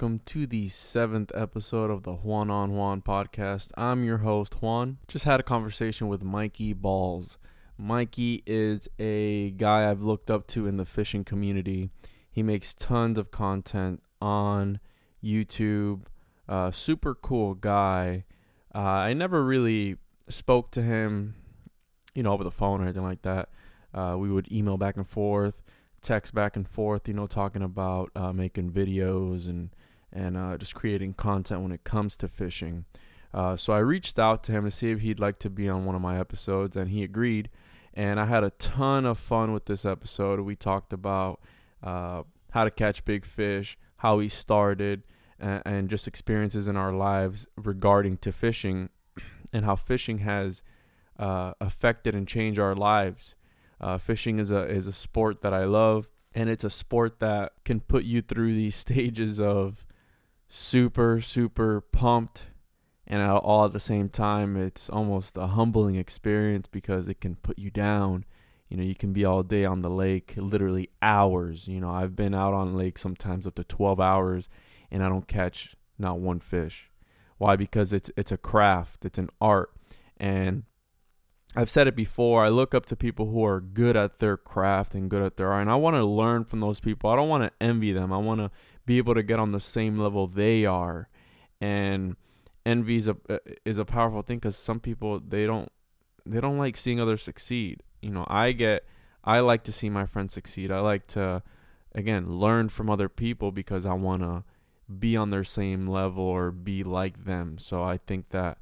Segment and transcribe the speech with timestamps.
[0.00, 3.70] Welcome to the seventh episode of the Juan on Juan podcast.
[3.76, 4.96] I'm your host, Juan.
[5.08, 7.36] Just had a conversation with Mikey Balzz.
[7.76, 11.90] Mikey is a guy I've looked up to in the fishing community.
[12.30, 14.80] He makes tons of content on
[15.22, 16.06] YouTube.
[16.48, 18.24] Uh, super cool guy.
[18.74, 19.96] Uh, I never really
[20.30, 21.34] spoke to him,
[22.14, 23.50] you know, over the phone or anything like that.
[23.92, 25.62] Uh, we would email back and forth
[26.00, 29.70] text back and forth, you know, talking about uh, making videos and
[30.12, 32.84] and uh, just creating content when it comes to fishing.
[33.32, 35.84] Uh, so I reached out to him to see if he'd like to be on
[35.84, 37.48] one of my episodes, and he agreed.
[37.94, 40.40] And I had a ton of fun with this episode.
[40.40, 41.40] We talked about
[41.82, 45.04] uh, how to catch big fish, how he started,
[45.38, 48.90] and, and just experiences in our lives regarding to fishing,
[49.52, 50.62] and how fishing has
[51.18, 53.34] uh, affected and changed our lives.
[53.80, 57.52] Uh, fishing is a is a sport that I love, and it's a sport that
[57.64, 59.84] can put you through these stages of
[60.50, 62.48] super super pumped,
[63.06, 67.58] and all at the same time, it's almost a humbling experience because it can put
[67.58, 68.26] you down.
[68.68, 71.66] You know, you can be all day on the lake, literally hours.
[71.66, 74.48] You know, I've been out on lake sometimes up to 12 hours,
[74.90, 76.90] and I don't catch not one fish.
[77.38, 77.56] Why?
[77.56, 79.70] Because it's it's a craft, it's an art,
[80.18, 80.64] and
[81.56, 82.44] I've said it before.
[82.44, 85.52] I look up to people who are good at their craft and good at their
[85.52, 87.10] art, and I want to learn from those people.
[87.10, 88.12] I don't want to envy them.
[88.12, 88.50] I want to
[88.90, 91.08] be able to get on the same level they are.
[91.60, 92.16] And
[92.66, 95.70] envy is a uh, is a powerful thing because some people they don't
[96.26, 97.84] they don't like seeing others succeed.
[98.02, 98.84] You know, I get
[99.22, 100.72] I like to see my friends succeed.
[100.72, 101.44] I like to
[101.94, 104.42] again learn from other people because I want to
[104.98, 107.58] be on their same level or be like them.
[107.58, 108.58] So I think that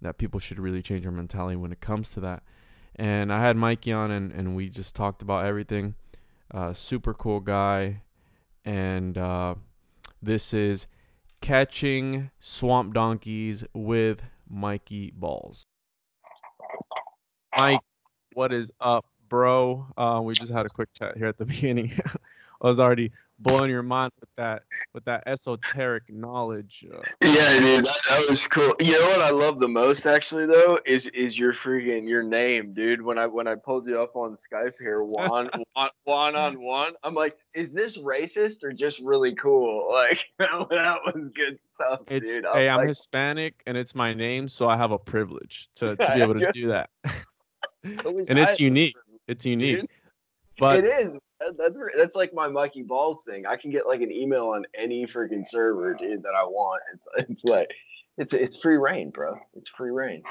[0.00, 2.44] that people should really change their mentality when it comes to that.
[2.94, 5.96] And I had Mikey on, and, and we just talked about everything.
[6.54, 8.02] Uh, super cool guy.
[8.64, 9.54] And uh,
[10.22, 10.86] this is
[11.40, 15.62] Catching Swamp Donkeys with Mikey Balzz.
[17.58, 17.80] Mike,
[18.34, 19.86] what is up, bro?
[19.96, 21.90] Uh, we just had a quick chat here at the beginning.
[22.62, 23.10] I was already
[23.42, 24.62] blowing your mind with that
[24.94, 26.86] with that esoteric knowledge.
[26.90, 28.72] Uh, yeah, dude, that, that, was cool.
[28.78, 32.72] You know what I love the most actually though is is your freaking your name,
[32.72, 33.02] dude.
[33.02, 36.92] When I when I pulled you up on Skype here, Juan Juan, Juan on one,
[37.02, 39.90] I'm like, is this racist or just really cool?
[40.02, 42.46] Like that was good stuff, it's, dude.
[42.52, 46.22] Hey, I'm Hispanic and it's my name, so I have a privilege to, to be
[46.22, 46.90] able to do that.
[47.84, 48.96] and it's unique.
[49.28, 49.80] It's unique.
[49.80, 49.90] Dude,
[50.58, 51.16] but it is
[51.56, 53.46] that's that's like my Mikey Balzz thing.
[53.46, 56.82] I can get like an email on any freaking server, dude, that I want.
[56.92, 57.70] It's, it's like
[58.18, 59.38] it's it's free reign, bro.
[59.54, 60.22] It's free reign.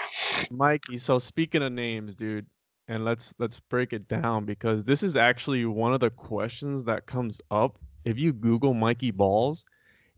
[0.49, 2.45] Mikey, so speaking of names, dude,
[2.87, 7.05] and let's let's break it down because this is actually one of the questions that
[7.05, 9.63] comes up if you Google Mikey Balzz.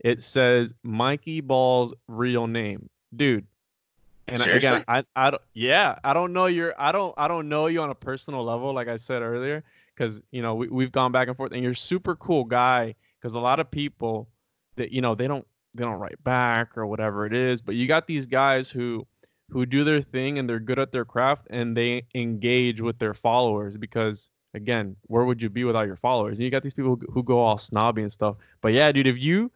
[0.00, 3.46] It says Mikey Balzz real name, dude.
[4.26, 4.68] And Seriously?
[4.68, 7.82] again, I, I don't, yeah, I don't know your, I don't, I don't know you
[7.82, 9.62] on a personal level, like I said earlier,
[9.94, 12.94] because you know we we've gone back and forth, and you're a super cool guy.
[13.20, 14.28] Because a lot of people
[14.76, 17.86] that you know they don't they don't write back or whatever it is, but you
[17.86, 19.06] got these guys who
[19.50, 23.14] who do their thing and they're good at their craft and they engage with their
[23.14, 26.38] followers because again, where would you be without your followers?
[26.38, 28.36] And you got these people who, who go all snobby and stuff.
[28.60, 29.50] But yeah, dude, if you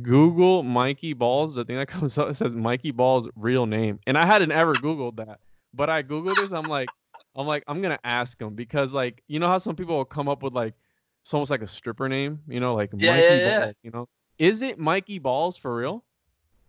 [0.00, 4.24] Google Mikey Balzz, the thing that comes up says Mikey Balzz real name, and I
[4.24, 5.40] hadn't ever Googled that,
[5.74, 6.52] but I Googled this.
[6.52, 6.88] I'm like,
[7.34, 10.28] I'm like, I'm gonna ask him because like, you know how some people will come
[10.28, 10.74] up with like,
[11.22, 13.60] it's almost like a stripper name, you know, like Yeah, Mikey yeah, yeah.
[13.60, 14.08] Balls, you know.
[14.38, 16.04] Is it Mikey Balzz for real?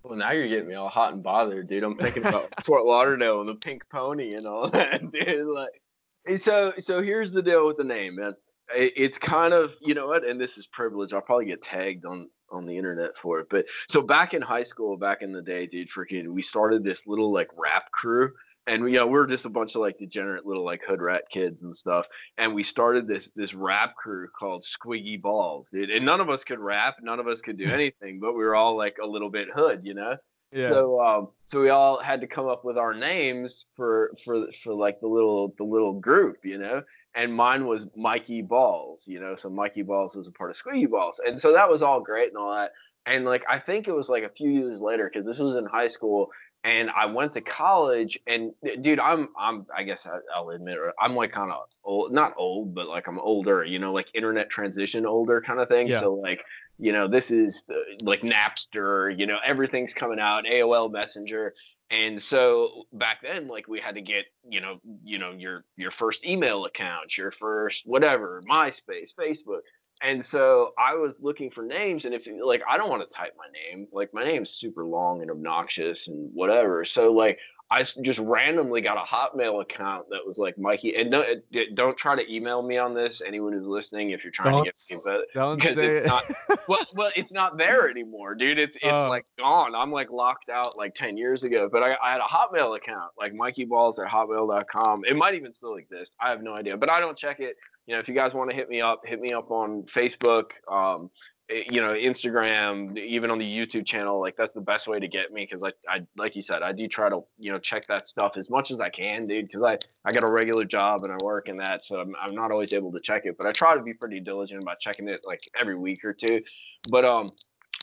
[0.04, 1.84] Well, now you're getting me all hot and bothered, dude.
[1.84, 5.48] I'm thinking about Fort Lauderdale and the pink pony and all that, dude.
[5.48, 8.34] Like, so, so here's the deal with the name, man.
[8.76, 11.14] It- It's kind of, you know what, and this is privilege.
[11.14, 13.48] I'll probably get tagged on on the internet for it.
[13.50, 17.02] But so back in high school, back in the day, dude, freaking, we started this
[17.08, 18.32] little like rap crew,
[18.68, 21.64] and you know we're just a bunch of like degenerate little like hood rat kids
[21.64, 22.06] and stuff.
[22.38, 25.90] And we started this this rap crew called Squiggy Balls, dude.
[25.90, 28.56] And none of us could rap, none of us could do anything, but we were
[28.56, 30.16] all like a little bit hood, you know.
[30.56, 34.74] So um, so we all had to come up with our names for for for
[34.74, 36.84] like the little the little group, you know.
[37.16, 39.36] And mine was Mikey Balzz, you know.
[39.36, 42.30] So Mikey Balzz was a part of Squeaky Balls, and so that was all great
[42.30, 42.72] and all that.
[43.06, 45.66] And like I think it was like a few years later because this was in
[45.66, 46.32] high school,
[46.64, 48.18] and I went to college.
[48.28, 52.34] And dude, I'm I'm I guess I, I'll admit I'm like kind of old, not
[52.38, 55.88] old, but like I'm older, you know, like internet transition older kind of thing.
[55.88, 56.00] Yeah.
[56.00, 56.44] So like
[56.80, 61.54] you know, this is uh, like Napster, you know, everything's coming out, AOL Messenger.
[61.90, 65.92] And so back then, like we had to get, you know, you know, your your
[65.92, 69.62] first email account, your first whatever, MySpace, Facebook.
[70.02, 73.36] And so I was looking for names, and if like I don't want to type
[73.38, 76.84] my name, like my name's super long and obnoxious and whatever.
[76.84, 77.38] So like
[77.74, 80.96] I just randomly got a Hotmail account that was like Mikey.
[80.96, 81.28] And don't,
[81.74, 83.22] don't try to email me on this.
[83.26, 86.06] Anyone who's listening, if you're trying Don't to get me, but Don't because say it's
[86.06, 86.08] it.
[86.08, 86.24] not
[86.68, 88.60] well, well, it's not there anymore, dude.
[88.60, 89.10] It's it's Oh.
[89.10, 89.74] like gone.
[89.74, 91.68] I'm like locked out like 10 years ago.
[91.72, 95.06] But I, I had a Hotmail account, like mikeyballs at hotmail.com.
[95.06, 96.12] It might even still exist.
[96.22, 97.56] I have no idea, but I don't check it.
[97.88, 100.52] You know, if you guys want to hit me up, hit me up on Facebook.
[100.72, 101.10] Um,
[101.50, 104.20] you know, Instagram, even on the YouTube channel.
[104.20, 106.72] Like that's the best way to get me because like I, like you said, I
[106.72, 109.48] do try to you know check that stuff as much as I can, dude.
[109.48, 112.34] Because I I got a regular job and I work in that, so I'm, I'm
[112.34, 113.38] not always able to check it.
[113.38, 116.42] But I try to be pretty diligent about checking it like every week or two.
[116.90, 117.30] But um,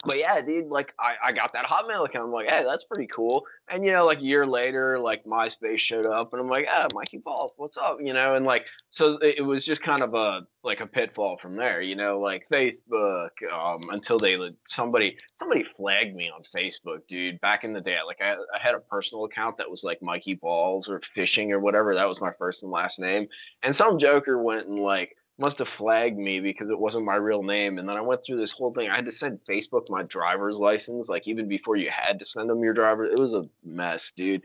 [0.05, 2.25] but yeah, dude, like I, I got that Hotmail account.
[2.25, 3.44] I'm like, hey, that's pretty cool.
[3.69, 6.87] And you know, like a year later, like MySpace showed up, and I'm like, ah,
[6.94, 7.99] Mikey Balzz, what's up?
[8.00, 11.55] You know, and like so it was just kind of a like a pitfall from
[11.55, 11.82] there.
[11.82, 17.41] You know, like Facebook, um, until they somebody somebody flagged me on Facebook, dude.
[17.43, 20.37] Back in the day, like I, I had a personal account that was like Mikey
[20.37, 21.94] Balzz or Fishing or whatever.
[21.94, 23.29] That was my first and last name.
[23.62, 27.43] And some joker went and like must have flagged me because it wasn't my real
[27.43, 27.79] name.
[27.79, 28.91] And then I went through this whole thing.
[28.91, 32.51] I had to send Facebook my driver's license, like even before you had to send
[32.51, 33.05] them your driver.
[33.05, 34.43] It was a mess, dude.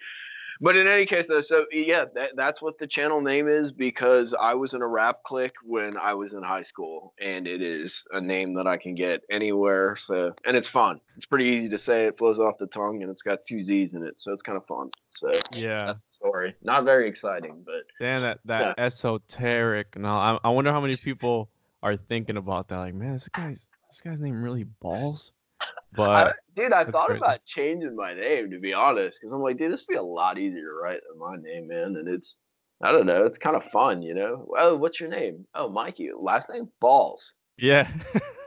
[0.61, 4.33] But in any case, though, so yeah, that, that's what the channel name is because
[4.39, 8.03] I was in a rap clique when I was in high school, and it is
[8.11, 9.97] a name that I can get anywhere.
[9.97, 10.99] So, and it's fun.
[11.17, 12.05] It's pretty easy to say.
[12.05, 14.57] It flows off the tongue, and it's got two Z's in it, so it's kind
[14.57, 14.89] of fun.
[15.11, 15.85] So yeah.
[15.85, 16.55] that's the story.
[16.61, 19.97] Not very exciting, but Damn that that esoteric.
[19.97, 21.49] Now I, I wonder how many people
[21.83, 22.77] are thinking about that.
[22.77, 25.31] Like, man, this guy's this guy's name really balls.
[26.03, 27.17] I, dude, I thought crazy.
[27.19, 30.03] about changing my name to be honest, because I'm like, dude, this would be a
[30.03, 31.95] lot easier to write than my name, man.
[31.97, 32.35] And it's,
[32.83, 34.47] I don't know, it's kind of fun, you know.
[34.57, 35.45] Oh, what's your name?
[35.55, 36.09] Oh, Mikey.
[36.17, 37.87] Last name Balzz yeah,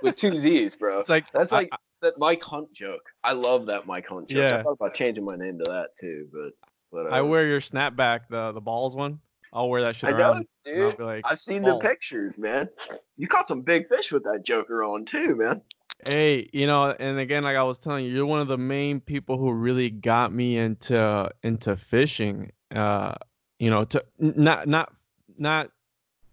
[0.02, 1.00] with two Z's, bro.
[1.00, 1.70] it's like That's I- like
[2.02, 3.02] that Mike Hunt joke.
[3.24, 4.38] I love that Mike Hunt joke.
[4.38, 4.58] Yeah.
[4.58, 6.52] I thought about changing my name to that too, but
[6.92, 9.18] but I wear your snapback, the the balls one.
[9.52, 10.46] I'll wear that shit I around.
[10.64, 10.98] dude.
[11.00, 11.82] like, I've seen balls.
[11.82, 12.68] the pictures, man.
[13.16, 15.62] You caught some big fish with that Joker on too, man.
[16.06, 19.00] Hey, you know, and again, like I was telling you, you're one of the main
[19.00, 22.52] people who really got me into into fishing.
[22.74, 23.14] Uh,
[23.58, 24.92] you know, to not not
[25.36, 25.70] not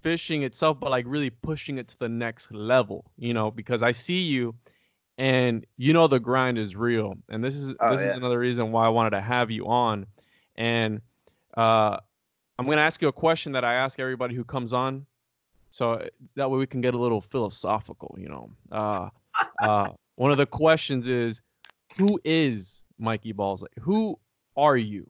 [0.02, 3.06] fishing itself, but like really pushing it to the next level.
[3.18, 4.54] You know, because I see you,
[5.18, 8.12] and you know the grind is real, and this is Oh, this yeah.
[8.12, 10.06] is another reason why I wanted to have you on,
[10.56, 11.02] and
[11.58, 11.98] uh,
[12.60, 15.08] I'm gonna ask you a question that I ask everybody who comes on,
[15.72, 18.16] so that way we can get a little philosophical.
[18.20, 18.50] You know.
[18.72, 19.10] Uh,
[19.62, 21.42] uh, one of the questions is,
[21.98, 23.64] who is Mikey Balzz?
[23.82, 24.20] Who
[24.58, 25.10] are you?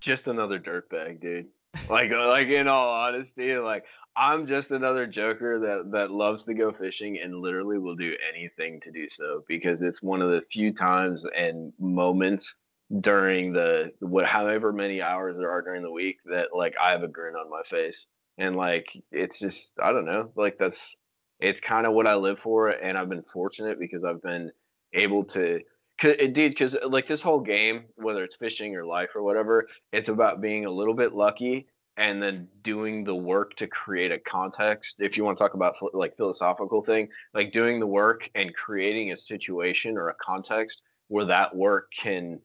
[0.00, 1.46] just another dirtbag, dude.
[1.88, 3.84] Like, uh, like in all honesty, like
[4.16, 8.80] I'm just another joker that that loves to go fishing and literally will do anything
[8.80, 12.52] to do so because it's one of the few times and moments
[13.00, 17.02] during the what however many hours there are during the week that like I have
[17.02, 18.06] a grin on my face
[18.38, 20.80] and like it's just I don't know like that's
[21.40, 24.50] it's kind of what I live for and I've been fortunate because I've been
[24.92, 25.60] able to
[26.00, 30.08] cause, indeed because like this whole game whether it's fishing or life or whatever it's
[30.08, 31.66] about being a little bit lucky
[31.96, 35.74] and then doing the work to create a context if you want to talk about
[35.92, 41.24] like philosophical thing like doing the work and creating a situation or a context where
[41.24, 42.40] that work can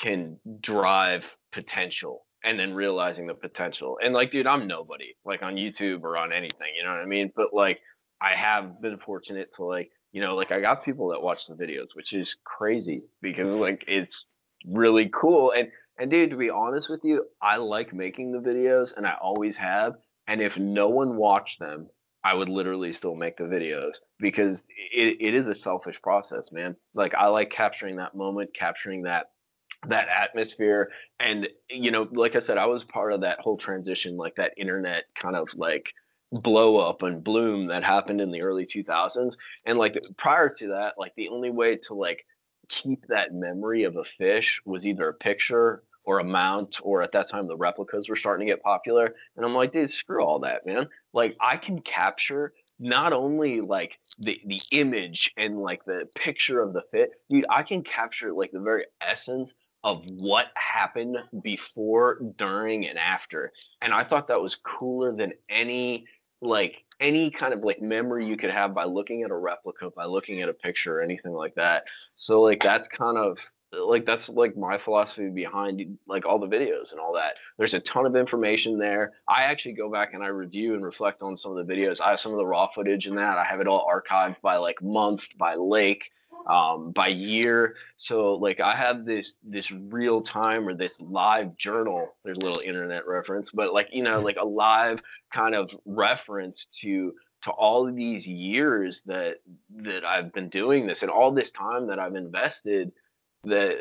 [0.00, 3.98] can drive potential and then realizing the potential.
[4.02, 7.06] And like, dude, I'm nobody like on YouTube or on anything, you know what I
[7.06, 7.32] mean?
[7.34, 7.80] But like,
[8.20, 11.54] I have been fortunate to like, you know, like I got people that watch the
[11.54, 13.60] videos, which is crazy because mm-hmm.
[13.60, 14.24] like it's
[14.66, 15.52] really cool.
[15.52, 19.14] And and dude, to be honest with you, I like making the videos and I
[19.20, 19.94] always have.
[20.26, 21.88] And if no one watched them,
[22.22, 24.62] I would literally still make the videos because
[24.92, 26.76] it, it is a selfish process, man.
[26.94, 29.30] Like I like capturing that moment, capturing that
[29.88, 34.14] that atmosphere and you know like i said i was part of that whole transition
[34.16, 35.86] like that internet kind of like
[36.32, 39.34] blow up and bloom that happened in the early 2000s
[39.66, 42.24] and like prior to that like the only way to like
[42.68, 47.12] keep that memory of a fish was either a picture or a mount or at
[47.12, 49.14] that time the replicas were starting to get popular.
[49.36, 50.88] And i'm like dude screw all that man.
[51.12, 56.72] Like i can capture not only like the the image and like the picture of
[56.72, 62.86] the fit dude i can capture like the very essence of what happened before, during,
[62.86, 63.52] and after.
[63.80, 66.06] And I thought that was cooler than any
[66.40, 70.04] like any kind of like memory you could have by looking at a replica, by
[70.04, 71.84] looking at a picture or anything like that.
[72.16, 73.38] So like that's kind of
[73.72, 77.34] like that's like my philosophy behind like all the videos and all that.
[77.56, 79.12] There's a ton of information there.
[79.28, 82.00] I actually go back and I review and reflect on some of the videos.
[82.00, 83.38] I have some of the raw footage in that.
[83.38, 86.10] I have it all archived by like month, by lake
[86.46, 87.76] um, by year.
[87.96, 92.14] So like I have this this real time or this live journal.
[92.24, 95.00] There's a little internet reference, but like you know like a live
[95.32, 99.36] kind of reference to to all of these years that
[99.76, 102.92] that I've been doing this and all this time that I've invested
[103.44, 103.76] that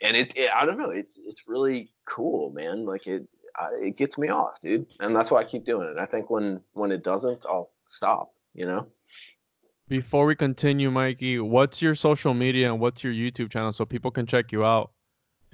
[0.00, 3.26] and it, it I don't know it's it's really cool man like it
[3.56, 6.30] I, it gets me off dude and that's why I keep doing it I think
[6.30, 8.86] when when it doesn't I'll stop you know
[9.92, 14.10] before we continue, Mikey, what's your social media and what's your YouTube channel so people
[14.10, 14.90] can check you out?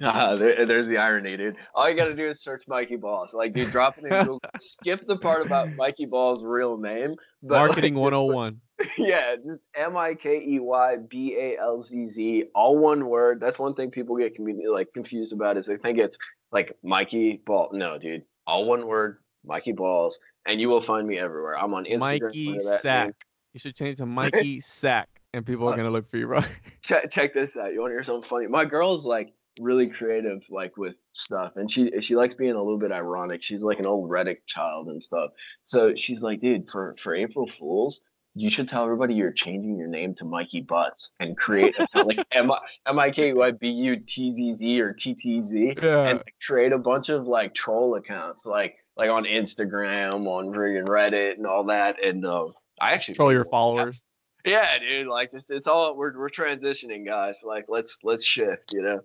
[0.01, 1.57] Uh, there, there's the irony, dude.
[1.75, 3.33] All you gotta do is search Mikey Balzz.
[3.33, 4.39] Like, dude, drop it in Google.
[4.61, 7.17] Skip the part about Mikey Balzz' real name.
[7.43, 8.61] Marketing like, 101.
[8.97, 13.41] yeah, just M I K E Y B A L Z Z, all one word.
[13.41, 16.17] That's one thing people get like confused about is they think it's
[16.53, 17.71] like Mikey Ball.
[17.73, 20.13] No, dude, all one word, Mikey Balzz,
[20.45, 21.59] and you will find me everywhere.
[21.59, 22.21] I'm on Instagram.
[22.21, 23.15] Mikey Sack.
[23.53, 26.41] You should change to Mikey Sack, and people are gonna look for you, bro.
[26.83, 27.73] check, check this out.
[27.73, 28.47] You want to hear something funny?
[28.47, 32.77] My girl's like really creative, like with stuff, and she she likes being a little
[32.77, 33.41] bit ironic.
[33.41, 35.31] She's like an old Reddit child and stuff.
[35.65, 38.01] So she's like, dude, for for April Fools,
[38.35, 42.23] you should tell everybody you're changing your name to Mikey Butts and create a, like
[42.31, 42.51] M
[42.85, 46.77] I K Y B U T Z Z or T T Z and create a
[46.77, 52.03] bunch of like troll accounts like like on Instagram, on friggin' Reddit and all that.
[52.03, 52.47] And uh,
[52.81, 54.03] I actually control your followers.
[54.45, 55.07] Yeah, dude.
[55.07, 57.37] Like just it's all we're we're transitioning, guys.
[57.43, 59.01] Like let's let's shift, you know.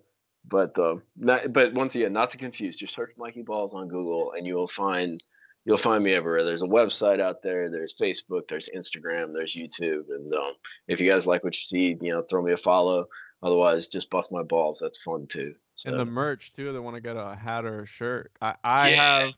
[0.47, 2.77] But um, not, but once again, not to confuse.
[2.77, 5.21] Just search Mikey Balzz on Google, and you will find
[5.65, 6.43] you'll find me everywhere.
[6.43, 7.69] There's a website out there.
[7.69, 8.43] There's Facebook.
[8.47, 9.33] There's Instagram.
[9.33, 10.03] There's YouTube.
[10.09, 10.53] And um,
[10.87, 13.07] if you guys like what you see, you know, throw me a follow.
[13.43, 14.77] Otherwise, just bust my balls.
[14.79, 15.53] That's fun too.
[15.75, 15.89] So.
[15.89, 16.71] And the merch too.
[16.71, 18.31] They want to get a hat or a shirt.
[18.41, 19.19] I, I yeah.
[19.19, 19.33] have.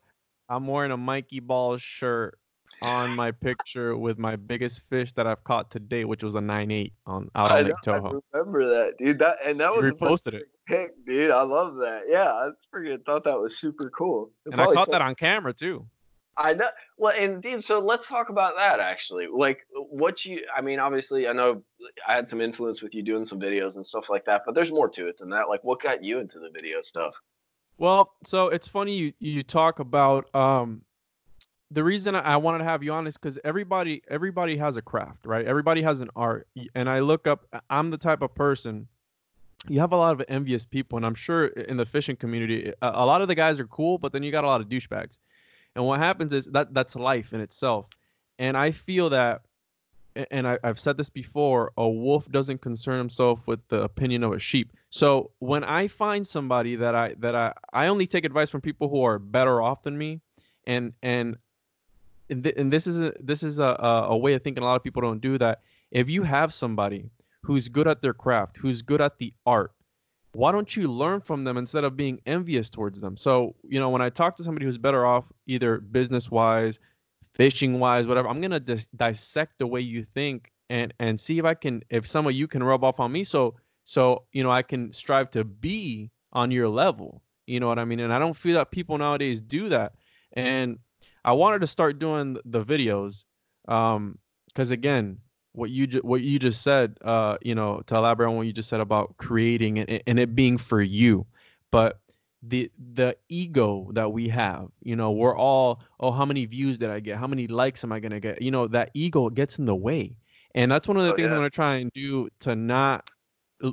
[0.49, 2.37] I'm wearing a Mikey Balzz shirt
[2.81, 6.39] on my picture with my biggest fish that I've caught to date, which was a
[6.39, 8.21] 9.8 on out on Lake Toho.
[8.33, 9.19] I remember that, dude.
[9.19, 10.49] That and that was reposted it.
[10.67, 11.31] Pick, dude.
[11.31, 12.03] I love that.
[12.07, 14.31] Yeah, I freaking thought that was super cool.
[14.45, 15.85] It and I caught that on camera too.
[16.37, 16.67] I know.
[16.97, 17.63] Well, indeed.
[17.63, 19.25] So let's talk about that actually.
[19.33, 20.41] Like, what you?
[20.55, 21.63] I mean, obviously, I know
[22.07, 24.71] I had some influence with you doing some videos and stuff like that, but there's
[24.71, 25.49] more to it than that.
[25.49, 27.15] Like, what got you into the video stuff?
[27.79, 30.81] Well, so it's funny you you talk about um
[31.71, 35.25] the reason I wanted to have you on is because everybody everybody has a craft,
[35.25, 35.45] right?
[35.45, 37.45] Everybody has an art, and I look up.
[37.69, 38.87] I'm the type of person.
[39.67, 43.05] You have a lot of envious people, and I'm sure in the fishing community, a,
[43.05, 45.17] lot of the guys are cool, but then you got a lot of douchebags.
[45.75, 47.89] And what happens is that that's life in itself.
[48.39, 49.41] And I feel that,
[50.31, 54.31] and I, I've said this before, a wolf doesn't concern himself with the opinion of
[54.31, 54.71] a sheep.
[54.89, 58.87] So when I find somebody that I that I I only take advice from people
[58.87, 60.21] who are better off than me,
[60.65, 61.35] and and
[62.29, 64.75] and, th- and this is a, this is a, a way of thinking a lot
[64.75, 65.61] of people don't do that.
[65.91, 67.09] If you have somebody
[67.43, 69.71] who's good at their craft, who's good at the art,
[70.33, 73.17] why don't you learn from them instead of being envious towards them?
[73.17, 76.79] So, you know, when I talk to somebody who's better off, either business wise,
[77.33, 81.45] fishing wise, whatever, I'm gonna dis- dissect the way you think and and see if
[81.45, 84.51] I can, if some of you can rub off on me, so so you know
[84.51, 87.23] I can strive to be on your level.
[87.47, 88.01] You know what I mean?
[88.01, 89.93] And I don't feel that people nowadays do that.
[90.33, 90.79] And
[91.27, 93.25] I wanted to start doing the videos,
[93.67, 95.19] um, because again,
[95.53, 98.53] what you ju- what you just said, uh, you know, to elaborate on what you
[98.53, 101.27] just said about creating it and it being for you,
[101.71, 102.01] but
[102.43, 106.89] the the ego that we have, you know, we're all, oh, how many views did
[106.91, 107.17] I get?
[107.17, 108.41] How many likes am I gonna get?
[108.41, 110.17] You know, that ego gets in the way,
[110.55, 113.09] and that's one of the Oh, things I'm gonna try and do to not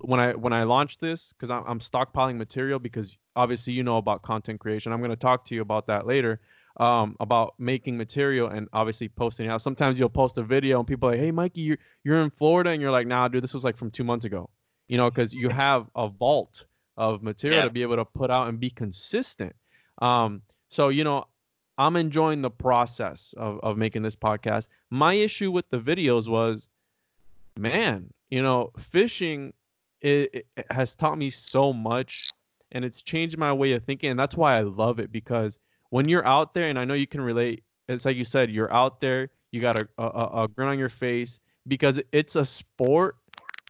[0.02, 3.99] when I when I launch this because I'm, I'm stockpiling material because obviously you know
[3.99, 4.92] about content creation.
[4.92, 6.40] I'm gonna talk to you about that later
[6.78, 9.62] um, about making material and obviously posting out.
[9.62, 12.71] Sometimes you'll post a video and people are like, hey Mikey, you're you're in Florida
[12.71, 14.50] and you're like, nah, dude, this was like from two months ago.
[14.88, 16.66] You know, because you have a vault
[16.97, 17.64] of material Yeah.
[17.64, 19.54] to be able to put out and be consistent.
[20.02, 21.26] Um, so you know,
[21.78, 24.69] I'm enjoying the process of, of making this podcast.
[24.90, 26.69] My issue with the videos was,
[27.57, 29.52] man, you know, fishing
[30.00, 32.28] it, it has taught me so much
[32.73, 35.59] and it's changed my way of thinking and that's why I love it because
[35.94, 38.72] when you're out there and I know you can relate it's like you said you're
[38.72, 43.14] out there you got a, a, a grin on your face because it's a sport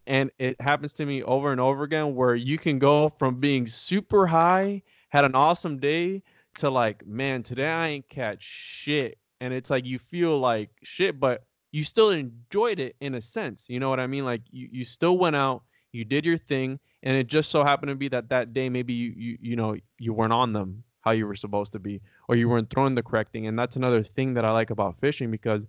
[0.06, 3.66] and it happens to me over and over again where you can go from being
[3.66, 6.22] super high had an awesome day
[6.56, 9.18] to like man today I ain't catch shit.
[9.42, 13.66] And it's like you feel like shit but you still enjoyed it in a sense
[13.68, 14.24] you know what I mean?
[14.24, 15.62] Like you, you still went out
[15.92, 18.94] you did your thing and it just so happened to be that that day maybe
[18.94, 22.34] you you, you know you weren't on them how you were supposed to be or
[22.34, 23.46] you weren't throwing the correct thing.
[23.46, 25.66] And that's another thing that i like about fishing because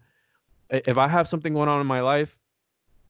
[0.69, 2.39] if i have something going on in my life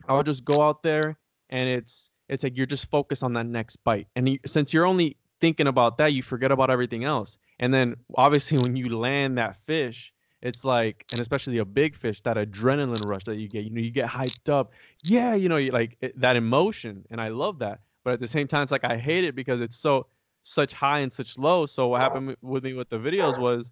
[0.10, 1.18] i'll just go out there
[1.50, 4.08] and it's it's like you're just focused on that next bite.
[4.16, 7.38] And you, since you're only thinking about that you forget about everything else.
[7.60, 12.22] And then obviously when you land that fish it's like and especially a big fish
[12.22, 14.72] that adrenaline rush that you get you know you get hyped up.
[15.04, 17.82] Yeah you know you like it, that emotion and i love that.
[18.04, 20.08] But at the same time it's like i hate it because it's so
[20.48, 21.66] such high and such low.
[21.66, 23.72] So what happened with- me with the videos was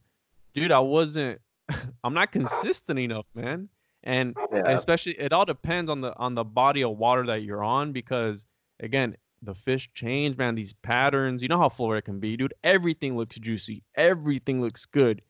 [0.56, 1.40] dude i wasn't
[2.04, 3.70] i'm not consistent enough man.
[4.06, 4.72] And Yeah.
[4.72, 8.46] especially it all depends on the on the body of water that you're on because
[8.82, 11.42] again the fish change man these patterns.
[11.44, 12.54] You know how florida can be dude.
[12.64, 13.84] Everything looks juicy.
[13.96, 15.22] Everything looks good.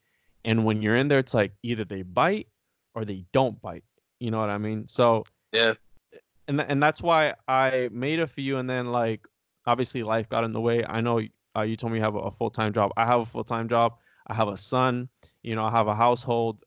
[0.46, 2.48] And when you're in there it's like either they bite
[2.96, 3.84] or they don't bite.
[4.20, 4.88] You know what i mean?
[4.88, 5.74] So Yeah.
[6.48, 9.28] and and that's why I made a few, and then like
[9.66, 10.86] obviously life got in the way.
[10.86, 11.22] I know
[11.56, 12.92] uh, you told me you have a, full time job.
[12.98, 13.98] I have a full time job.
[14.28, 15.10] I have a son.
[15.42, 16.64] You know, I have a household,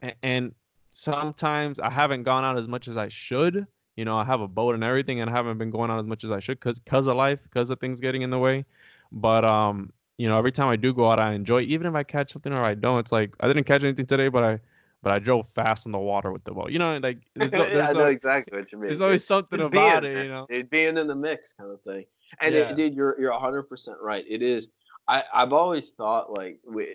[0.00, 0.54] and, and
[0.92, 3.66] sometimes I haven't gone out as much as I should.
[3.96, 6.06] You know, I have a boat and everything, and I haven't been going out as
[6.06, 8.64] much as I should because cause of life, because of things getting in the way.
[9.10, 11.62] But um, you know, every time I do go out, I enjoy.
[11.62, 14.28] Even if I catch something or I don't, it's like I didn't catch anything today,
[14.28, 14.60] but I
[15.02, 16.70] but I drove fast in the water with the boat.
[16.70, 18.88] You know, like there's, there's I know al- exactly what you mean.
[18.88, 20.46] there's always something Just about being it, you know.
[20.48, 22.04] It being in the mix kind of thing.
[22.40, 22.70] And Yeah.
[22.70, 24.24] it, dude, you're you're 100 percent right.
[24.28, 24.68] It is.
[25.08, 26.88] I I've always thought like, we,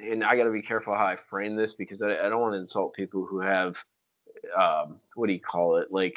[0.00, 2.54] and I got to be careful how I frame this because I, I don't want
[2.54, 3.76] to insult people who have,
[4.56, 5.88] um, what do you call it?
[5.90, 6.16] Like,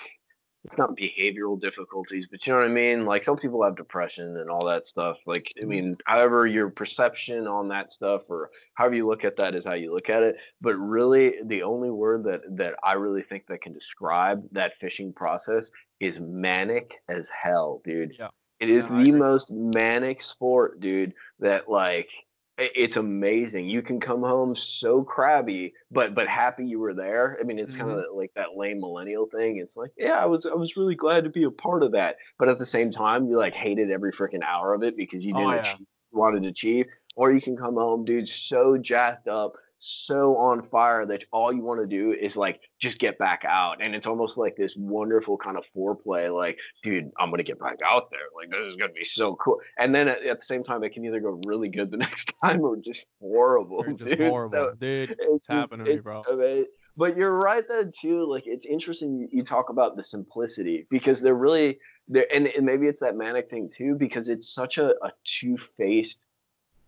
[0.65, 3.05] it's not behavioral difficulties, but you know what I mean.
[3.05, 5.17] Like some people have depression and all that stuff.
[5.25, 5.69] Like I mm-hmm.
[5.69, 9.73] mean, however your perception on that stuff or however you look at that is how
[9.73, 10.37] you look at it.
[10.61, 15.11] But really, the only word that that I really think that can describe that fishing
[15.11, 18.15] process is manic as hell, dude.
[18.17, 18.29] Yeah.
[18.59, 21.13] It is Yeah, the most manic sport, dude.
[21.39, 22.09] That like
[22.57, 23.67] it's amazing.
[23.67, 27.37] You can come home so crabby, but but happy you were there.
[27.39, 27.99] I mean, it's kind Mm-hmm.
[27.99, 29.57] of like that lame millennial thing.
[29.57, 32.17] It's like, yeah, I was I was really glad to be a part of that,
[32.37, 35.33] but at the same time, you like hated every freaking hour of it because you
[35.33, 35.77] Oh, didn't yeah.
[35.77, 36.85] achieve wanted to achieve.
[37.15, 39.53] Or you can come home, dude, so jacked up,
[39.85, 43.83] so on fire that all you want to do is like just get back out,
[43.83, 46.33] and it's almost like this wonderful kind of foreplay.
[46.33, 48.21] Like, dude, I'm gonna get back out there.
[48.35, 49.59] Like, this is gonna be so cool.
[49.77, 52.31] And then at, at the same time, it can either go really good the next
[52.43, 54.27] time or just horrible, They're just dude.
[54.29, 55.15] horrible, So dude.
[55.19, 56.23] it's happening to me, bro.
[56.31, 56.63] ama-
[56.95, 58.25] But you're right then too.
[58.29, 62.87] Like it's interesting you, talk about the simplicity because they're really there, and, and maybe
[62.87, 66.23] it's that manic thing too because it's such a, a two faced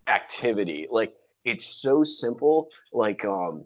[0.08, 0.88] activity.
[0.89, 1.13] Like
[1.45, 2.69] it's so simple.
[2.91, 3.65] Like um,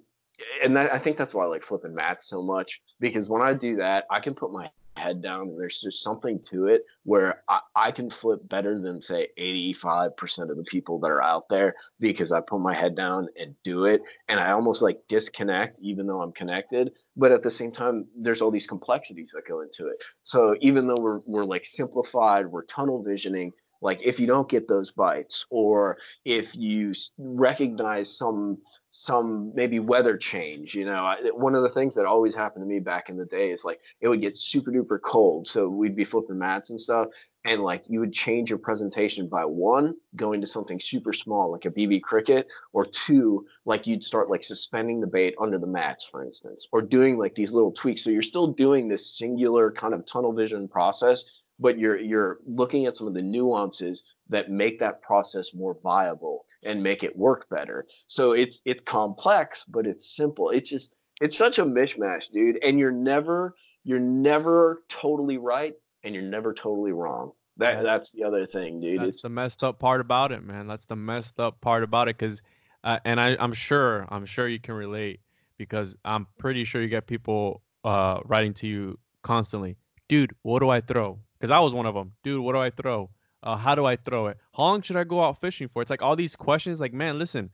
[0.64, 3.54] and that, I think that's why I like flipping mats so much because when I
[3.54, 5.56] do that, I can put my head down.
[5.58, 10.58] There's just something to it where I, I can flip better than say 85% of
[10.58, 14.02] the people that are out there because I put my head down and do it.
[14.28, 16.92] And I almost like disconnect even though I'm connected.
[17.16, 19.98] But at the same time, there's all these complexities that go into it.
[20.24, 24.68] So even though we're, we're like simplified, we're tunnel visioning, like if you don't get
[24.68, 28.58] those bites or if you recognize some
[28.92, 30.74] some maybe weather change.
[30.74, 33.26] You know, I, one of the things that always happened to me back in the
[33.26, 36.82] day is like it would get super duper cold, so we'd be flipping mats and
[36.82, 37.08] stuff,
[37.46, 41.66] and like you would change your presentation by one going to something super small like
[41.66, 46.06] a BB cricket, or two like you'd start like suspending the bait under the mats,
[46.10, 48.04] for instance, or doing like these little tweaks.
[48.04, 51.24] So you're still doing this singular kind of tunnel vision process,
[51.60, 56.46] but you're you're looking at some of the nuances that make that process more viable
[56.64, 57.86] and make it work better.
[58.08, 60.50] So it's it's complex, but it's simple.
[60.50, 62.60] It's just it's such a mishmash, dude.
[62.64, 67.32] And you're never you're never totally right and you're never totally wrong.
[67.58, 69.02] That that's, that's the other thing, dude.
[69.02, 70.68] That's it's, the messed up part about it, man.
[70.68, 72.42] That's the messed up part about it, cause
[72.86, 75.20] uh, and I I'm sure I'm sure you can relate
[75.58, 79.76] because I'm pretty sure you get people uh, writing to you constantly,
[80.08, 80.34] dude.
[80.42, 81.20] What do I throw?
[81.40, 82.42] Because I was one of them, dude.
[82.42, 83.10] What do I throw?
[83.42, 84.38] Uh, how do I throw it?
[84.54, 85.82] How long should I go out fishing for?
[85.82, 86.82] It's like all these questions.
[86.82, 87.50] Like, man, listen,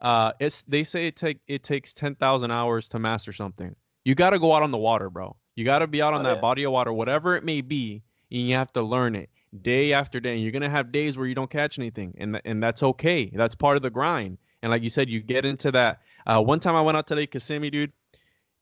[0.00, 3.74] uh, it's they say it take it takes ten thousand hours to master something.
[4.04, 5.36] You got to go out on the water, bro.
[5.54, 6.40] You got to be out on oh, that yeah.
[6.40, 9.30] body of water, whatever it may be, and you have to learn it
[9.62, 10.34] day after day.
[10.34, 13.30] And you're gonna have days where you don't catch anything, and th- and that's okay.
[13.34, 14.38] That's part of the grind.
[14.62, 16.00] And like you said, you get into that.
[16.26, 17.92] Uh, one time I went out to Lake Kissimmee, dude,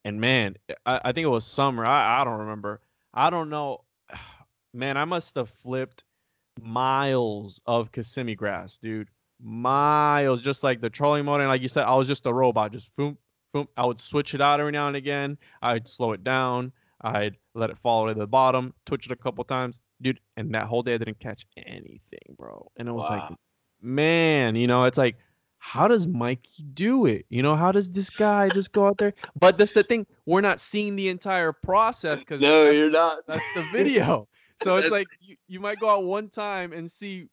[0.05, 1.85] and man, I, I think it was summer.
[1.85, 2.81] I, I don't remember.
[3.13, 3.83] I don't know.
[4.75, 6.05] Man, I must have flipped
[6.61, 9.09] miles of Kissimmee grass, dude.
[9.41, 11.43] Miles, just like the trolling motor.
[11.43, 13.17] And like you said, I was just a robot, just boom,
[13.53, 13.69] boom.
[13.77, 15.39] I would switch it out every now and again.
[15.63, 16.73] I'd slow it down.
[17.01, 20.21] I'd let it fall to the bottom, twitch it a couple times, dude.
[20.37, 22.71] And that whole day I didn't catch anything, bro.
[22.77, 23.29] And it was wow.
[23.29, 23.39] like,
[23.81, 25.17] man, you know, it's like,
[25.59, 27.27] how does Mikey do it?
[27.29, 29.15] You know, how does this guy just go out there?
[29.39, 33.27] But that's the thing, we're not seeing the entire process because no, you're not.
[33.27, 34.29] That's the video.
[34.63, 37.29] So it's like you, you might go out one time and see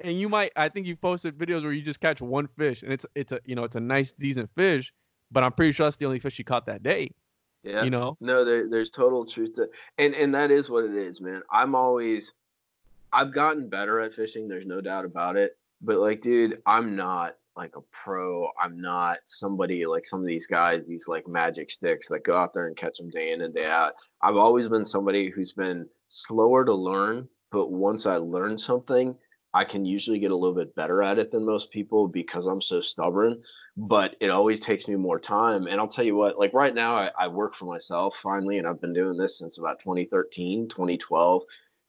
[0.00, 2.92] and you might I think you've posted videos where you just catch one fish and
[2.92, 4.92] it's it's a you know it's a nice decent fish,
[5.30, 7.10] but I'm pretty sure that's the only fish you caught that day.
[7.62, 7.82] Yeah.
[7.82, 8.16] You know?
[8.20, 11.42] No, there, there's total truth to and and that is what it is, man.
[11.50, 12.32] I'm always
[13.12, 15.56] I've gotten better at fishing, there's no doubt about it.
[15.82, 18.48] But like, dude, I'm not like a pro.
[18.62, 22.54] I'm not somebody like some of these guys, these like magic sticks that go out
[22.54, 23.94] there and catch them day in and day out.
[24.22, 29.16] I've always been somebody who's been slower to learn, but once I learn something,
[29.54, 32.62] I can usually get a little bit better at it than most people because I'm
[32.62, 33.42] so stubborn.
[33.76, 35.66] But it always takes me more time.
[35.66, 38.66] And I'll tell you what, like right now, I, I work for myself finally, and
[38.66, 41.42] I've been doing this since about 2013, 2012.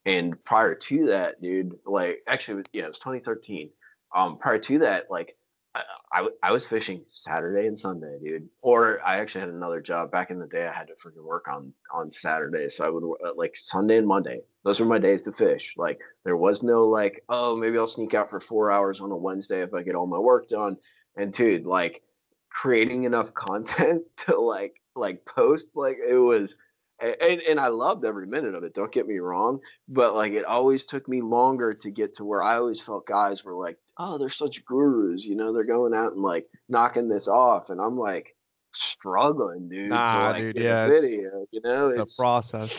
[0.06, 3.70] And prior to that, dude, like actually, yeah, it was 2013.
[4.16, 5.36] Um, prior to that, like
[5.74, 8.50] I, I, was fishing Saturday and Sunday, dude.
[8.62, 10.68] Or I actually had another job back in the day.
[10.68, 14.08] I had to freaking work on on Saturday, so I would uh, like Sunday and
[14.08, 14.42] Monday.
[14.66, 15.74] Those were my days to fish.
[15.78, 19.16] Like there was no like, oh, maybe I'll sneak out for four hours on a
[19.16, 20.76] Wednesday if I get all my work done.
[21.16, 22.02] And dude, like
[22.50, 26.54] creating enough content to like like post, like it was
[27.02, 28.76] and, and I loved every minute of it.
[28.76, 32.44] Don't get me wrong, but like it always took me longer to get to where
[32.44, 36.14] I always felt guys were like, oh, they're such gurus, you know, they're going out
[36.14, 38.36] and like knocking this off, and I'm like
[38.74, 39.90] struggling, dude.
[39.90, 42.74] Nah, to, like, dude, yeah, video, you know, it's, it's a process.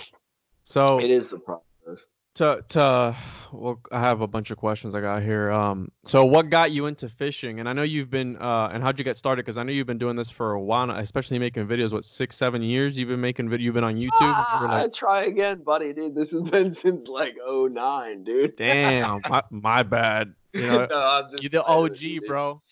[0.65, 2.07] So it is the process.
[2.37, 3.17] to to
[3.53, 6.87] well i have a bunch of questions i got here um so what got you
[6.87, 7.61] into fishing?
[7.61, 9.45] And i know you've been uh and how'd you get started?
[9.45, 12.05] Because i know you've been doing this for a while now, especially making videos what
[12.05, 14.11] six seven years you've been making video you've been on youtube?
[14.21, 18.57] Ah, like, try again buddy dude this has been since like 09 dude.
[18.57, 22.62] Damn my, my bad you know no, you're the og bro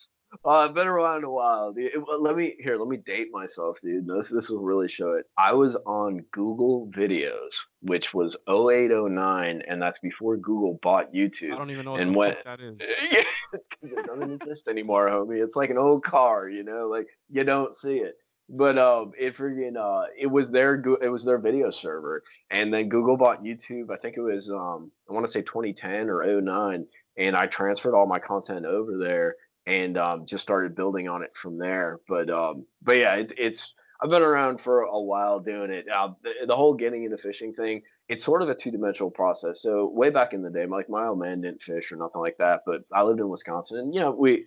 [0.44, 1.90] uh, I've been around a while, dude.
[2.20, 2.76] Let me here.
[2.76, 4.06] Let me date myself, dude.
[4.06, 5.26] This this will really show it.
[5.36, 7.50] I was on Google Videos,
[7.82, 11.52] which was 0809, and that's before Google bought YouTube.
[11.52, 12.76] I don't even know what and what, that is.
[12.80, 15.42] yeah, it's because it doesn't exist anymore, homie.
[15.42, 18.14] It's like an old car, you know, like you don't see it.
[18.48, 22.88] But um, it freaking uh, it was their it was their video server, and then
[22.88, 23.90] Google bought YouTube.
[23.90, 27.94] I think it was um, I want to say 2010 or 09, and I transferred
[27.94, 32.00] all my content over there and um, just started building on it from there.
[32.08, 35.86] But um, but yeah, it, it's I've been around for a while doing it.
[35.94, 39.60] Uh, the, the, whole getting into fishing thing, it's sort of a two dimensional process.
[39.60, 42.38] So way back in the day, like my old man didn't fish or nothing like
[42.38, 44.46] that, but I lived in Wisconsin, and you know we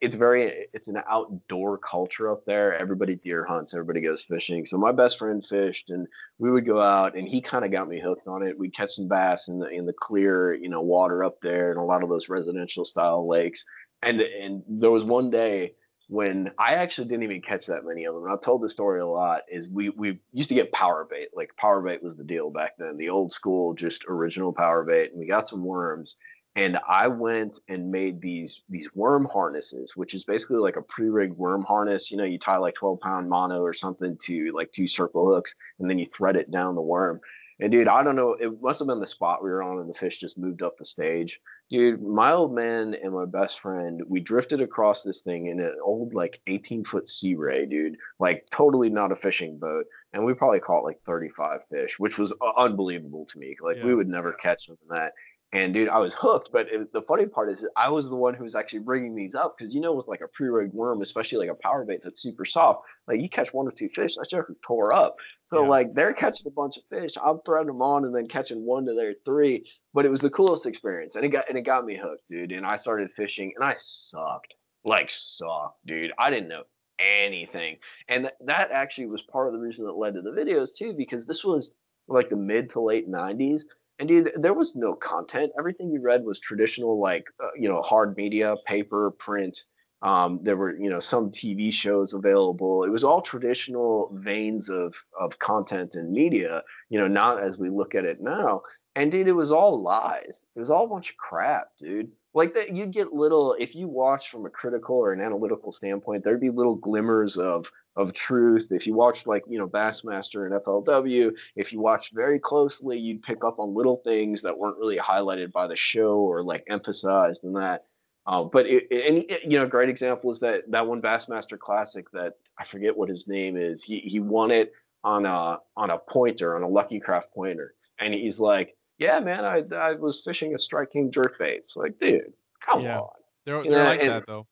[0.00, 2.78] it's very it's an outdoor culture up there.
[2.78, 4.64] Everybody deer hunts, everybody goes fishing.
[4.64, 6.06] So my best friend fished, and
[6.38, 8.58] we would go out, and he kind of got me hooked on it.
[8.58, 11.78] We'd catch some bass in the in the clear, you know, water up there, and
[11.78, 13.64] a lot of those residential style lakes.
[14.02, 15.74] And and there was one day
[16.08, 18.24] when I actually didn't even catch that many of them.
[18.24, 19.42] And I've told the story a lot.
[19.50, 21.28] Is we we used to get power bait.
[21.34, 25.10] Like power bait was the deal back then, the old school, just original power bait.
[25.10, 26.16] And we got some worms
[26.58, 31.36] and I went and made these these worm harnesses, which is basically like a pre-rigged
[31.36, 32.10] worm harness.
[32.10, 35.54] You know, you tie like 12 pound mono or something to like two circle hooks,
[35.78, 37.20] and then you thread it down the worm.
[37.60, 39.90] And dude, I don't know, it must have been the spot we were on, and
[39.90, 41.40] the fish just moved up the stage.
[41.70, 45.74] Dude, my old man and my best friend, we drifted across this thing in an
[45.84, 50.34] old like 18 foot sea ray, dude, like totally not a fishing boat, and we
[50.34, 53.56] probably caught like 35 fish, which was uh, unbelievable to me.
[53.60, 53.86] Like yeah.
[53.86, 55.12] we would never catch something that.
[55.52, 56.50] And dude, I was hooked.
[56.52, 59.34] But it, the funny part is, I was the one who was actually bringing these
[59.34, 62.20] up because you know, with like a pre-rigged worm, especially like a power bait that's
[62.20, 65.16] super soft, like you catch one or two fish, that joker tore up.
[65.46, 65.68] So yeah.
[65.68, 68.84] like they're catching a bunch of fish, I'm throwing them on and then catching one
[68.86, 69.64] to their three.
[69.94, 72.52] But it was the coolest experience, and it got and it got me hooked, dude.
[72.52, 74.52] And I started fishing, and I sucked,
[74.84, 76.12] like sucked, dude.
[76.18, 76.64] I didn't know
[76.98, 80.92] anything, and that actually was part of the reason that led to the videos too,
[80.92, 81.70] because this was
[82.06, 83.62] like the mid to late 90s
[83.98, 85.52] and dude, there was no content.
[85.58, 89.64] Everything you read was traditional, like uh, you know, hard media, paper, print.
[90.00, 92.84] Um, there were you know some TV shows available.
[92.84, 96.62] It was all traditional veins of of content and media.
[96.88, 98.62] You know, not as we look at it now.
[98.94, 100.42] And dude, it was all lies.
[100.56, 103.88] It was all a bunch of crap, dude like that you'd get little if you
[103.88, 108.68] watch from a critical or an analytical standpoint there'd be little glimmers of of truth
[108.70, 113.22] if you watched like you know bassmaster and flw if you watched very closely you'd
[113.22, 117.44] pick up on little things that weren't really highlighted by the show or like emphasized
[117.44, 117.84] in that
[118.26, 121.58] uh, but it, and it, you know a great example is that that one bassmaster
[121.58, 124.72] classic that i forget what his name is he he won it
[125.04, 129.44] on a on a pointer on a lucky craft pointer and he's like yeah, man,
[129.44, 131.58] I, I was fishing a Strike King jerkbait.
[131.58, 132.98] It's like, dude, come yeah.
[132.98, 133.08] on.
[133.46, 134.46] They're, they're like that though.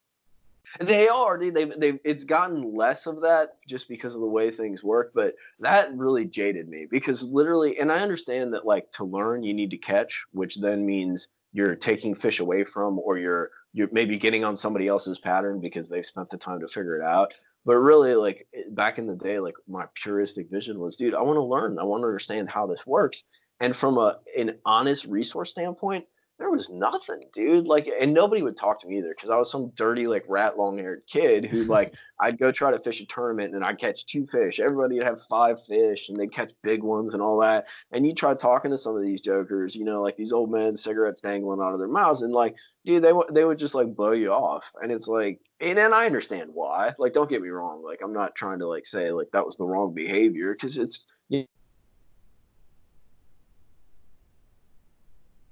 [0.80, 1.54] They are, dude.
[1.54, 5.34] They've, they've, it's gotten less of that just because of the way things work, but
[5.60, 9.70] that really jaded me because literally, and I understand that like to learn you need
[9.70, 14.44] to catch, which then means you're taking fish away from, or you're you're maybe getting
[14.44, 17.32] on somebody else's pattern because they've spent the time to figure it out.
[17.64, 21.22] But really, like eh, back in the day, like my puristic vision was, dude, I
[21.22, 21.78] want to learn.
[21.78, 23.22] I want to understand how this works.
[23.60, 26.04] And from a an honest resource standpoint,
[26.38, 27.66] there was nothing, dude.
[27.66, 30.58] Like, and nobody would talk to me either because I was some dirty, like, rat
[30.58, 34.04] long haired kid who, like, I'd go try to fish a tournament and I'd catch
[34.04, 34.60] two fish.
[34.60, 37.66] Everybody would have five fish and they'd catch big ones and all that.
[37.90, 40.76] And you try talking to some of these jokers, you know, like these old men,
[40.76, 44.12] cigarettes dangling out of their mouths, and like, dude, they they would just like blow
[44.12, 44.64] you off.
[44.82, 46.92] And it's like, and, and I understand why.
[46.98, 47.82] Like, don't get me wrong.
[47.82, 51.06] Like, I'm not trying to like say like that was the wrong behavior because it's
[51.28, 51.46] you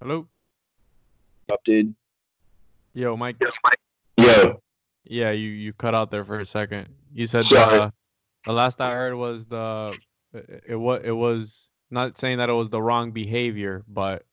[0.01, 0.29] Hello.
[1.53, 1.95] Up, dude.
[2.95, 3.43] Yo, Mike.
[4.17, 4.61] Yo.
[5.05, 6.89] Yeah, you you cut out there for a second.
[7.13, 7.93] You said the,
[8.47, 9.97] the last I heard was the
[10.67, 14.25] it was it was not saying that it was the wrong behavior, but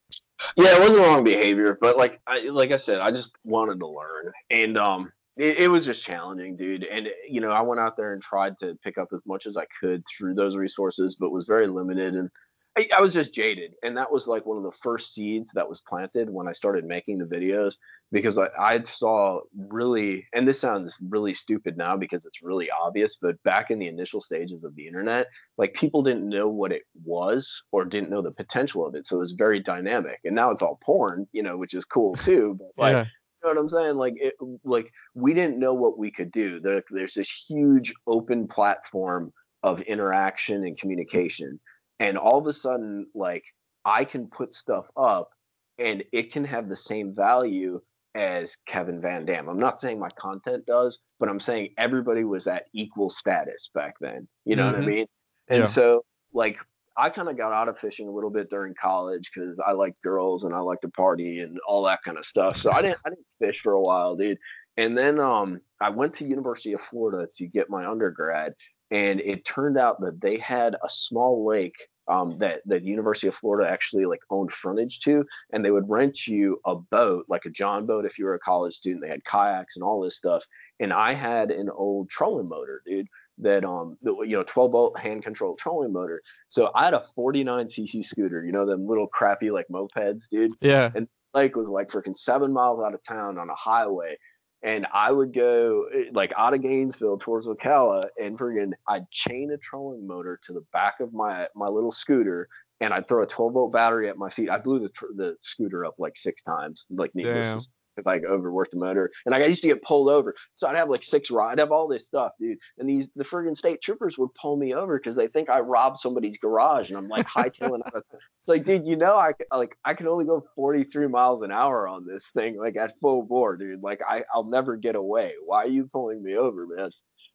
[0.56, 3.80] yeah, it wasn't the wrong behavior, but like I like I said, I just wanted
[3.80, 6.84] to learn, and um, it, it, was just challenging, dude.
[6.84, 9.58] And you know, I went out there and tried to pick up as much as
[9.58, 12.15] I could through those resources, but was very limited.
[12.15, 12.30] And
[12.77, 15.67] I, I, was just jaded, and that was like one of the first seeds that
[15.67, 17.73] was planted when I started making the videos
[18.13, 23.17] because I, I saw really, and this sounds really stupid now because it's really obvious,
[23.21, 26.84] but back in the initial stages of the internet, like people didn't know what it
[27.03, 30.19] was or didn't know the potential of it, so it was very dynamic.
[30.23, 32.57] And now it's all porn, you know, which is cool too.
[32.57, 33.05] But like, yeah.
[33.43, 33.95] You know what I'm saying?
[33.95, 36.60] Like, it, like we didn't know what we could do.
[36.60, 41.60] There, there's this huge open platform of interaction and communication
[42.02, 43.44] and all of a sudden like
[43.86, 45.30] i can put stuff up
[45.78, 47.80] and it can have the same value
[48.16, 52.48] as kevin van dam i'm not saying my content does but i'm saying everybody was
[52.48, 54.74] at equal status back then you know mm-hmm.
[54.74, 54.96] what i mm-hmm.
[54.96, 55.06] mean
[55.48, 55.68] and yeah.
[55.68, 56.58] so like
[56.98, 60.02] i kind of got out of fishing a little bit during college because i liked
[60.02, 63.00] girls and i liked to party and all that kind of stuff so i didn't
[63.06, 64.38] i didn't fish for a while dude
[64.76, 68.54] and then um i went to university of florida to get my undergrad
[68.92, 71.76] and it turned out that they had a small lake
[72.12, 76.28] um, that the University of Florida actually like owned frontage to, and they would rent
[76.28, 79.02] you a boat, like a John boat, if you were a college student.
[79.02, 80.43] They had kayaks and all this stuff.
[80.80, 83.08] And I had an old trolling motor, dude.
[83.38, 86.21] that um you know 12 volt hand controlled trolling motor.
[86.50, 90.52] So I had a 49 cc scooter, you know them little crappy like mopeds, dude.
[90.60, 90.91] Yeah.
[90.93, 94.17] And lake was like freaking seven miles out of town on a highway.
[94.63, 99.52] And I would go eh, like out of Gainesville towards Ocala and friggin' I'd chain
[99.52, 102.47] a trolling motor to the back of my my little scooter
[102.80, 104.50] and I'd throw a 12 volt battery at my feet.
[104.50, 107.69] I blew the the scooter up like six times, like needless
[108.02, 109.12] because I overworked the motor.
[109.26, 110.36] And like, I used to get pulled over.
[110.56, 111.54] So I'd have like six rides.
[111.54, 112.58] I'd have all this stuff, dude.
[112.78, 116.00] And these the friggin' state troopers would pull me over because they think I robbed
[116.00, 118.06] somebody's garage and I'm like hightailing out.
[118.42, 121.88] It's like, dude, you know, I like I can only go 43 miles an hour
[121.88, 123.84] on this thing, like at full bore, dude.
[123.84, 125.34] Like I I'll never get away.
[125.46, 126.90] Why are you pulling me over, man?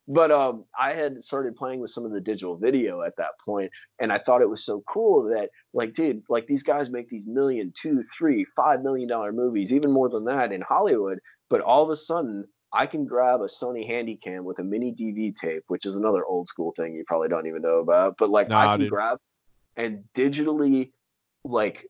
[0.09, 3.71] But um, I had started playing with some of the digital video at that point,
[4.01, 7.27] and I thought it was so cool that, like, dude, like these guys make these
[7.27, 11.19] million, two, three, five million dollar movies, even more than that in Hollywood.
[11.51, 15.37] But all of a sudden, I can grab a Sony Handycam with a mini DV
[15.37, 18.16] tape, which is another old school thing you probably don't even know about.
[18.16, 18.90] But like, nah, I can dude.
[18.90, 19.19] grab
[19.77, 20.92] and digitally,
[21.45, 21.87] like,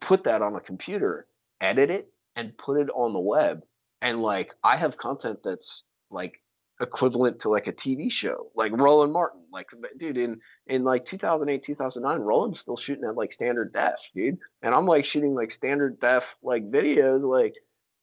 [0.00, 1.26] put that on a computer,
[1.60, 3.62] edit it, and put it on the web.
[4.00, 6.40] And like, I have content that's like
[6.80, 9.40] equivalent to like a TV show, like Roland Martin.
[9.52, 14.38] Like, dude, in in like 2008, 2009, Roland's still shooting at like standard def, dude,
[14.62, 17.22] and I'm like shooting like standard def like videos.
[17.22, 17.54] Like,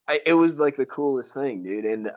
[0.08, 1.86] I, it was like the coolest thing, dude.
[1.86, 2.12] And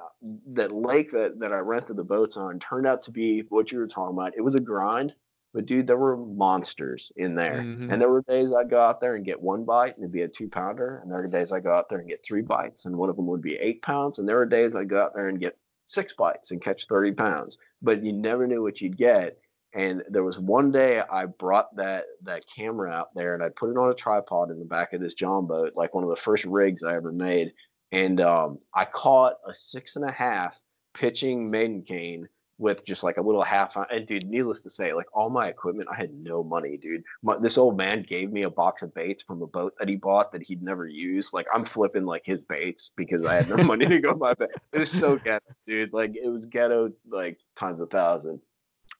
[0.54, 3.78] that lake that that I rented the boats on turned out to be what you
[3.78, 4.36] were talking about.
[4.36, 5.14] It was a grind.
[5.54, 7.90] But dude, there were monsters in there, mm-hmm.
[7.90, 10.20] and there were days I'd go out there and get one bite, and it'd be
[10.20, 12.84] a two pounder, and there were days I'd go out there and get three bites,
[12.84, 15.14] and one of them would be eight pounds, and there were days I'd go out
[15.14, 15.56] there and get
[15.88, 19.38] six bites and catch 30 pounds, but you never knew what you'd get.
[19.74, 23.70] And there was one day I brought that that camera out there and I put
[23.70, 26.16] it on a tripod in the back of this John boat, like one of the
[26.16, 27.52] first rigs I ever made.
[27.92, 30.58] And um, I caught a six and a half
[30.94, 35.06] pitching maiden cane with just like a little half and dude needless to say like
[35.12, 37.02] all my equipment i had no money dude.
[37.22, 39.96] My, this old man gave me a box of baits from a boat that he
[39.96, 41.32] bought that he'd never used.
[41.32, 44.48] Like i'm flipping like his baits because i had no money to go buy bait
[44.72, 45.92] it was so ghetto dude.
[45.92, 48.40] Like it was ghetto like times a thousand.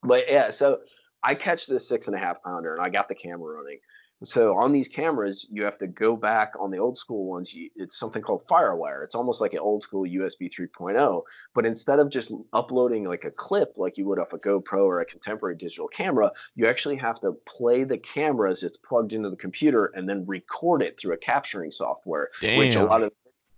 [0.02, 0.78] But yeah so
[1.22, 3.80] i catch this six and a half pounder and i got the camera running
[4.24, 7.54] so on these cameras, you have to go back on the old school ones.
[7.54, 9.04] You, it's something called FireWire.
[9.04, 11.22] It's almost like an old school USB 3.0,
[11.54, 15.00] but instead of just uploading like a clip like you would off a GoPro or
[15.00, 19.30] a contemporary digital camera, you actually have to play the camera as it's plugged into
[19.30, 22.58] the computer and then record it through a capturing software, Damn.
[22.58, 23.12] which a lot of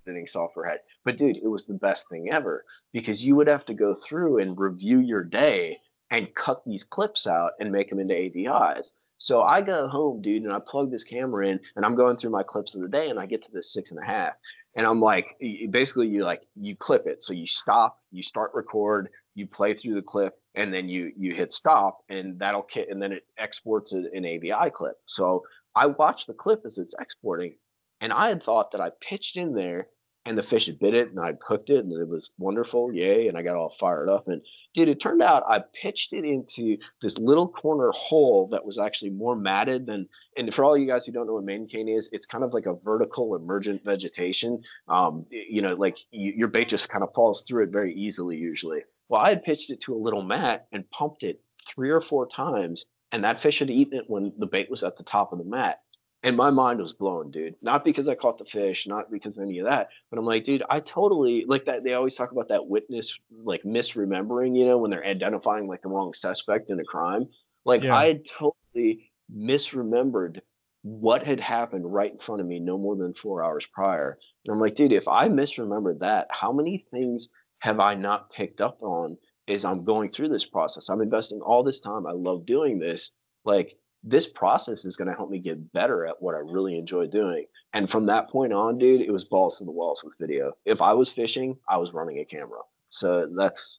[0.06, 0.80] editing software had.
[1.04, 4.40] But dude, it was the best thing ever because you would have to go through
[4.40, 5.78] and review your day
[6.10, 8.90] and cut these clips out and make them into AVIs.
[9.20, 12.30] So I go home, dude, and I plug this camera in, and I'm going through
[12.30, 14.32] my clips of the day, and I get to this six and a half,
[14.76, 15.36] and I'm like,
[15.68, 19.96] basically, you like you clip it, so you stop, you start record, you play through
[19.96, 23.92] the clip, and then you you hit stop, and that'll kit, and then it exports
[23.92, 24.96] an AVI clip.
[25.04, 25.44] So
[25.76, 27.56] I watch the clip as it's exporting,
[28.00, 29.88] and I had thought that I pitched in there
[30.26, 33.28] and the fish had bit it and I hooked it and it was wonderful, yay!
[33.28, 34.28] And I got all fired up.
[34.28, 34.42] And
[34.74, 39.10] dude, it turned out I pitched it into this little corner hole that was actually
[39.10, 40.08] more matted than.
[40.36, 42.52] And for all you guys who don't know what maiden cane is, it's kind of
[42.52, 44.60] like a vertical emergent vegetation.
[44.88, 48.36] Um, you know, like you, your bait just kind of falls through it very easily
[48.36, 48.80] usually.
[49.08, 51.40] Well, I had pitched it to a little mat and pumped it
[51.74, 54.96] three or four times, and that fish had eaten it when the bait was at
[54.96, 55.80] the top of the mat
[56.22, 57.54] and my mind was blown, dude.
[57.62, 60.44] Not because I caught the fish, not because of any of that, but I'm like,
[60.44, 61.82] dude, I totally like that.
[61.82, 65.88] They always talk about that witness like misremembering, you know, when they're identifying like the
[65.88, 67.26] wrong suspect in a crime.
[67.64, 67.96] Like yeah.
[67.96, 70.40] I had totally misremembered
[70.82, 74.18] what had happened right in front of me no more than four hours prior.
[74.44, 77.28] And I'm like, dude, if I misremembered that, how many things
[77.60, 79.16] have I not picked up on
[79.48, 80.88] as I'm going through this process?
[80.88, 82.06] I'm investing all this time.
[82.06, 83.10] I love doing this.
[83.44, 87.06] Like this process is going to help me get better at what I really enjoy
[87.06, 87.44] doing.
[87.74, 90.52] And from that point on, dude, it was balls to the walls with video.
[90.64, 92.60] If I was fishing, I was running a camera.
[92.88, 93.78] So that's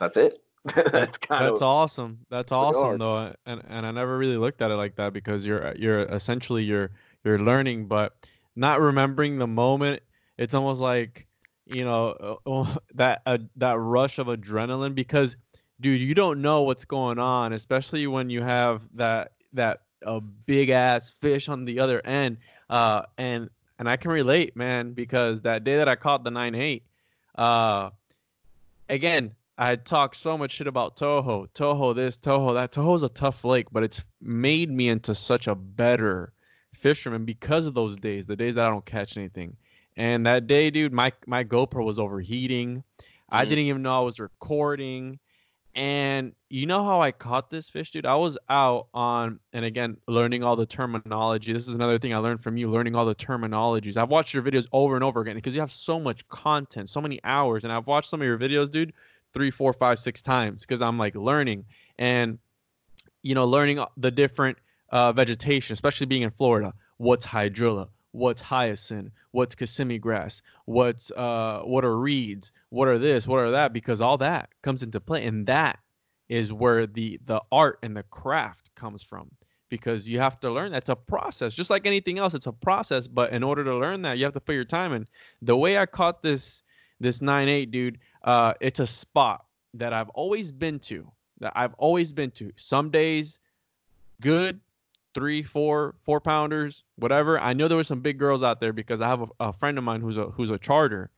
[0.00, 0.42] that's it.
[0.74, 2.18] that's kind that's of awesome.
[2.30, 3.32] That's awesome though.
[3.46, 6.90] And and I never really looked at it like that because you're you're essentially you're
[7.24, 10.02] you're learning but not remembering the moment.
[10.36, 11.26] It's almost like
[11.66, 15.36] you know uh, uh that uh, that rush of adrenaline because
[15.80, 20.70] dude, you don't know what's going on, especially when you have that that a big
[20.70, 22.38] ass fish on the other end.
[22.68, 26.54] Uh, and and I can relate, man, because that day that I caught the nine
[26.54, 26.84] eight,
[27.36, 27.90] uh,
[28.88, 32.72] again, I had talked so much shit about Toho, Toho this, Toho that.
[32.72, 36.32] Toho's a tough lake, but it's made me into such a better
[36.74, 39.56] fisherman because of those days, the days that I don't catch anything.
[39.96, 42.84] And that day, dude, my my GoPro was overheating.
[43.28, 43.48] I mm.
[43.48, 45.18] didn't even know I was recording
[45.74, 48.06] And you know how I caught this fish, dude?
[48.06, 51.52] I was out on, and again, learning all the terminology.
[51.52, 53.96] This is another thing I learned from you, learning all the terminologies.
[53.96, 57.00] I've watched your videos over and over again because you have so much content, so
[57.00, 57.64] many hours.
[57.64, 58.92] And I've watched some of your videos, dude,
[59.32, 61.64] three, four, five, six times because I'm like learning
[61.98, 62.38] and,
[63.22, 64.58] you know, learning the different
[64.90, 66.74] uh, vegetation, especially being in Florida.
[66.96, 67.88] What's hydrilla?
[68.12, 69.12] What's hyacinth?
[69.32, 70.42] What's Kissimmee grass?
[70.64, 72.52] What's uh, what are reeds?
[72.70, 73.26] What are this?
[73.26, 73.72] What are that?
[73.72, 75.78] Because all that comes into play, and that
[76.28, 79.30] is where the the art and the craft comes from.
[79.68, 82.32] Because you have to learn that's a process, just like anything else.
[82.32, 84.94] It's a process, but in order to learn that, you have to put your time
[84.94, 85.06] in.
[85.42, 86.62] The way I caught this
[87.00, 89.44] this nine eight dude, uh, it's a spot
[89.74, 91.12] that I've always been to.
[91.40, 92.52] That I've always been to.
[92.56, 93.38] Some days
[94.20, 94.60] good,
[95.14, 97.40] three, four, four pounders, whatever.
[97.40, 99.78] I know there were some big girls out there because I have a, a friend
[99.78, 101.10] of mine who's a who's a charter,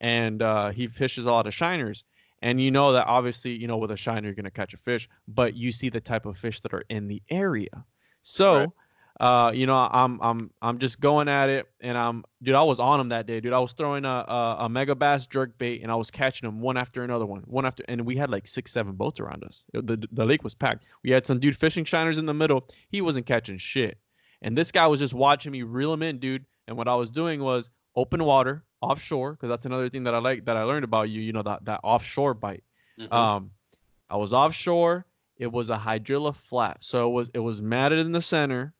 [0.00, 2.04] and uh, he fishes a lot of shiners.
[2.40, 5.08] And you know that obviously, you know, with a shiner you're gonna catch a fish,
[5.26, 7.84] but you see the type of fish that are in the area.
[8.22, 8.68] So right
[9.20, 12.54] uh, you know, I'm I'm I'm just going at it, and I'm dude.
[12.54, 13.52] I was on him that day, dude.
[13.52, 16.76] I was throwing a a, a Megabass jerk bait, and I was catching them one
[16.76, 19.66] after another one, one after, and we had like six, seven boats around us.
[19.72, 20.86] The the lake was packed.
[21.02, 22.68] We had some dude fishing shiners in the middle.
[22.90, 23.98] He wasn't catching shit,
[24.40, 26.44] and this guy was just watching me reel him in, dude.
[26.68, 30.18] And what I was doing was open water, offshore, because that's another thing that I
[30.18, 31.20] like that I learned about you.
[31.20, 32.62] You know that that offshore bite.
[33.00, 33.12] Mm-hmm.
[33.12, 33.50] Um,
[34.08, 35.06] I was offshore.
[35.36, 38.74] It was a hydrilla flat, so it was it was matted in the center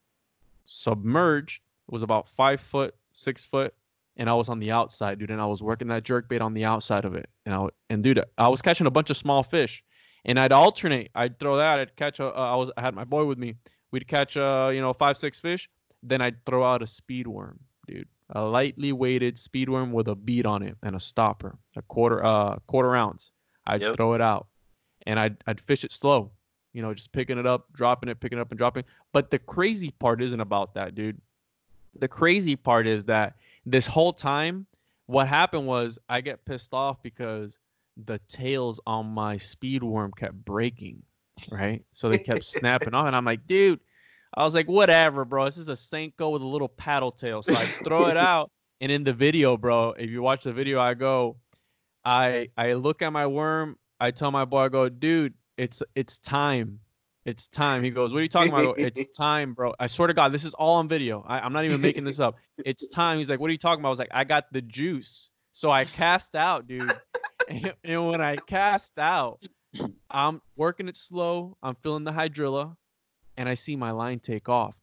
[0.68, 1.62] submerged.
[1.88, 3.74] It was about five foot, six foot,
[4.16, 5.30] and I was on the outside, dude.
[5.30, 7.28] And I was working that jerk bait on the outside of it.
[7.46, 9.82] And I and dude, I was catching a bunch of small fish,
[10.24, 11.10] and I'd alternate.
[11.14, 11.80] I'd throw that.
[11.80, 12.26] I'd catch a.
[12.26, 13.54] Uh, I was I had my boy with me.
[13.90, 15.68] We'd catch uh you know five six fish.
[16.02, 18.08] Then I'd throw out a speed worm, dude.
[18.30, 22.24] A lightly weighted speed worm with a bead on it and a stopper, a quarter
[22.24, 23.32] uh quarter ounce.
[23.66, 23.96] I'd yep.
[23.96, 24.48] throw it out,
[25.06, 26.32] and I'd I'd fish it slow
[26.72, 28.84] you know, just picking it up, dropping it, picking it up and dropping.
[29.12, 31.20] But the crazy part isn't about that, dude.
[31.98, 34.66] The crazy part is that this whole time,
[35.06, 37.58] what happened was I get pissed off because
[38.06, 41.02] the tails on my speed worm kept breaking,
[41.50, 41.84] right?
[41.92, 43.80] So they kept snapping off, and I'm like, dude,
[44.34, 45.46] I was like, whatever, bro.
[45.46, 47.42] This is a Senko with a little paddle tail.
[47.42, 48.50] So I throw it out,
[48.80, 51.36] and in the video, bro, if you watch the video, I go,
[52.04, 56.18] I I look at my worm, I tell my boy, I go, dude, it's it's
[56.18, 56.80] time.
[57.24, 57.82] It's time.
[57.82, 58.78] He goes, What are you talking about?
[58.78, 59.74] it's time, bro.
[59.78, 61.22] I swear to God, this is all on video.
[61.26, 62.36] I, am not even making this up.
[62.56, 63.18] It's time.
[63.18, 63.88] He's like, What are you talking about?
[63.88, 65.30] I was like, I got the juice.
[65.52, 66.96] So I cast out, dude.
[67.48, 69.42] and, and when I cast out,
[70.08, 71.58] I'm working it slow.
[71.62, 72.74] I'm feeling the hydrilla,
[73.36, 74.76] and I see my line take off.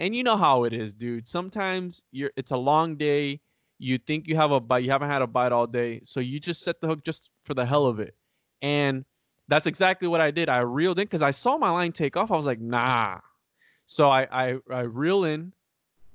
[0.00, 1.28] And you know how it is, dude.
[1.28, 3.40] Sometimes you're it's a long day.
[3.78, 6.40] You think you have a bite, you haven't had a bite all day, so you
[6.40, 8.14] just set the hook just for the hell of it.
[8.60, 9.04] And
[9.48, 10.48] that's exactly what I did.
[10.48, 12.30] I reeled in because I saw my line take off.
[12.30, 13.18] I was like, nah.
[13.86, 15.52] So I, I I reel in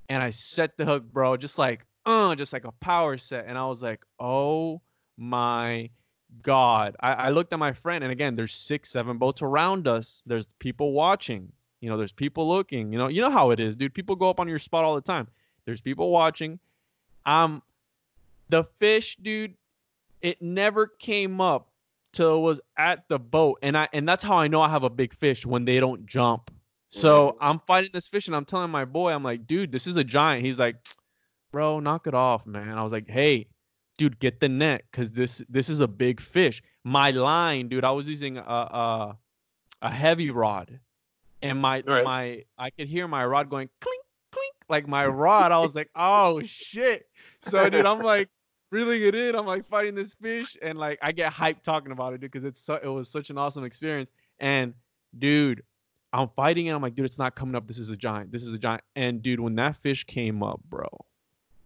[0.08, 3.44] and I set the hook, bro, just like uh, just like a power set.
[3.46, 4.80] And I was like, oh
[5.16, 5.90] my
[6.42, 6.96] god.
[7.00, 10.22] I, I looked at my friend, and again, there's six, seven boats around us.
[10.26, 11.52] There's people watching.
[11.80, 12.92] You know, there's people looking.
[12.92, 13.94] You know, you know how it is, dude.
[13.94, 15.28] People go up on your spot all the time.
[15.64, 16.58] There's people watching.
[17.26, 17.62] Um,
[18.48, 19.54] the fish, dude,
[20.22, 21.67] it never came up
[22.12, 24.84] till it was at the boat, and I and that's how I know I have
[24.84, 26.50] a big fish when they don't jump.
[26.90, 29.96] So I'm fighting this fish, and I'm telling my boy, I'm like, dude, this is
[29.96, 30.44] a giant.
[30.44, 30.76] He's like,
[31.52, 32.78] bro, knock it off, man.
[32.78, 33.46] I was like, hey,
[33.98, 36.62] dude, get the net, cause this this is a big fish.
[36.84, 39.18] My line, dude, I was using a a,
[39.82, 40.80] a heavy rod,
[41.42, 42.04] and my right.
[42.04, 44.02] my I could hear my rod going clink
[44.32, 45.52] clink like my rod.
[45.52, 47.06] I was like, oh shit.
[47.40, 48.30] So dude, I'm like,
[48.70, 49.34] reeling it in.
[49.34, 52.44] I'm like fighting this fish, and like I get hyped talking about it, dude, because
[52.44, 54.10] it's so, it was such an awesome experience.
[54.40, 54.74] And
[55.18, 55.62] dude,
[56.12, 56.72] I'm fighting it.
[56.72, 57.66] I'm like, dude, it's not coming up.
[57.66, 58.32] This is a giant.
[58.32, 58.82] This is a giant.
[58.96, 60.88] And dude, when that fish came up, bro,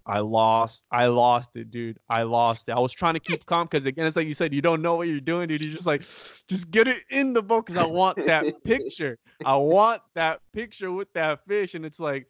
[0.05, 0.85] I lost.
[0.91, 1.99] I lost it, dude.
[2.09, 2.73] I lost it.
[2.73, 4.97] I was trying to keep calm because again, it's like you said, you don't know
[4.97, 5.65] what you're doing, dude.
[5.65, 6.03] You're just like,
[6.49, 9.19] just get it in the boat because I want that picture.
[9.45, 12.27] I want that picture with that fish, and it's like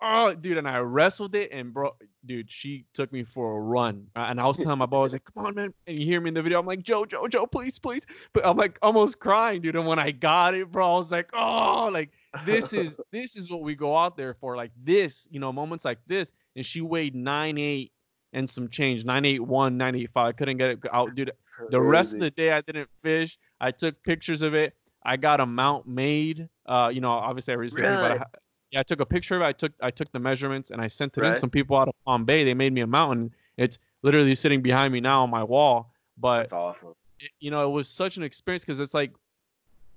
[0.00, 1.94] oh, dude, and I wrestled it, and bro,
[2.24, 5.12] dude, she took me for a run, and I was telling my boy, I was
[5.12, 7.26] like, come on, man, and you hear me in the video, I'm like, Joe, Joe,
[7.28, 10.94] Joe, please, please, but I'm like almost crying, dude, and when I got it, bro,
[10.94, 12.10] I was like, oh, like
[12.44, 15.84] this is this is what we go out there for, like this, you know, moments
[15.84, 17.92] like this, and she weighed nine eight
[18.32, 21.32] and some change, nine eight one, nine eight five, couldn't get it out, dude.
[21.70, 23.38] The rest of the day I didn't fish.
[23.60, 24.74] I took pictures of it.
[25.02, 26.48] I got a mount made.
[26.66, 28.18] Uh, you know, obviously I recently, really?
[28.18, 28.24] but I,
[28.70, 29.44] yeah, I took a picture of it.
[29.44, 31.32] I took I took the measurements and I sent it right.
[31.32, 31.36] in.
[31.36, 33.32] Some people out of Palm Bay, they made me a mountain.
[33.56, 35.92] It's literally sitting behind me now on my wall.
[36.18, 36.94] But That's awesome.
[37.20, 39.12] it, you know, it was such an experience because it's like,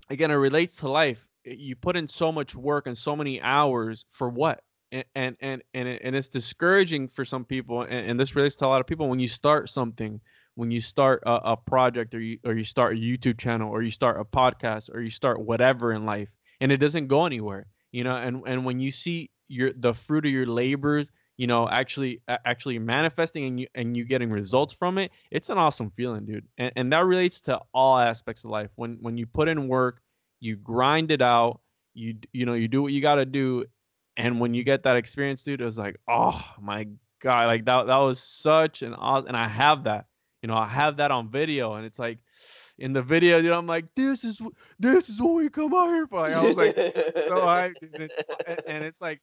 [0.09, 1.28] again, it relates to life.
[1.45, 4.61] You put in so much work and so many hours for what?
[4.91, 8.55] And and and and, it, and it's discouraging for some people, and, and this relates
[8.57, 10.20] to a lot of people when you start something
[10.55, 13.82] when you start a, a, project or you or you start a YouTube channel or
[13.82, 17.65] you start a podcast or you start whatever in life and it doesn't go anywhere
[17.91, 21.67] you know and and when you see your the fruit of your labors you know
[21.69, 26.25] actually actually manifesting and you and you getting results from it it's an awesome feeling
[26.25, 26.45] dude.
[26.57, 28.69] And, and that relates to all aspects of life.
[28.75, 30.01] When when you put in work
[30.41, 31.61] you grind it out
[31.93, 33.65] you you know you do what you got to do.
[34.17, 36.87] And when you get that experience dude it was like oh my
[37.21, 40.05] god like that that was such an awesome and i have that
[40.41, 41.73] you know i have that on video.
[41.75, 42.19] And it's like
[42.80, 44.41] in the video, you know, I'm like, this is
[44.80, 46.21] this is what we come out here for.
[46.21, 46.75] Like, I was like,
[47.27, 48.17] so I and it's,
[48.67, 49.21] and it's like,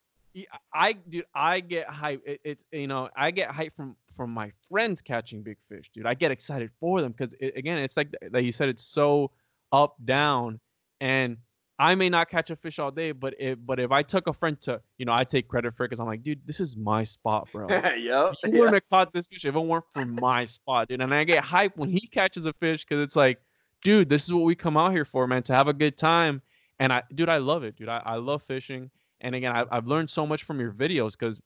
[0.72, 2.22] I dude, I get hype.
[2.26, 6.06] It, it's you know, I get hype from from my friends catching big fish, dude.
[6.06, 9.30] I get excited for them because it, again, it's like that you said, it's so
[9.72, 10.60] up down,
[11.00, 11.38] and
[11.78, 14.32] I may not catch a fish all day, but if but if I took a
[14.32, 16.76] friend to, you know, I take credit for it because I'm like, dude, this is
[16.76, 17.68] my spot, bro.
[17.70, 18.34] yep.
[18.44, 21.02] You wouldn't have caught this fish if it weren't for my spot, dude.
[21.02, 23.38] And I get hype when he catches a fish because it's like,
[23.82, 26.42] dude, this is what we come out here for, man, to have a good time.
[26.78, 27.88] And I, dude, I love it, dude.
[27.88, 28.90] I, I love fishing.
[29.20, 31.40] And again, I, I've learned so much from your videos because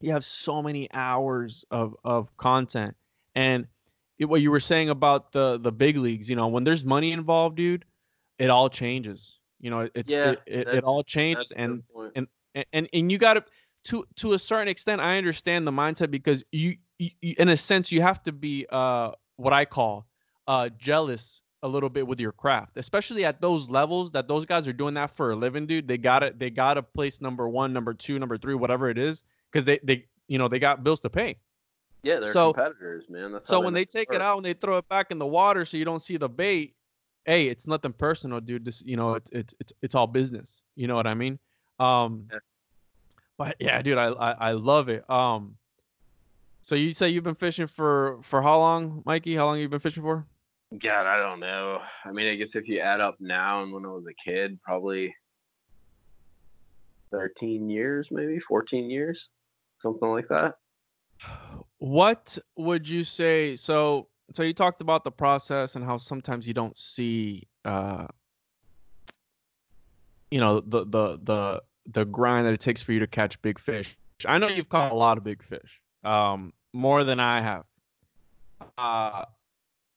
[0.00, 2.96] you have so many hours of of content.
[3.34, 3.66] And
[4.18, 7.12] it, what you were saying about the the big leagues, you know, when there's money
[7.12, 7.84] involved, dude,
[8.38, 9.38] it all changes.
[9.60, 11.82] You know, it's Yeah, it, it, it all changes, and
[12.14, 12.28] and
[12.72, 13.44] and and you got to
[13.86, 17.56] to to a certain extent i understand the mindset because you, you, you in a
[17.56, 20.06] sense you have to be uh what i call
[20.46, 24.66] uh jealous a little bit with your craft especially at those levels that those guys
[24.68, 27.48] are doing that for a living dude they got it they got to place number
[27.48, 30.82] one number two number three whatever it is because they they you know they got
[30.84, 31.36] bills to pay
[32.02, 33.32] yeah, they're so- competitors, man.
[33.32, 34.16] That's so how when they take work.
[34.16, 36.28] it out and they throw it back in the water so you don't see the
[36.28, 36.76] bait,
[37.24, 38.64] hey, it's nothing personal, dude.
[38.64, 40.62] This you know, it's it's it's it's all business.
[40.76, 41.40] You know what I mean?
[41.80, 42.38] Um Yeah.
[43.36, 45.08] but yeah, dude, I, I I love it.
[45.10, 45.56] Um
[46.60, 49.34] so you say you've been fishing for for how long, Mikey?
[49.34, 50.24] How long you been fishing for?
[50.72, 51.80] God, I don't know.
[52.04, 54.58] I mean, I guess if you add up now and when I was a kid,
[54.62, 55.14] probably
[57.12, 59.28] 13 years, maybe 14 years,
[59.80, 60.54] something like that.
[61.78, 63.54] What would you say?
[63.54, 68.06] So, so you talked about the process and how sometimes you don't see, uh,
[70.30, 71.62] you know, the the the
[71.92, 73.96] the grind that it takes for you to catch big fish.
[74.26, 77.64] I know you've caught a lot of big fish, um, more than I have.
[78.76, 79.24] Uh,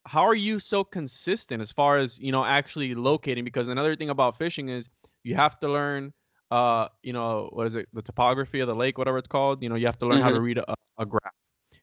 [0.10, 3.43] how are you so consistent as far as you know actually locating?
[3.43, 4.89] Because another thing about fishing is
[5.24, 6.14] you have to learn,
[6.49, 9.62] uh, you know, what is it, the topography of the lake, whatever it's called.
[9.62, 11.34] You know, you have to learn how to read a, a graph.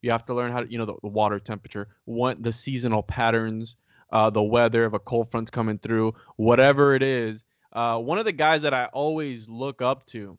[0.03, 3.05] You have to learn how to, you know, the, the water temperature, what the seasonal
[3.05, 3.77] patterns,
[4.11, 7.45] uh, the weather, if a cold front's coming through, whatever it is.
[7.73, 10.37] Uh, one of the guys that I always look up to,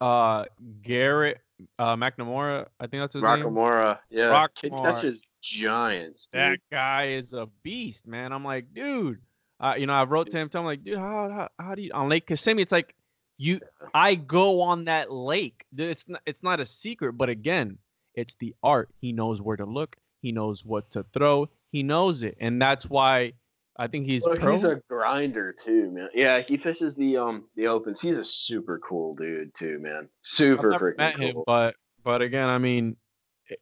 [0.00, 0.44] uh,
[0.82, 1.40] Garrett
[1.78, 3.40] uh, McNamara, I think that's his name.
[3.40, 4.46] Rockamora, yeah.
[4.54, 4.94] Kid Rockamora.
[4.94, 6.40] catches giants, dude.
[6.40, 8.32] That guy is a beast, man.
[8.32, 9.18] I'm like, dude.
[9.60, 11.90] Uh, you know, I wrote to him, him like, dude, how, how how do you
[11.92, 12.62] on Lake Kissimmee?
[12.62, 12.94] It's like
[13.38, 13.60] you,
[13.92, 15.64] I go on that lake.
[15.76, 17.78] It's not it's not a secret, but again,
[18.14, 18.88] it's the art.
[19.00, 19.96] He knows where to look.
[20.22, 21.48] He knows what to throw.
[21.72, 23.32] He knows it, and that's why
[23.76, 24.52] I think he's Well, pro.
[24.52, 26.08] he's a grinder too, man.
[26.14, 28.00] Yeah, he fishes the um the opens.
[28.00, 30.08] He's a super cool dude too, man.
[30.20, 31.26] Super I've never freaking met cool.
[31.26, 31.74] him, but
[32.04, 32.96] but again, I mean,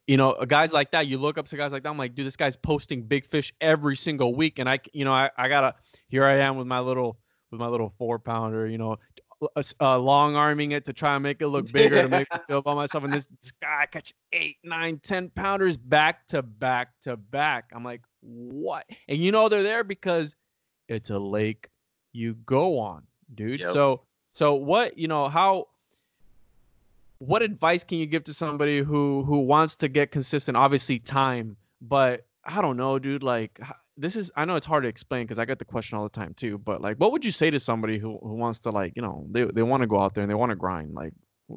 [0.07, 1.89] you know, guys like that, you look up to guys like that.
[1.89, 5.13] I'm like, dude, this guy's posting big fish every single week, and I, you know,
[5.13, 5.75] I, I gotta.
[6.09, 7.19] Here I am with my little
[7.51, 8.97] with my little four pounder, you know,
[9.43, 12.39] uh, uh, long arming it to try and make it look bigger to make me
[12.49, 13.05] feel about myself.
[13.05, 17.71] And this, this guy catch eight, nine, ten pounders back to back to back.
[17.75, 18.87] I'm like, what?
[19.09, 20.37] And you know they're there because
[20.89, 21.69] it's a lake
[22.13, 23.03] you go on,
[23.35, 23.61] dude.
[23.61, 23.73] Yep.
[23.73, 25.67] So so what you know how
[27.19, 30.57] what advice can you give to somebody who who wants to get consistent?
[30.57, 33.61] Obviously time but i don't know dude like
[33.97, 36.11] this is i know it's hard to explain because i get the question all the
[36.11, 38.93] time too but like what would you say to somebody who, who wants to like
[38.97, 40.95] you know they, they want to go out there and they want to grind?
[40.95, 41.13] Like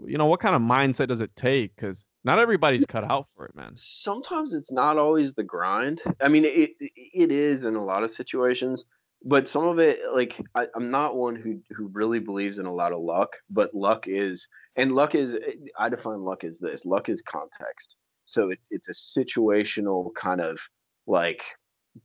[0.06, 1.76] you know what kind of mindset does it take?
[1.76, 3.74] Because not everybody's cut out for it man.
[3.76, 6.02] Sometimes it's not always the grind.
[6.22, 8.84] I mean, it it is in a lot of situations,
[9.24, 12.74] but some of it, like I, I'm not one who who really believes in a
[12.74, 16.86] lot of luck, but luck is, and luck is, eh, I define luck as this:
[16.86, 17.96] luck is context.
[18.26, 20.60] So it's it's a situational kind of
[21.08, 21.42] like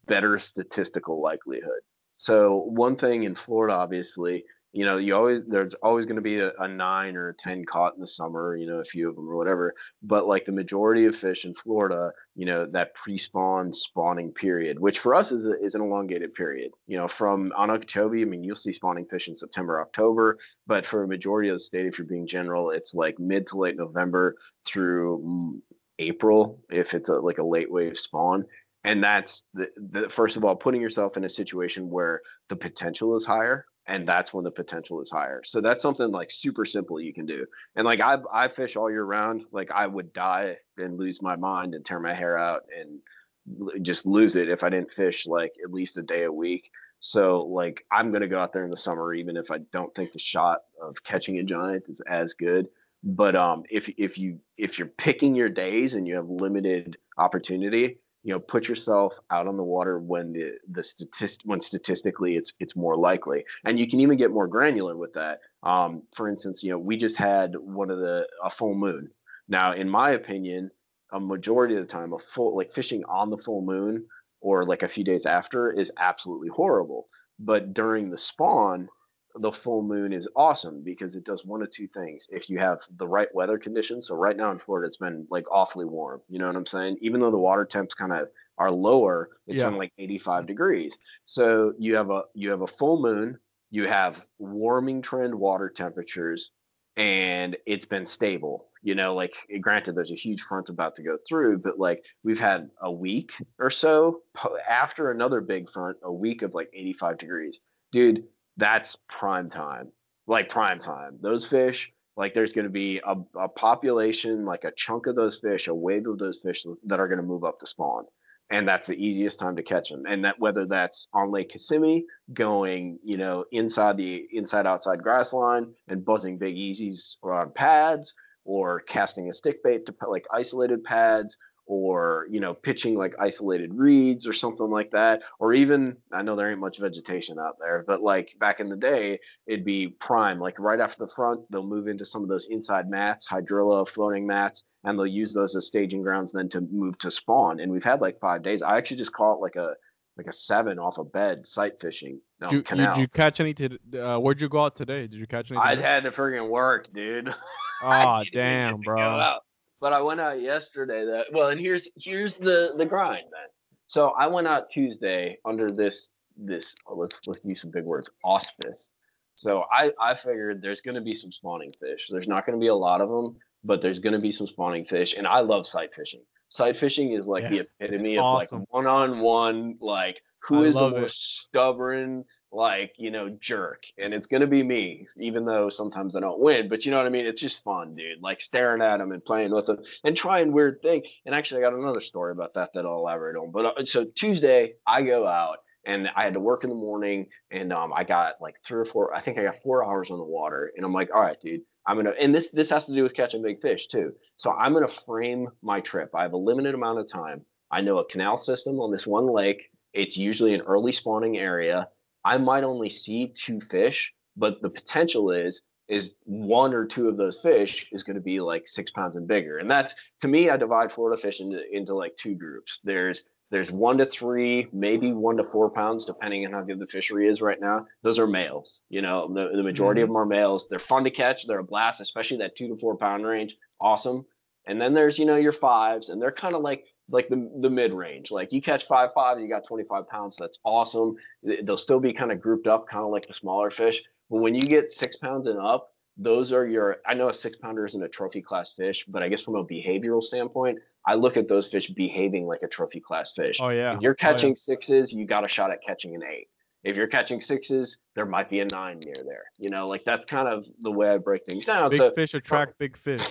[0.07, 1.81] better statistical likelihood.
[2.17, 4.45] So one thing in Florida, obviously,
[4.75, 7.65] you know, you always there's always going to be a, a, nine or a ten
[7.65, 9.73] caught in the summer, you know, a few of them or whatever.
[10.03, 14.99] But like the majority of fish in Florida, you know, that pre-spawn spawning period, which
[14.99, 16.73] for us is a, is an elongated period.
[16.89, 20.85] You know, from on Okeechobee, I mean, you'll see spawning fish in September, October, but
[20.85, 23.77] for a majority of the state, if you're being general, it's like mid to late
[23.77, 24.35] November
[24.67, 25.61] through mm,
[26.01, 28.45] April if it's a, like a late wave spawn
[28.83, 33.17] and that's the, the, first of all putting yourself in a situation where the potential
[33.17, 35.43] is higher and that's when the potential is higher.
[35.45, 37.47] So that's something like super simple you can do.
[37.77, 39.45] And like i i fish all year round.
[39.53, 44.07] Like i would die and lose my mind and tear my hair out and just
[44.07, 46.71] lose it if i didn't fish like at least a day a week.
[47.01, 50.13] So like i'm to go out there in the summer even if i don't think
[50.13, 52.67] the shot of catching a giant is as good.
[53.03, 57.99] But um if if you if you're picking your days and you have limited opportunity
[58.25, 62.53] you know put yourself out on the water when the the statist when statistically it's
[62.59, 63.45] it's more likely.
[63.65, 65.41] And you can even get more granular with that.
[65.63, 69.11] Um, for instance you know we just had one of the a full moon.
[69.47, 70.71] Now in my opinion
[71.13, 74.07] a majority of the time a full like fishing on the full moon
[74.41, 77.09] or like a few days after is absolutely horrible.
[77.39, 78.89] But during the spawn
[79.37, 82.27] the full moon is awesome because it does one of two things.
[82.31, 85.45] If you have the right weather conditions, so right now in Florida, it's been like
[85.51, 86.21] awfully warm.
[86.29, 86.99] You know what I'm saying?
[87.01, 88.29] Even though the water temps kind of
[88.59, 89.69] are lower, it's yeah.
[89.69, 90.95] like 85 degrees.
[91.27, 93.39] So you have a you have a full moon,
[93.71, 96.53] you have warming trend water temperatures,
[96.97, 98.69] and it's been stable.
[98.83, 102.39] You know, like granted, there's a huge front about to go through, but like we've
[102.39, 104.21] had a week or so
[104.69, 107.61] after another big front, a week of like 85 degrees,
[107.91, 108.25] dude
[108.57, 109.93] that's prime time.
[110.27, 111.19] Like prime time.
[111.21, 115.39] Those fish, like there's going to be a, a population, like a chunk of those
[115.39, 118.05] fish, a wave of those fish that are going to move up to spawn.
[118.51, 120.05] And that's the easiest time to catch them.
[120.07, 125.33] And that whether that's on Lake Kissimmee, going, you know, inside the inside outside grass
[125.33, 128.13] line and buzzing big easies on pads,
[128.45, 131.37] or casting a stick bait to like isolated pads,
[131.67, 136.37] or you know pitching like isolated reeds or something like that or even i know
[136.37, 140.39] there ain't much vegetation out there but like back in the day it'd be prime
[140.39, 144.27] like right after the front they'll move into some of those inside mats hydrilla floating
[144.27, 147.85] mats and they'll use those as staging grounds then to move to spawn and we've
[147.85, 148.63] had like five days.
[148.63, 149.75] I actually just caught like a
[150.17, 153.55] like a seven off a bed sight fishing um, did, you, did you catch any
[153.55, 155.07] to, uh, where'd you go out today?
[155.07, 157.35] Did you catch any i had to freaking work dude.
[157.83, 159.39] Oh damn bro
[159.85, 161.05] but I went out yesterday.
[161.05, 163.51] That well, and here's here's the the grind then.
[163.87, 166.09] So I went out Tuesday under this
[166.39, 168.89] this oh, let's let's use some big words auspice.
[169.35, 172.09] So I I figured there's going to be some spawning fish.
[172.11, 174.47] There's not going to be a lot of them, but there's going to be some
[174.47, 176.23] spawning fish, and I love sight fishing.
[176.49, 178.61] Sight fishing is like yeah, the epitome of awesome.
[178.61, 181.19] like one-on-one, like who I is the most it.
[181.19, 182.25] stubborn
[182.55, 183.85] like you know jerk.
[183.99, 186.69] And it's gonna be me even though sometimes i don't win.
[186.69, 187.27] But you know what i mean?
[187.27, 190.81] It's just fun dude like staring at them and playing with them and trying weird
[190.83, 193.51] thing and actually i got another story about that that i'll elaborate on.
[193.51, 197.27] But uh, so tuesday i go out and i had to work in the morning
[197.51, 200.19] and um, i got like three or four i think i got four hours on
[200.19, 202.95] the water and i'm like all right dude i'm gonna and this this has to
[202.95, 204.13] do with catching big fish too.
[204.37, 206.11] So i'm gonna frame my trip.
[206.15, 207.45] I have a limited amount of time.
[207.71, 209.71] I know a canal system on this one lake.
[209.93, 211.89] It's usually an early spawning area
[212.25, 217.19] I might only see two fish, but the potential is is one or two of
[217.19, 219.59] those fish is going to be like six pounds and bigger.
[219.59, 222.81] And that's to me, I divide Florida fish into, into like two groups.
[222.85, 226.87] There's there's one to three, maybe one to four pounds, depending on how good the
[226.87, 227.87] fishery is right now.
[228.03, 228.81] Those are males.
[228.89, 230.05] You know, the, the majority mm-hmm.
[230.05, 230.67] of them are males.
[230.67, 231.47] They're fun to catch.
[231.47, 233.57] They're a blast, especially that two to four pound range.
[233.81, 234.25] Awesome.
[234.67, 237.71] And then there's, you know, your fives, and they're kind of like like the the
[237.71, 238.31] mid range.
[238.31, 240.37] Like you catch five five, you got 25 pounds.
[240.37, 241.17] That's awesome.
[241.43, 244.03] They'll still be kind of grouped up, kind of like the smaller fish.
[244.31, 246.97] But when you get six pounds and up, those are your.
[247.07, 249.65] I know a six pounder isn't a trophy class fish, but I guess from a
[249.65, 253.59] behavioral standpoint, I look at those fish behaving like a trophy class fish.
[253.61, 253.95] Oh yeah.
[253.95, 254.55] If you're catching oh, yeah.
[254.55, 256.49] sixes, you got a shot at catching an eight.
[256.85, 259.45] If you're catching sixes, there might be a nine near there.
[259.59, 261.91] You know, like that's kind of the way I break things down.
[261.91, 263.23] Big so, fish attract big fish.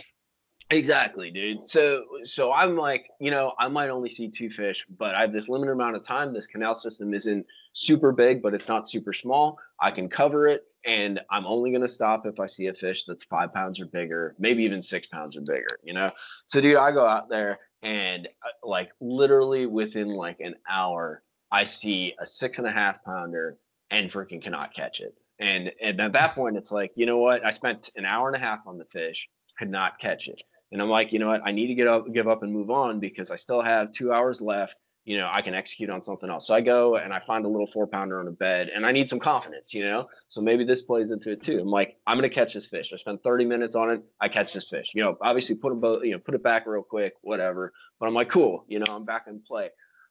[0.70, 1.68] Exactly, dude.
[1.68, 5.34] So so I'm like, you know, I might only see two fish, but I have
[5.34, 6.34] this limited amount of time.
[6.34, 9.60] This canal system isn't super big, but it's not super small.
[9.80, 13.24] I can cover it, and I'm only gonna stop if I see a fish that's
[13.24, 15.80] five pounds or bigger, maybe even six pounds or bigger.
[15.84, 16.12] You know.
[16.48, 21.66] So dude, I go out there and uh, like literally within like an hour, I
[21.66, 23.58] see a six and a half pounder
[23.92, 25.14] and freaking cannot catch it.
[25.40, 27.46] And and at that point, it's like, you know what?
[27.46, 29.28] I spent an hour and a half on the fish,
[29.60, 30.42] could not catch it.
[30.74, 31.42] And I'm like, you know what?
[31.46, 34.12] I need to get up, give up and move on because I still have two
[34.12, 34.76] hours left.
[35.06, 36.48] you know, I can execute on something else.
[36.48, 38.92] So I go and I find a little four pounder on a bed and I
[38.92, 40.08] need some confidence, you know?
[40.30, 41.60] So maybe this plays into it too.
[41.60, 42.92] I'm like, I'm going to catch this fish.
[42.94, 44.02] I spend 30 minutes on it.
[44.22, 46.66] I catch this fish, you know, obviously put a boat, you know, put it back
[46.66, 47.74] real quick, whatever.
[48.00, 49.70] But I'm like, cool, you know, I'm back in play.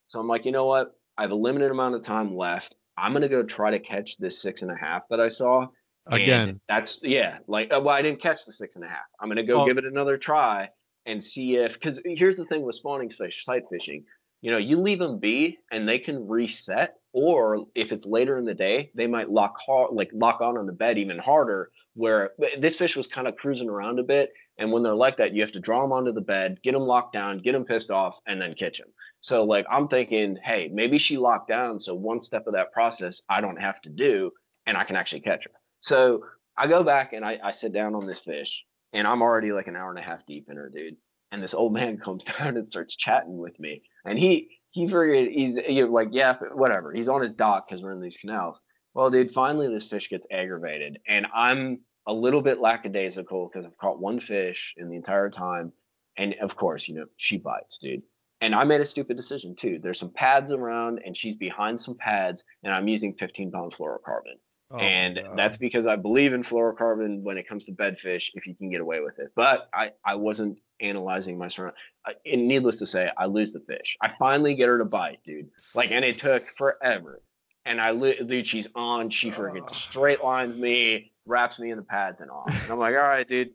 [0.09, 0.95] So I'm like, you know what?
[1.17, 2.75] I have a limited amount of time left.
[2.99, 5.69] I'm going to go try to catch this six and a half that I saw.
[6.07, 6.61] And Again.
[6.69, 9.05] that's, yeah, like, uh, well, I didn't catch the six and a half.
[9.21, 9.67] I'm going to go Oh.
[9.67, 10.69] give it another try
[11.07, 14.05] and see if, because here's the thing with spawning fish, sight fishing
[14.43, 18.45] you know, you leave them be and they can reset, or if it's later in
[18.45, 21.71] the day, they might lock hard, like lock on on the bed even harder.
[21.95, 25.33] Where this fish was kind of cruising around a bit, and when they're like that,
[25.33, 27.91] you have to draw them onto the bed, get them locked down, get them pissed
[27.91, 28.89] off, and then catch them.
[29.21, 33.21] So like I'm thinking, hey, maybe she locked down, so one step of that process
[33.29, 34.33] I don't have to do,
[34.67, 35.51] and I can actually catch her.
[35.83, 36.25] So
[36.57, 39.67] I go back and I, I sit down on this fish, and I'm already like
[39.67, 40.97] an hour and a half deep in her, dude.
[41.33, 43.83] And this old man comes down and starts chatting with me.
[44.05, 46.93] And he he figured he's you know, like yeah whatever.
[46.93, 48.57] He's on his dock because we're in these canals.
[48.95, 53.79] Well dude finally this fish gets aggravated and i'm a little bit lackadaisical because i've
[53.79, 55.73] caught one fish in the entire time.
[56.17, 58.03] And of course you know she bites dude.
[58.41, 59.79] And i made a stupid decision too.
[59.83, 64.37] There's some pads around and she's behind some pads and i'm using 15 pound fluorocarbon
[64.73, 65.37] Oh and God.
[65.37, 68.81] that's because I believe in fluorocarbon when it comes to bedfish if you can get
[68.81, 69.31] away with it.
[69.35, 71.79] But I, I wasn't analyzing my surroundings.
[72.25, 73.97] And needless to say, I lose the fish.
[74.01, 75.51] I finally get her to bite, dude.
[75.75, 77.21] Like, and it took forever.
[77.67, 79.11] And I, dude, she's on.
[79.11, 82.49] She freaking straight lines me, wraps me in the pads and off.
[82.49, 83.51] And I'm like, all right, dude.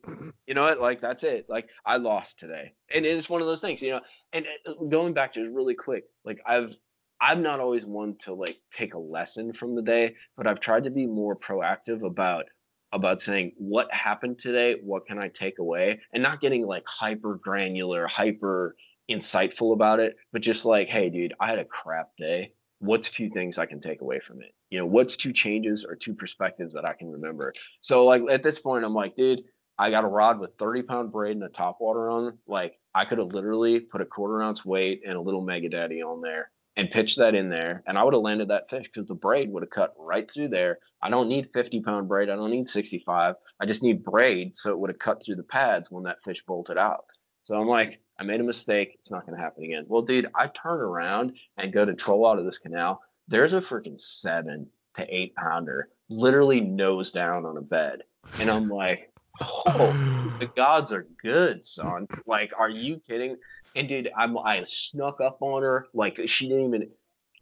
[0.46, 0.80] You know what?
[0.80, 1.48] Like, that's it.
[1.50, 2.74] Like, I lost today.
[2.94, 4.02] And it's one of those things, you know.
[4.34, 6.76] And uh, going back to it really quick, like I've
[7.20, 10.84] I'm not always one to like take a lesson from the day, but I've tried
[10.84, 12.46] to be more proactive about
[12.94, 17.36] about saying what happened today, what can I take away, and not getting like hyper
[17.36, 18.76] granular, hyper
[19.12, 22.54] insightful about it, but just like, hey, dude, I had a crap day.
[22.80, 24.54] What's two things I can take away from it?
[24.70, 27.54] You know, what's two changes or two perspectives that I can remember?
[27.82, 29.42] So like at this point, I'm like, dude,
[29.80, 32.38] I got a rod with 30 pound braid and a top water on.
[32.48, 36.04] Like I could have literally put a quarter ounce weight and a little mega daddy
[36.04, 39.08] on there and pitched that in there, and I would have landed that fish because
[39.08, 40.78] the braid would have cut right through there.
[41.02, 42.30] I don't need 50 pound braid.
[42.30, 43.36] I don't need 65.
[43.60, 46.44] I just need braid so it would have cut through the pads when that fish
[46.48, 47.06] bolted out.
[47.46, 48.92] So I'm like, I made a mistake.
[49.00, 49.86] It's not going to happen again.
[49.88, 53.02] Well, dude, I turn around and go to troll out of this canal.
[53.28, 54.68] There's a freaking seven
[54.98, 58.04] to eight pounder, literally nose down on a bed.
[58.40, 59.12] And I'm like,
[59.42, 62.08] oh, the gods are good, son.
[62.28, 63.38] Like, are you kidding?
[63.78, 65.88] And dude, I'm I snuck up on her.
[65.94, 66.90] Like she didn't even.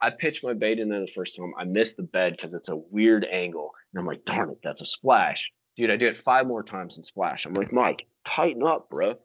[0.01, 1.53] I pitched my bait in there the first time.
[1.57, 4.81] I missed the bed because it's a weird angle, and I'm like, darn it, that's
[4.81, 5.89] a splash, dude.
[5.89, 7.45] I do it five more times and splash.
[7.45, 9.15] I'm like, Mike, tighten up, bro.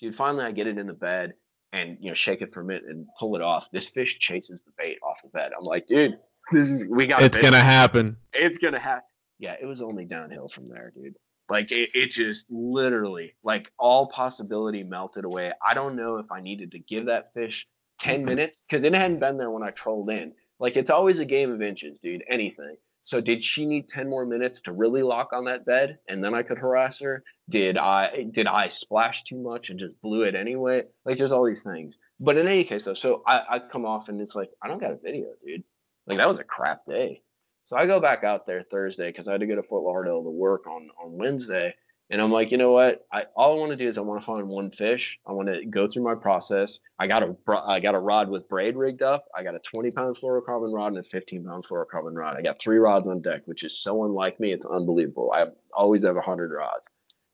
[0.00, 1.34] Dude, finally I get it in the bed
[1.72, 3.66] and you know shake it for a minute and pull it off.
[3.72, 5.52] This fish chases the bait off the bed.
[5.58, 6.18] I'm like, dude,
[6.52, 7.22] this is we got.
[7.22, 8.16] it's gonna happen.
[8.32, 9.04] It's gonna happen.
[9.38, 11.14] Yeah, it was only downhill from there, dude.
[11.48, 15.52] Like it, it just literally, like all possibility melted away.
[15.66, 17.66] I don't know if I needed to give that fish
[18.00, 20.32] 10 minutes because it hadn't been there when I trolled in.
[20.58, 22.24] Like it's always a game of inches, dude.
[22.28, 22.76] Anything.
[23.04, 26.34] So did she need 10 more minutes to really lock on that bed and then
[26.34, 27.22] I could harass her?
[27.48, 30.82] Did I did I splash too much and just blew it anyway?
[31.04, 31.96] Like there's all these things.
[32.18, 34.80] But in any case though, so I, I come off and it's like I don't
[34.80, 35.62] got a video, dude.
[36.08, 37.22] Like that was a crap day.
[37.66, 40.22] So I go back out there Thursday because I had to go to Fort Lauderdale
[40.22, 41.74] to work on on Wednesday,
[42.10, 43.04] and I'm like, you know what?
[43.12, 45.18] I all I want to do is I want to find one fish.
[45.26, 46.78] I want to go through my process.
[47.00, 47.34] I got a
[47.66, 49.24] I got a rod with braid rigged up.
[49.36, 52.36] I got a 20 pound fluorocarbon rod and a 15 pound fluorocarbon rod.
[52.36, 54.52] I got three rods on deck, which is so unlike me.
[54.52, 55.32] It's unbelievable.
[55.34, 56.86] I always have 100 rods.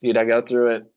[0.03, 0.93] Dude, I go through it.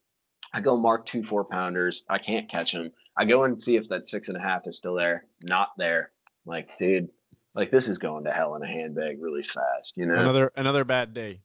[0.53, 2.03] I go mark two four pounders.
[2.09, 2.91] I can't catch them.
[3.17, 5.25] I go and see if that six and a half is still there.
[5.41, 6.11] Not there.
[6.45, 7.09] I'm like, dude,
[7.55, 10.15] like this is going to hell in a handbag really fast, you know.
[10.15, 11.39] Another another bad day.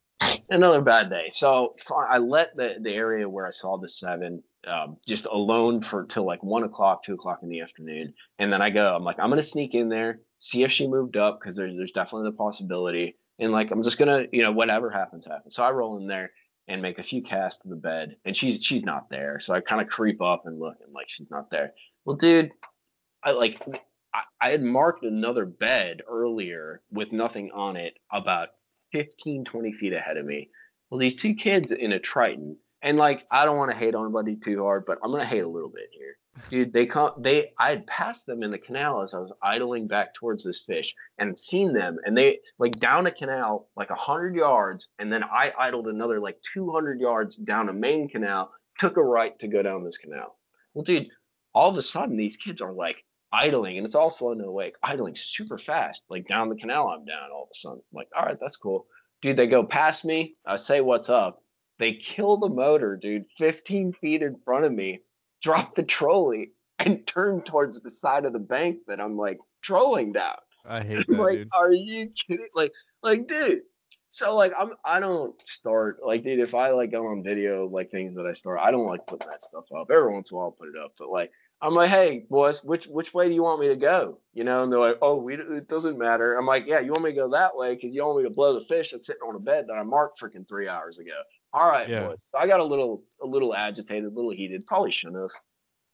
[0.50, 1.30] Another bad day.
[1.32, 6.04] So I let the the area where I saw the seven um, just alone for
[6.04, 8.94] till like one o'clock, two o'clock in the afternoon, and then I go.
[8.94, 11.92] I'm like, I'm gonna sneak in there, see if she moved up because there's there's
[11.92, 15.54] definitely the possibility, and like I'm just gonna, you know, whatever happens, happens.
[15.54, 16.32] So I roll in there
[16.68, 19.40] and make a few casts to the bed, and she's she's not there.
[19.40, 21.72] So I kind of creep up and look, and like she's not there.
[22.04, 22.50] Well, dude,
[23.22, 23.62] I like
[24.40, 28.48] I, had marked another bed earlier with nothing on it about
[28.92, 30.50] 15, 20 feet ahead of me.
[30.90, 34.06] Well, these two kids in a Triton, and like I don't want to hate on
[34.06, 36.16] anybody too hard, but I'm gonna hate a little bit here.
[36.50, 39.86] Dude, they come they I had passed them in the canal as I was idling
[39.86, 43.94] back towards this fish and seen them and they like down a canal like a
[43.94, 48.50] hundred yards and then I idled another like two hundred yards down a main canal,
[48.78, 50.38] took a right to go down this canal.
[50.74, 51.08] Well, dude,
[51.54, 54.74] all of a sudden these kids are like idling, and it's all slow no wake,
[54.82, 56.88] idling super fast, like down the canal.
[56.88, 57.78] I'm down all of a sudden.
[57.78, 58.86] I'm like, all right, that's cool,
[59.22, 59.36] dude.
[59.36, 60.36] They go past me.
[60.46, 61.42] I say, what's up?
[61.78, 65.00] They kill the motor, dude, 15 feet in front of me,
[65.42, 70.12] drop the trolley, and turn towards the side of the bank that I'm like trolling
[70.12, 70.36] down.
[70.66, 71.48] I hate that, like, dude.
[71.54, 72.48] are you kidding?
[72.54, 72.72] Like,
[73.02, 73.60] like, dude.
[74.12, 76.40] So like, I'm I don't start like, dude.
[76.40, 79.28] If I like go on video like things that I start, I don't like putting
[79.28, 79.88] that stuff up.
[79.90, 81.30] Every once in a while, I'll put it up, but like,
[81.62, 84.18] I'm like, hey, boys, which which way do you want me to go?
[84.32, 86.36] You know, and they're like, oh, we it doesn't matter.
[86.38, 88.34] I'm like, yeah, you want me to go that way because you want me to
[88.34, 91.20] blow the fish that's sitting on a bed that I marked freaking three hours ago.
[91.52, 92.06] All right, Yeah.
[92.06, 92.24] boys.
[92.30, 94.66] So I got a little a little agitated, a little heated.
[94.66, 95.30] Probably shouldn't have.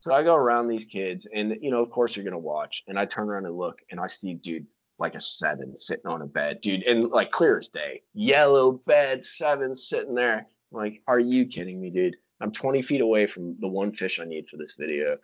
[0.02, 2.82] So I go around these kids, and you know, of course, you're gonna watch.
[2.86, 4.66] And I turn around and look, and I see dude
[4.98, 9.24] like a seven sitting on a bed, dude, and like clear as day, yellow bed,
[9.26, 10.46] seven sitting there.
[10.72, 12.16] I'm like, are you kidding me, dude?
[12.40, 15.16] I'm 20 feet away from the one fish I need for this video,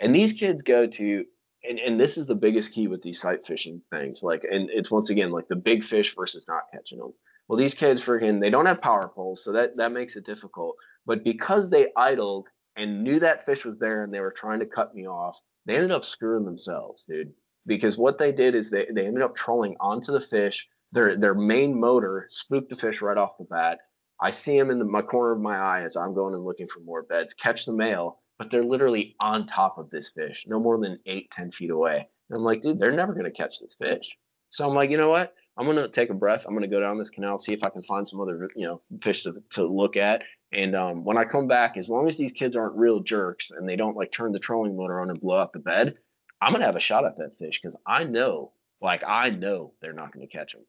[0.00, 1.24] and these kids go to.
[1.66, 4.22] And, and this is the biggest key with these sight fishing things.
[4.22, 7.14] Like, and it's once again like the big fish versus not catching them.
[7.48, 10.76] Well, these kids freaking they don't have power poles, so that that makes it difficult.
[11.06, 14.66] But because they idled and knew that fish was there and they were trying to
[14.66, 15.36] cut me off,
[15.66, 17.32] they ended up screwing themselves, dude.
[17.66, 20.66] Because what they did is they, they ended up trolling onto the fish.
[20.92, 23.78] Their their main motor spooked the fish right off the bat.
[24.20, 26.68] I see him in the, my corner of my eye as I'm going and looking
[26.68, 30.58] for more beds, catch the male, but they're literally on top of this fish, no
[30.58, 32.08] more than eight, ten feet away.
[32.30, 34.06] And I'm like, dude, they're never gonna catch this fish.
[34.50, 35.34] So I'm like, you know what?
[35.56, 36.44] I'm gonna take a breath.
[36.46, 38.80] I'm gonna go down this canal, see if I can find some other, you know,
[39.02, 40.22] fish to, to look at.
[40.52, 43.68] And um, when I come back, as long as these kids aren't real jerks and
[43.68, 45.96] they don't like turn the trolling motor on and blow up the bed,
[46.40, 49.92] I'm gonna have a shot at that fish because I know, like I know they're
[49.92, 50.64] not gonna catch them.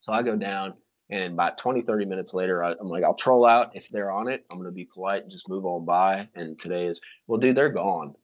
[0.00, 0.74] So I go down,
[1.10, 4.28] and about 20, 30 minutes later, I, I'm like, I'll troll out if they're on
[4.28, 4.44] it.
[4.50, 6.28] I'm gonna be polite and just move on by.
[6.34, 8.14] And today is, well, dude, they're gone.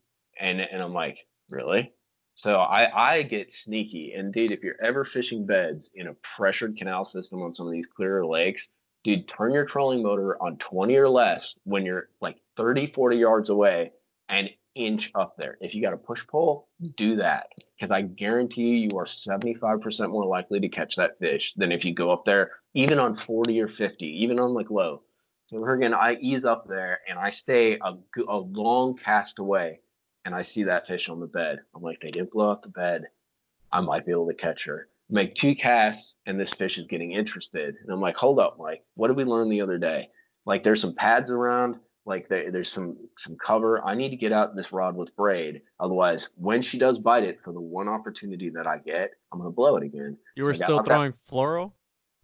[0.41, 1.19] And and I'm like,
[1.51, 1.93] really?
[2.35, 4.15] So I, I get sneaky.
[4.15, 7.87] Indeed, if you're ever fishing beds in a pressured canal system on some of these
[7.87, 8.69] clearer lakes,
[9.05, 13.51] dude, turn your trolling motor on 20 or less when you're like 30, 40 yards
[13.51, 13.93] away
[14.29, 15.59] and inch up there.
[15.61, 20.11] If you got a push pole, do that because I guarantee you, you are 75%
[20.11, 23.61] more likely to catch that fish than if you go up there, even on 40
[23.61, 25.03] or 50, even on like low.
[25.47, 29.81] So her again, I ease up there and I stay a long cast away
[30.25, 31.61] and I see that fish on the bed.
[31.75, 33.05] I'm like, they didn't blow up the bed.
[33.73, 34.89] I might be able to catch her.
[35.11, 37.75] Make two casts, and this fish is getting interested.
[37.83, 38.83] And I'm like, hold up, Mike.
[38.95, 40.09] What did we learn the other day?
[40.47, 41.77] Like, there's some pads around.
[42.07, 43.85] Like, there, there's some some cover.
[43.85, 45.63] I need to get out this rod with braid.
[45.81, 49.51] Otherwise, when she does bite it, for the one opportunity that I get, I'm gonna
[49.51, 50.17] blow it again.
[50.35, 51.73] You were got still throwing fluoro?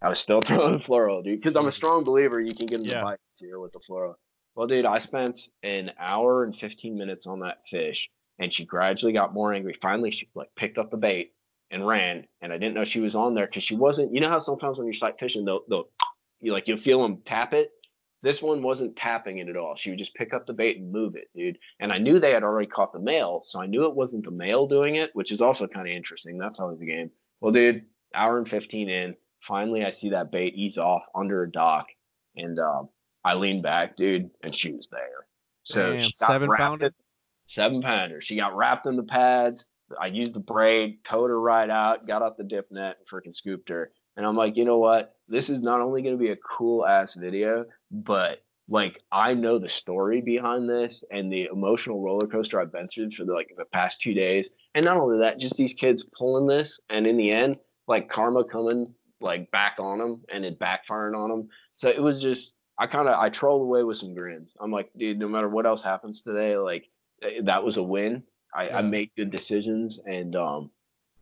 [0.01, 1.75] I was still throwing fluoro, dude, because I'm a mm-hmm.
[1.75, 2.99] strong believer you can get them Yeah.
[2.99, 4.15] to bite here with the fluoro.
[4.55, 9.13] Well, dude, I spent an hour and 15 minutes on that fish, and she gradually
[9.13, 9.77] got more angry.
[9.81, 11.33] Finally, she like picked up the bait
[11.71, 14.13] and ran, and I didn't know she was on there because she wasn't.
[14.13, 15.89] You know how sometimes when you're sight fishing, they'll, they'll
[16.41, 17.71] you like you'll feel them tap it.
[18.21, 19.75] This one wasn't tapping it at all.
[19.77, 21.57] She would just pick up the bait and move it, dude.
[21.79, 24.31] And I knew they had already caught the male, so I knew it wasn't the
[24.31, 26.37] male doing it, which is also kind of interesting.
[26.37, 27.11] That's always the game.
[27.39, 29.15] Well, dude, hour and 15 in,
[29.47, 31.87] finally I see that bait ease off under a dock,
[32.35, 32.89] and um,
[33.23, 35.27] I lean back, dude, and she was there.
[35.63, 36.91] So Damn, she got seven pounder?
[37.47, 38.21] seven pounder.
[38.21, 39.65] She got wrapped in the pads.
[39.99, 43.35] I used the braid, towed her right out, got off the dip net, and freaking
[43.35, 43.91] scooped her.
[44.17, 45.15] And I'm like, you know what?
[45.27, 49.57] This is not only going to be a cool ass video, but like I know
[49.57, 53.51] the story behind this and the emotional roller coaster I've been through for the, like
[53.57, 54.49] the past two days.
[54.75, 58.43] And not only that, just these kids pulling this, and in the end, like karma
[58.43, 61.49] coming like back on them and it backfiring on them.
[61.75, 64.51] So it was just I kind of I trolled away with some grins.
[64.59, 66.89] I'm like, dude, no matter what else happens today, like
[67.21, 68.23] eh, that was a win.
[68.53, 68.81] I, I Yeah.
[68.81, 70.71] made good decisions and um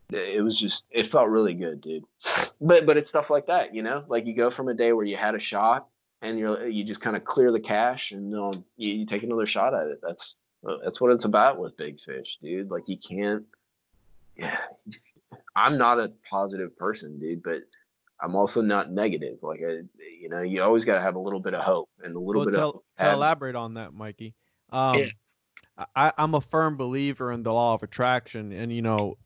[0.09, 2.03] it was just it felt really good, dude.
[2.61, 4.03] But but it's stuff like that, you know?
[4.07, 5.87] Like you go from a day where you had a shot
[6.21, 9.45] and you're you just kind of clear the cache and um you, you take another
[9.45, 9.99] shot at it.
[10.01, 10.35] That's
[10.83, 12.71] that's what it's about with big fish, dude.
[12.71, 13.43] Like you can't
[14.35, 14.57] yeah,
[15.55, 17.61] I'm not a positive person, dude, but
[18.21, 19.37] I'm also not negative.
[19.41, 19.81] Like, I,
[20.19, 22.41] you know, you always got to have a little bit of hope and a little
[22.41, 24.33] Well, bit to, of to have- elaborate on that, Mikey,
[24.71, 25.07] um, Yeah.
[25.95, 29.17] I, I'm a firm believer in the law of attraction, and you know,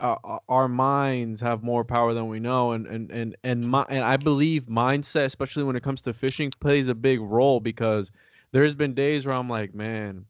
[0.00, 4.02] uh, our minds have more power than we know, and and and and, my, and
[4.02, 8.10] I believe mindset, especially when it comes to fishing, plays a big role because
[8.52, 10.24] there's been days where I'm like, man,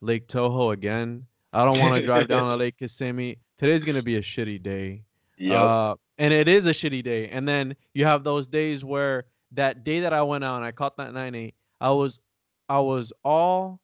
[0.00, 1.26] Lake Toho again.
[1.52, 3.38] I don't want to drive down to Lake Kissimmee.
[3.56, 5.02] Today's gonna be a shitty day.
[5.36, 5.60] Yep.
[5.60, 7.28] Uh, and it is a shitty day.
[7.28, 10.72] And then you have those days where that day that I went out and I
[10.72, 12.20] caught that 9-8, I was
[12.68, 13.80] I was all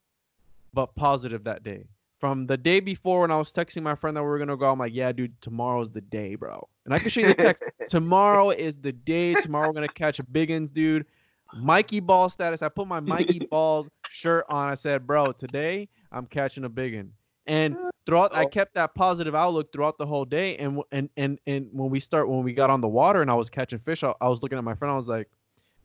[0.72, 1.84] but positive that day.
[2.18, 4.70] from the day before when I was texting my friend that we were gonna go,
[4.70, 6.68] I'm like, yeah, dude, tomorrow's the day, bro.
[6.84, 7.64] And I can show you the text.
[7.88, 9.34] tomorrow is the day.
[9.34, 11.06] Tomorrow we're gonna catch a biggins, dude.
[11.54, 12.62] Mikey Balzz status.
[12.62, 14.68] I put my Mikey Balzz shirt on.
[14.68, 17.12] I said, bro, today I'm catching a biggin.
[17.46, 17.76] And
[18.06, 20.56] throughout, I kept that positive outlook throughout the whole day.
[20.56, 23.34] And and and and when we start, when we got on the water and I
[23.34, 24.92] was catching fish, I, I was looking at my friend.
[24.92, 25.28] I was like,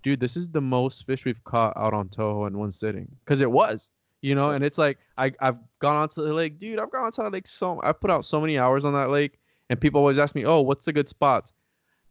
[0.03, 3.08] dude, this is the most fish we've caught out on Toho in one sitting.
[3.26, 3.89] Cause it was
[4.22, 4.51] you know?
[4.51, 6.60] And it's like I, i've gone onto the lake.
[6.60, 9.10] Dude i've gone onto the lake so i put out so many hours on that
[9.10, 9.39] lake.
[9.70, 11.53] And people always ask me oh what's the good spots?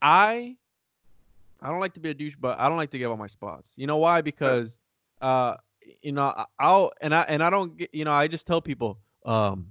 [0.01, 0.57] I
[1.61, 3.27] i don't like to be a douche but i don't like to give out my
[3.27, 3.73] spots.
[3.77, 4.21] You know why?
[4.21, 4.79] Because
[5.21, 5.57] uh
[6.03, 8.99] you know i'll and i and i don't get you know i just tell people
[9.27, 9.69] um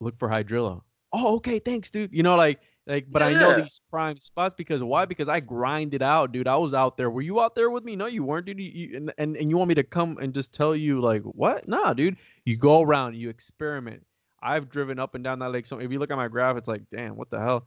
[0.00, 0.82] look for hydrilla
[1.12, 3.28] oh okay thanks dude you know like like, but yeah.
[3.28, 5.06] I know these prime spots because why?
[5.06, 6.46] Because I grinded out, dude.
[6.46, 7.10] I was out there.
[7.10, 7.96] Were you out there with me?
[7.96, 8.60] No, you weren't, dude.
[8.60, 11.22] You, you, and, and and you want me to come and just tell you like
[11.22, 11.66] what?
[11.66, 12.16] Nah, dude.
[12.44, 14.06] You go around, you experiment.
[14.40, 15.66] I've driven up and down that lake.
[15.66, 17.66] So if you look at my graph, it's like, damn, what the hell?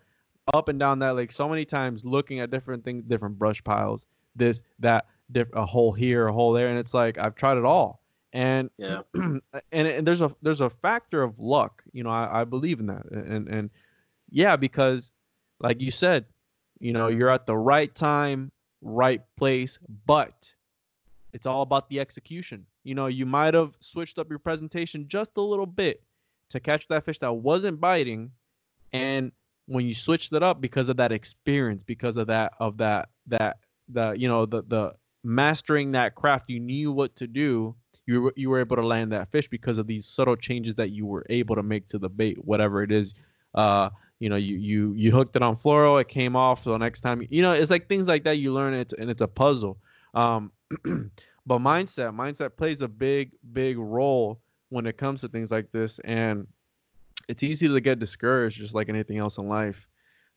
[0.53, 4.05] Up and down that lake so many times, looking at different things, different brush piles,
[4.35, 7.65] this, that, diff- a hole here, a hole there, and it's like I've tried it
[7.65, 8.01] all.
[8.31, 11.83] And yeah, and, and there's a there's a factor of luck.
[11.93, 13.69] You know, I, I believe in that, and and
[14.29, 15.11] yeah, because
[15.59, 16.25] like you said,
[16.79, 18.51] you know, you're at the right time,
[18.81, 20.53] right place, but
[21.33, 22.65] it's all about the execution.
[22.83, 26.03] You know, you might have switched up your presentation just a little bit
[26.49, 28.31] to catch that fish that wasn't biting
[28.93, 29.31] and
[29.67, 33.57] when you switched it up because of that experience, because of that of that that
[33.87, 37.75] the you know the the mastering that craft, you knew what to do.
[38.09, 40.89] You were, you were able to land that fish because of these subtle changes that
[40.89, 43.13] you were able to make to the bait, whatever it is.
[43.53, 46.63] Uh, you know, you you you hooked it on fluoro, it came off.
[46.63, 48.37] So next time, you know, it's like things like that.
[48.37, 49.77] You learn it, and it's a puzzle.
[50.15, 50.51] Um,
[51.45, 55.99] but mindset, mindset plays a big big role when it comes to things like this,
[55.99, 56.47] and
[57.27, 59.87] it's easy to get discouraged, just like anything else in life.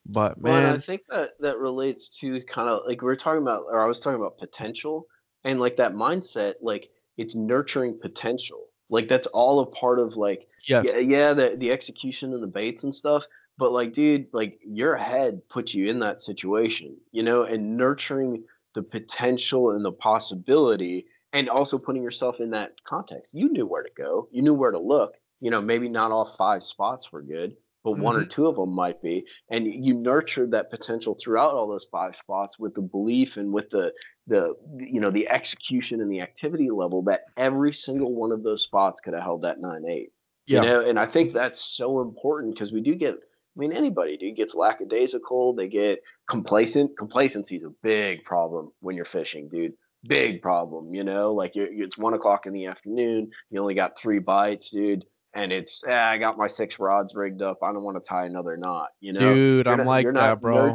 [0.04, 3.40] But man, well, I think that that relates to kind of like we are talking
[3.40, 5.06] about, or I was talking about potential,
[5.44, 8.66] and like that mindset, like it's nurturing potential.
[8.90, 10.84] Like that's all a part of like yes.
[10.86, 13.24] yeah, yeah the the execution and the baits and stuff.
[13.58, 18.44] But like, dude, like your head puts you in that situation, you know, and nurturing
[18.74, 23.34] the potential and the possibility and also putting yourself in that context.
[23.34, 24.28] You knew where to go.
[24.30, 25.14] You knew where to look.
[25.40, 28.02] You know, maybe not all five spots were good, but mm-hmm.
[28.02, 28.28] one or mm-hmm.
[28.28, 29.24] two of them might be.
[29.50, 33.70] And you nurtured that potential throughout all those five spots with the belief and with
[33.70, 33.92] the
[34.26, 38.62] the you know the execution and the activity level that every single one of those
[38.62, 40.12] spots could have held that nine eight.
[40.46, 40.62] Yeah.
[40.62, 43.16] You know, and I think that's so important because we do get
[43.54, 45.54] I mean, anybody, dude, gets lackadaisical.
[45.54, 46.96] They get complacent.
[46.96, 49.74] Complacency is a big problem when you're fishing, dude.
[50.04, 51.34] Big problem, you know.
[51.34, 53.30] Like you're, it's one o'clock in the afternoon.
[53.50, 55.04] You only got three bites, dude,
[55.34, 57.58] and it's eh, I got my six rods rigged up.
[57.62, 59.34] I don't want to tie another knot, you know.
[59.34, 60.74] Dude, you're I'm not, like that, bro.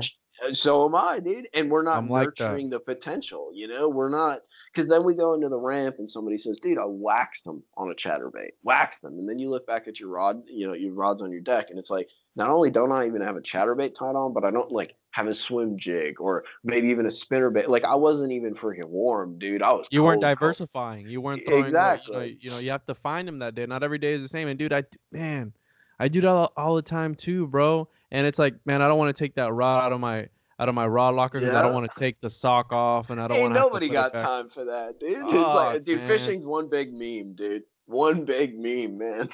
[0.53, 1.47] so am I, dude.
[1.53, 3.89] And we're not I'm nurturing like the potential, you know.
[3.89, 4.39] We're not
[4.73, 7.91] because then we go into the ramp and somebody says, dude, I waxed them on
[7.91, 9.13] a chatterbait, waxed them.
[9.13, 11.67] And then you look back at your rod, you know, your rods on your deck,
[11.69, 14.51] and it's like, not only don't I even have a chatterbait tied on, but I
[14.51, 17.68] don't like have a swim jig or maybe even a spinner bait.
[17.68, 19.63] Like I wasn't even freaking warm, dude.
[19.63, 19.88] I was.
[19.89, 21.05] You weren't diversifying.
[21.05, 21.11] Cold.
[21.11, 21.65] You weren't throwing.
[21.65, 22.13] Exactly.
[22.13, 23.65] you, know, you know, you have to find them that day.
[23.65, 24.47] Not every day is the same.
[24.47, 25.53] And dude, I man,
[25.99, 27.89] I do that all, all the time too, bro.
[28.11, 30.28] And it's like, man, I don't want to take that rod out of my
[30.59, 31.59] out of my rod locker because yeah.
[31.59, 33.59] I don't want to take the sock off and I don't want to.
[33.59, 35.18] Nobody got time for that, dude.
[35.24, 36.07] Oh, it's like, dude, man.
[36.07, 37.63] fishing's one big meme, dude.
[37.88, 39.30] One big meme, man.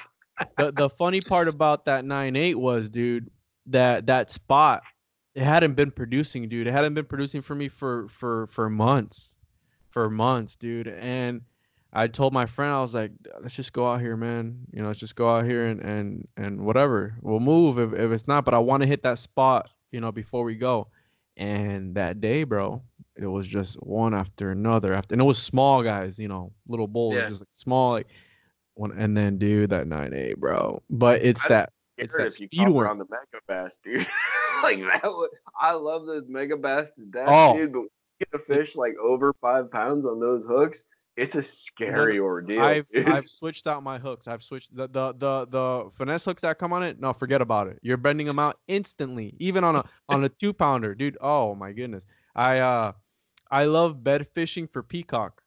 [0.57, 3.29] the the funny part about that nine eight was, dude,
[3.65, 4.83] that that spot
[5.35, 6.67] it hadn't been producing, dude.
[6.67, 9.37] It hadn't been producing for me for for for months,
[9.89, 10.87] for months, dude.
[10.87, 11.41] And
[11.91, 13.11] I told my friend, I was like,
[13.41, 14.59] let's just go out here, man.
[14.71, 17.15] You know, let's just go out here and and and whatever.
[17.21, 20.11] We'll move if if it's not, but I want to hit that spot, you know,
[20.11, 20.87] before we go.
[21.35, 22.83] And that day, bro,
[23.15, 26.87] it was just one after another after, and it was small guys, you know, little
[26.87, 27.27] bowls, yeah.
[27.27, 28.07] just like small, like
[28.75, 30.81] one, and then dude, that nine eight, eh, bro.
[30.89, 32.87] But it's that, it's that speed one.
[32.87, 34.07] on the Megabass, dude.
[34.63, 35.29] like that, was,
[35.59, 37.55] I love those Megabass to death, oh.
[37.55, 37.73] dude.
[37.73, 37.83] But
[38.19, 40.85] get a fish like over five pounds on those hooks,
[41.15, 42.61] it's a scary ordeal.
[42.61, 43.07] I've dude.
[43.07, 44.27] I've switched out my hooks.
[44.27, 46.99] I've switched the, the the the finesse hooks that come on it.
[46.99, 47.79] No, forget about it.
[47.83, 51.17] You're bending them out instantly, even on a on a two pounder, dude.
[51.21, 52.05] Oh my goodness.
[52.35, 52.93] I uh
[53.51, 55.42] I love bed fishing for peacock.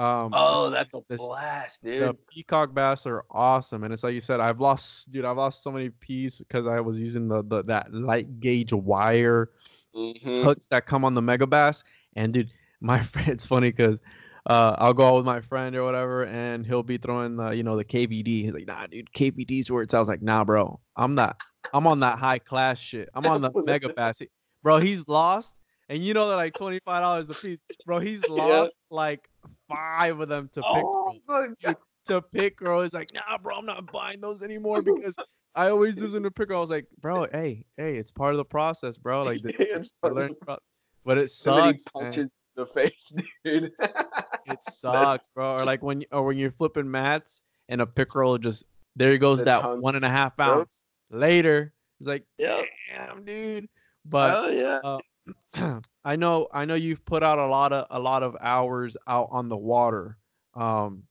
[0.00, 2.02] Um, oh, that's a this, blast, dude.
[2.02, 5.26] The peacock bass are awesome, and it's like you said, I've lost, dude.
[5.26, 9.50] I've lost so many peas because I was using the, the that light gauge wire
[9.94, 10.42] mm-hmm.
[10.42, 11.84] hooks that come on the Megabass,
[12.16, 14.00] and dude, my friend, it's funny because
[14.46, 17.62] uh, I'll go out with my friend or whatever, and he'll be throwing the, you
[17.62, 18.44] know, the KVD.
[18.44, 19.92] He's like, nah, dude, KVD's where it's.
[19.92, 21.38] I was like, nah, bro, I'm not.
[21.74, 23.10] I'm on that high class shit.
[23.12, 24.26] I'm on the Megabass.
[24.62, 25.56] Bro, he's lost,
[25.90, 27.58] and you know they're like twenty five dollars a piece.
[27.84, 28.96] Bro, he's lost yeah.
[28.96, 29.29] like
[29.68, 30.84] five of them to pick.
[30.84, 31.44] Oh,
[32.06, 32.82] to pick, bro.
[32.82, 35.16] He's like, nah, bro, I'm not buying those anymore because
[35.54, 36.54] I always lose in the picker.
[36.54, 39.24] I was like, bro, hey, hey, it's part of the process, bro.
[39.30, 40.58] Like, the, it's learning pro-
[41.04, 41.84] but it sucks.
[41.84, 43.12] punches the face,
[43.44, 43.72] dude.
[43.80, 45.54] it sucks, bro.
[45.54, 48.64] Or like when or when you're flipping mats and a pickerel just
[48.96, 50.82] there goes the that one and a half ounce.
[51.10, 52.64] Later, it's like, yep.
[52.92, 53.68] damn, dude.
[54.04, 54.80] But oh yeah.
[54.84, 54.98] Uh,
[56.04, 59.28] I know I know you've put out a lot of a lot of hours out
[59.30, 60.16] on the water.
[60.54, 61.04] Um,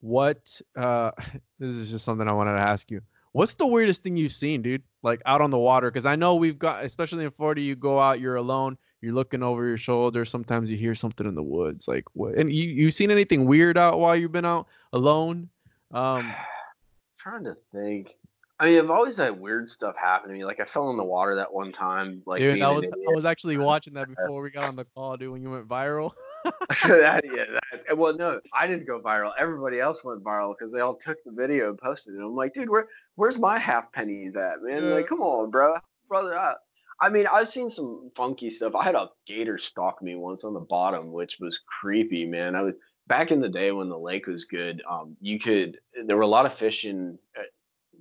[0.00, 1.12] what uh,
[1.58, 3.00] this is just something I wanted to ask you.
[3.32, 4.82] What's the weirdest thing you've seen, dude?
[5.02, 5.90] Like out on the water?
[5.90, 9.42] Because I know we've got, especially in Florida, you go out, you're alone, you're looking
[9.42, 10.24] over your shoulder.
[10.24, 11.88] Sometimes you hear something in the woods.
[11.88, 12.36] Like what?
[12.36, 15.48] And you you seen anything weird out while you've been out alone?
[15.90, 16.32] Um,
[17.18, 18.14] trying to think.
[18.60, 20.44] I mean, I've always had weird stuff happen to me.
[20.44, 22.22] Like I fell in the water that one time.
[22.24, 25.16] Like dude, that was I was actually watching that before we got on the call,
[25.16, 25.32] dude.
[25.32, 26.12] When you went viral.
[26.44, 29.32] that, yeah, that, well, no, I didn't go viral.
[29.38, 32.20] Everybody else went viral because they all took the video and posted it.
[32.20, 34.84] I'm like, dude, where, where's my half pennies at, man?
[34.84, 34.90] Yeah.
[34.90, 35.76] Like, come on, bro,
[36.06, 36.38] brother.
[36.38, 36.52] I,
[37.00, 38.74] I mean, I've seen some funky stuff.
[38.74, 42.54] I had a gator stalk me once on the bottom, which was creepy, man.
[42.54, 42.74] I was
[43.06, 44.82] back in the day when the lake was good.
[44.88, 47.18] Um, you could there were a lot of fish in.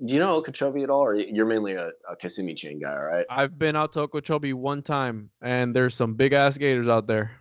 [0.05, 3.25] Do you know Okeechobee at all, or you're mainly a, a Kissimmee chain guy, right?
[3.29, 7.31] I've been out to Okeechobee one time, and there's some big ass gators out there.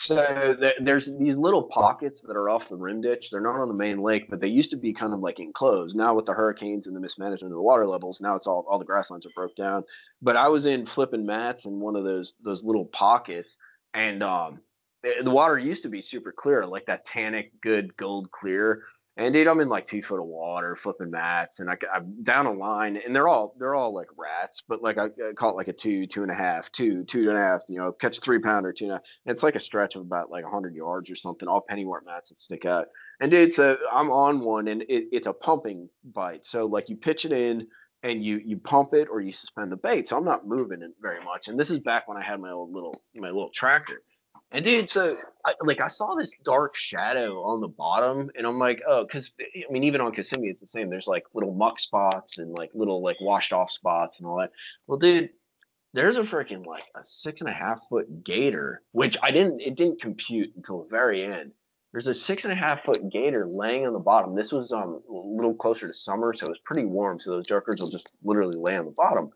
[0.00, 3.30] So there's these little pockets that are off the rim ditch.
[3.30, 5.96] They're not on the main lake, but they used to be kind of like enclosed.
[5.96, 8.78] Now with the hurricanes and the mismanagement of the water levels, now it's all all
[8.78, 9.82] the grasslands are broke down.
[10.22, 13.56] But I was in flipping mats in one of those those little pockets,
[13.92, 14.60] and um,
[15.02, 18.84] the water used to be super clear, like that tannic good gold clear.
[19.18, 22.46] And dude, I'm in like two foot of water, flipping mats, and I, am down
[22.46, 25.56] a line, and they're all they're all like rats, but like I, I, call it
[25.56, 28.18] like a two, two and a half, two, two and a half, you know, catch
[28.18, 29.02] a three pounder, two and a half.
[29.26, 32.40] It's like a stretch of about like 100 yards or something, all pennywort mats that
[32.40, 32.86] stick out.
[33.20, 36.46] And dude, so I'm on one, and it, it's a pumping bite.
[36.46, 37.66] So like you pitch it in,
[38.04, 40.08] and you you pump it or you suspend the bait.
[40.08, 41.48] So I'm not moving it very much.
[41.48, 44.00] And this is back when I had my old little my little tractor.
[44.50, 48.58] And dude, so I, like I saw this dark shadow on the bottom, and I'm
[48.58, 50.88] like, oh, because I mean, even on Kissimmee, it's the same.
[50.88, 54.52] There's like little muck spots and like little like washed off spots and all that.
[54.86, 55.30] Well, dude,
[55.92, 59.76] there's a freaking like a six and a half foot gator, which I didn't, it
[59.76, 61.52] didn't compute until the very end.
[61.92, 64.34] There's a six and a half foot gator laying on the bottom.
[64.34, 67.20] This was um a little closer to summer, so it was pretty warm.
[67.20, 69.30] So those jokers will just literally lay on the bottom.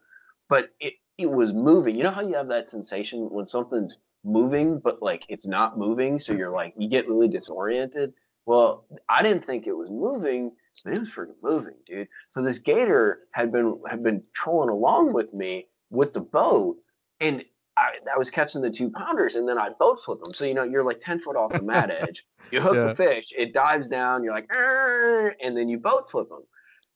[0.49, 1.97] But it it was moving.
[1.97, 6.19] You know how you have that sensation when something's moving, but like it's not moving.
[6.19, 8.13] So you're like, you get really disoriented.
[8.47, 10.53] Well, I didn't think it was moving,
[10.85, 12.09] but it was freaking moving, dude.
[12.33, 16.79] So this gator had been had been trolling along with me with the boat,
[17.21, 17.45] and
[17.77, 20.33] I, I was catching the two pounders, and then I boat flip them.
[20.33, 22.25] So you know, you're like ten foot off the mat edge.
[22.51, 22.87] You hook yeah.
[22.89, 24.25] the fish, it dives down.
[24.25, 26.43] You're like, and then you boat flip them.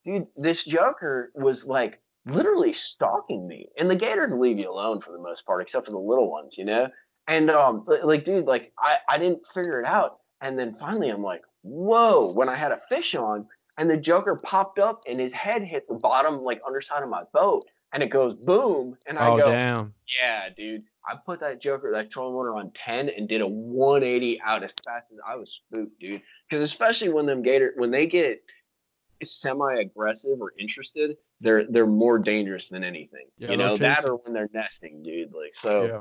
[0.04, 5.12] Dude, this joker was like literally stalking me, and the gators leave you alone for
[5.12, 6.88] the most part, except for the little ones, you know.
[7.28, 10.18] And um, like, dude, like I, I didn't figure it out.
[10.40, 12.30] And then finally, I'm like, whoa!
[12.32, 13.46] When I had a fish on,
[13.78, 17.22] and the Joker popped up, and his head hit the bottom, like underside of my
[17.32, 19.94] boat, and it goes boom, and I oh, go, damn.
[20.20, 20.84] yeah, dude.
[21.08, 24.72] I put that Joker, that trolling motor on 10 and did a 180 out as
[24.84, 26.20] fast as I was spooked, dude.
[26.48, 28.42] Because especially when them gator, when they get
[29.22, 33.26] semi-aggressive or interested, they're they're more dangerous than anything.
[33.38, 35.32] Yeah, you know that, or when they're nesting, dude.
[35.32, 35.84] Like so.
[35.84, 36.00] Yeah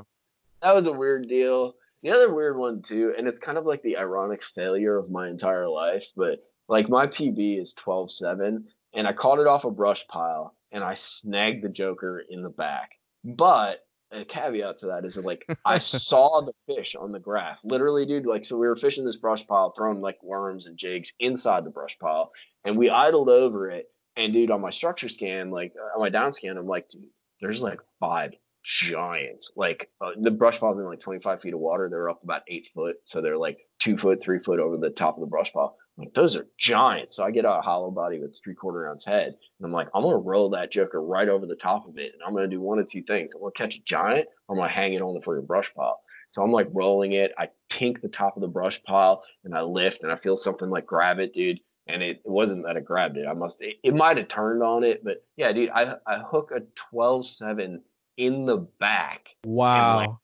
[0.62, 1.74] that was a weird deal.
[2.02, 5.28] The other weird one too, and it's kind of like the ironic failure of my
[5.28, 10.06] entire life, but like my PB is 12-7, and I caught it off a brush
[10.08, 12.90] pile, and I snagged the Joker in the back.
[13.24, 17.58] But a caveat to that is that like I saw the fish on the graph.
[17.64, 21.12] Literally, dude, like so we were fishing this brush pile, throwing like worms and jigs
[21.18, 22.32] inside the brush pile,
[22.64, 23.86] and we idled over it.
[24.16, 27.04] And dude, on my structure scan, like uh, on my down scan, I'm like, dude,
[27.40, 28.32] there's like five
[28.66, 29.52] giants.
[29.56, 32.66] Like uh, the brush piles in like 25 feet of water, they're up about eight
[32.74, 35.76] foot, so they're like two foot, three foot over the top of the brush pile.
[35.96, 37.16] I'm like those are giants.
[37.16, 40.02] So I get a hollow body with three quarter ounce head, and I'm like, I'm
[40.02, 42.78] gonna roll that joker right over the top of it, and I'm gonna do one
[42.78, 43.32] of two things.
[43.34, 46.00] I'm gonna catch a giant, or I'm gonna hang it on the freaking brush pile.
[46.32, 47.32] So I'm like rolling it.
[47.38, 50.68] I tink the top of the brush pile, and I lift, and I feel something
[50.68, 53.28] like grab it, dude and it, it, wasn't that I grabbed it.
[53.28, 56.50] I must it, it might have turned on it, but yeah, dude, I I hook
[56.52, 56.62] a
[56.92, 57.78] 12-7
[58.16, 59.28] in the back.
[59.44, 59.98] Wow.
[59.98, 60.16] And, like,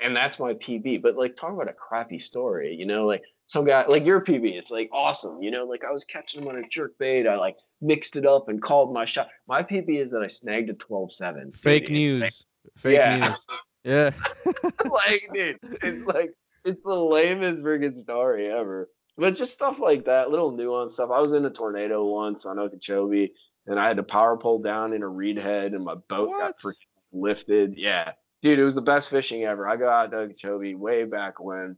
[0.00, 1.02] and that's my PB.
[1.02, 2.74] But like, talk about a crappy story.
[2.74, 5.92] You know, like some guy like your PB, it's like awesome, you know, like I
[5.92, 9.04] was catching them on a jerk bait, I like mixed it up and called my
[9.04, 9.28] shot.
[9.46, 11.56] My PB is that I snagged a 12-7.
[11.56, 12.44] Fake news.
[12.76, 13.28] Fake Yeah.
[13.28, 13.46] news.
[13.84, 14.10] Yeah.
[14.90, 16.34] like, dude, it's like
[16.64, 18.90] it's the lamest friggin' story ever.
[19.16, 21.10] But just stuff like that, little nuance stuff.
[21.12, 23.32] I was in a tornado once on Okeechobee,
[23.68, 26.56] and I had to power pole down in a reed head, and my boat got
[26.56, 26.58] What?
[26.58, 27.74] freaking lifted.
[27.76, 28.12] Yeah,
[28.42, 29.68] dude, it was the best fishing ever.
[29.68, 31.76] I got out to Okeechobee way back when,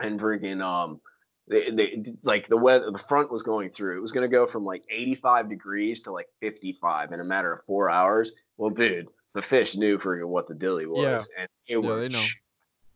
[0.00, 1.00] and freaking um,
[1.48, 3.96] they, they like the weather, the front was going through.
[3.98, 7.62] It was gonna go from like 85 degrees to like 55 in a matter of
[7.64, 8.32] four hours.
[8.56, 11.22] Well, dude, the fish knew freaking what the dilly was, Yeah.
[11.38, 12.00] and it Yeah, was.
[12.12, 12.24] they know.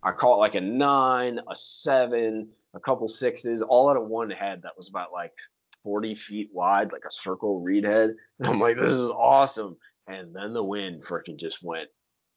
[0.04, 4.60] I caught like a nine, a seven, a couple sixes, all out of one head
[4.64, 5.30] that was about like
[5.84, 8.14] 40 feet wide, like a circle reed head.
[8.40, 9.76] And I'm like, this is awesome.
[10.06, 11.88] And then the wind freaking just went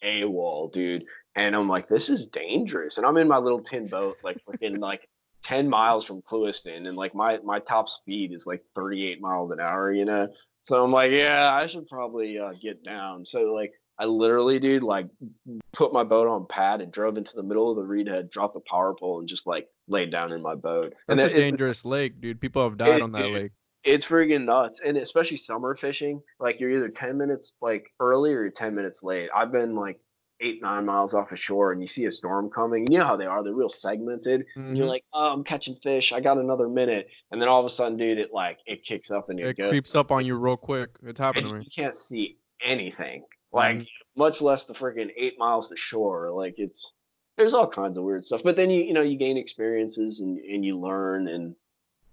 [0.03, 1.05] AWOL, dude.
[1.35, 2.97] And I'm like, this is dangerous.
[2.97, 5.07] And I'm in my little tin boat, like freaking like
[5.43, 9.59] 10 miles from Clewiston, and like my my top speed is like 38 miles an
[9.59, 10.27] hour, you know.
[10.63, 13.23] So I'm like, yeah, I should probably uh, get down.
[13.23, 15.07] So like, I literally, dude, like
[15.71, 18.55] put my boat on pad and drove into the middle of the reed head, dropped
[18.55, 20.95] the power pole, and just like laid down in my boat.
[21.07, 22.41] and That's a then it- dangerous lake, dude.
[22.41, 23.51] People have died It- on that it- lake.
[23.85, 26.21] It's friggin' nuts, and especially summer fishing.
[26.39, 29.29] Like you're either ten minutes like early or ten minutes late.
[29.35, 29.99] I've been like
[30.41, 32.87] eight nine miles off the shore, and you see a storm coming.
[32.91, 34.45] You know how they are; they're real segmented.
[34.67, 34.89] And you're Mhm.
[34.89, 36.11] like, oh, I'm catching fish.
[36.11, 39.11] I got another minute, and then all of a sudden, dude, it like it kicks
[39.11, 40.89] up and it, It creeps up on you real quick.
[41.03, 41.53] It's happening.
[41.55, 43.23] and you can't see anything.
[43.53, 43.87] Like Mhm.
[44.17, 46.31] much less the friggin' eight miles to shore.
[46.31, 46.91] Like it's
[47.37, 48.41] there's all kinds of weird stuff.
[48.43, 51.55] But then you you know you gain experiences and and you learn and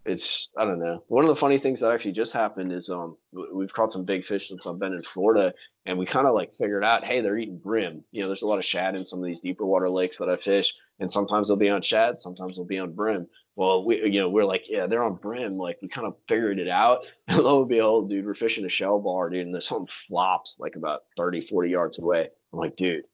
[0.05, 1.05] it's I don't know.
[1.09, 3.16] One of the funny things that actually just happened is um
[3.55, 5.53] we've caught some big fish since I've been in Florida
[5.87, 8.05] and we kind of like figured out hey they're eating brim.
[8.11, 10.29] You know there's a lot of shad in some of these deeper water lakes that
[10.29, 13.29] I fish and sometimes they'll be on shad, sometimes they'll be on brim.
[13.55, 16.59] Well, we you know we're like yeah they're on brim like we kind of figured
[16.59, 19.69] it out and lo and behold dude we're fishing a shell bar dude and there's
[19.69, 22.29] something flops like about 30 40 yards away.
[22.53, 23.05] I'm like dude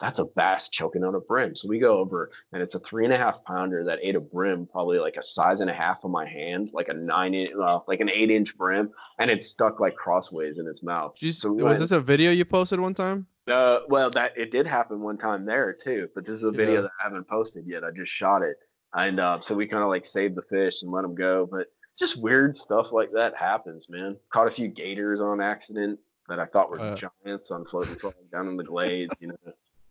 [0.00, 1.56] that's a bass choking on a brim.
[1.56, 4.20] So we go over, and it's a three and a half pounder that ate a
[4.20, 7.50] brim, probably like a size and a half of my hand, like a nine inch,
[7.56, 11.16] well, like an eight inch brim, and it's stuck like crossways in its mouth.
[11.20, 13.26] You- so we was went- this a video you posted one time?
[13.48, 16.76] uh, well, that it did happen one time there too, but this is a video
[16.76, 16.80] Yeah.
[16.82, 17.82] that I haven't posted yet.
[17.82, 18.56] I just shot it,
[18.94, 21.48] and uh, so we kind of like saved the fish and let them go.
[21.50, 21.66] But
[21.98, 24.16] just weird stuff like that happens, man.
[24.32, 25.98] Caught a few gators on accident
[26.28, 26.94] that I thought were Uh.
[26.94, 29.14] giants on floating frog down in the glades.
[29.18, 29.36] You know,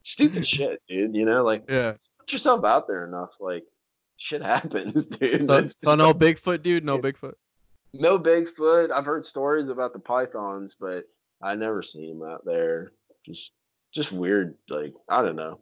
[0.08, 1.16] stupid shit, dude.
[1.16, 1.94] You know, like Yeah.
[2.20, 3.64] put yourself out there enough, like
[4.18, 5.48] shit happens, dude.
[5.48, 6.86] So, so no like- Bigfoot, dude.
[6.86, 6.98] No.
[7.00, 7.34] Bigfoot.
[7.94, 8.92] no Bigfoot.
[8.92, 11.04] I've heard stories about the pythons, but
[11.42, 12.92] I never seen them out there.
[13.26, 13.52] Just
[13.94, 14.56] just weird.
[14.70, 15.60] Like I don't know.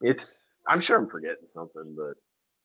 [0.00, 2.14] It's I'm sure I'm forgetting something, but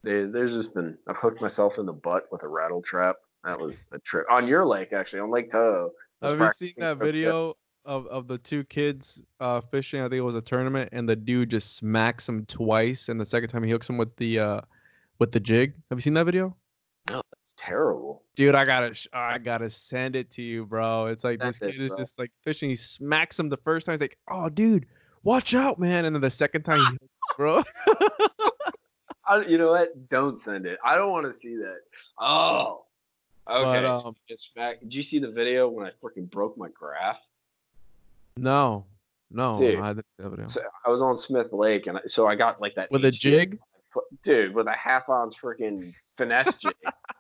[0.04, 3.16] there- there's just been I've hooked myself in the butt with a rattle trap.
[3.46, 5.90] That was a trip on your lake actually on Lake Toho.
[6.22, 10.02] Have you seen that video of, of the two kids uh, fishing?
[10.02, 13.26] I think it was a tournament, and the dude just smacks him twice, and the
[13.26, 14.62] second time he hooks him with the uh,
[15.20, 15.74] with the jig.
[15.90, 16.56] Have you seen that video?
[17.10, 18.24] No, that's terrible.
[18.36, 21.08] Dude, I gotta, sh- I gotta send it to you, bro.
[21.08, 21.98] It's like this kid is bro.
[21.98, 22.70] just like fishing.
[22.70, 23.94] He smacks him the first time.
[23.94, 24.86] He's like, "Oh, dude,
[25.24, 27.64] watch out, man!" And then the second time, he hooks, bro.
[29.26, 30.10] I, you know what?
[30.10, 30.80] Don't send it.
[30.84, 31.80] I don't want to see that.
[32.20, 32.86] Oh.
[33.50, 33.82] Okay.
[33.82, 34.82] But, um, you get smacked.
[34.82, 37.20] Did you see the video when I freaking broke my graph?
[38.38, 38.86] No,
[39.32, 39.80] no, Dude.
[39.80, 40.48] I didn't see that video.
[40.48, 43.12] So I was on Smith Lake, and I, so I got like that With a
[43.12, 43.58] jig?
[44.24, 46.74] dude, with a half ounce freaking finesse jig.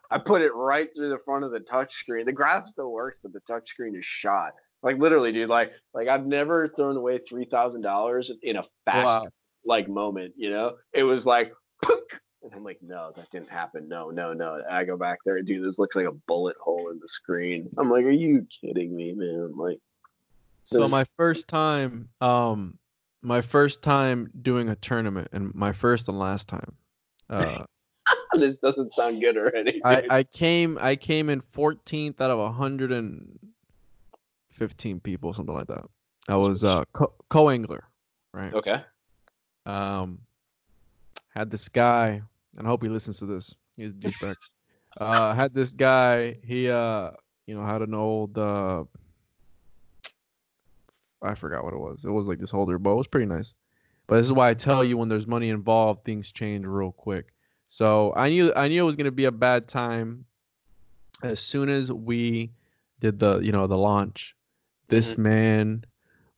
[0.09, 2.25] I put it right through the front of the touchscreen.
[2.25, 4.51] The graph still works, but the touchscreen is shot.
[4.81, 5.49] Like literally, dude.
[5.49, 9.27] Like like I've never thrown away three thousand dollars in a fast Wow.
[9.65, 10.33] like moment.
[10.37, 11.51] You know, it was like.
[12.45, 13.87] And I'm like, no, that didn't happen.
[13.87, 14.55] No, no, no.
[14.55, 15.65] And I go back there, dude.
[15.65, 17.69] This looks like a bullet hole in the screen.
[17.77, 19.53] I'm like, are you kidding me, man?
[19.55, 19.79] Like,
[20.65, 22.77] So my first time, um,
[23.21, 26.75] my first time doing a tournament, and my first and last time.
[27.29, 27.65] Uh,
[28.33, 29.81] this doesn't sound good already.
[29.85, 30.03] I.
[30.09, 35.83] I came I came in 14th out of 115 people, something like that.
[36.29, 37.83] I was uh co- co-angler,
[38.33, 38.53] right?
[38.53, 38.83] okay.
[39.65, 40.19] Um,
[41.33, 42.21] had this guy,
[42.57, 43.55] and I hope he listens to this.
[43.75, 44.35] He's a douchebag.
[44.99, 46.37] uh, had this guy.
[46.43, 47.11] He uh,
[47.47, 48.83] you know, had an old uh,
[51.23, 52.03] I forgot what it was.
[52.05, 53.53] It was like this holder, but it was pretty nice.
[54.07, 57.33] But this is why I tell you when there's money involved, things change real quick.
[57.67, 60.25] So I knew I knew it was gonna be a bad time.
[61.23, 62.51] As soon as we
[62.99, 64.35] did the you know the launch,
[64.89, 65.17] this Mhm.
[65.19, 65.85] man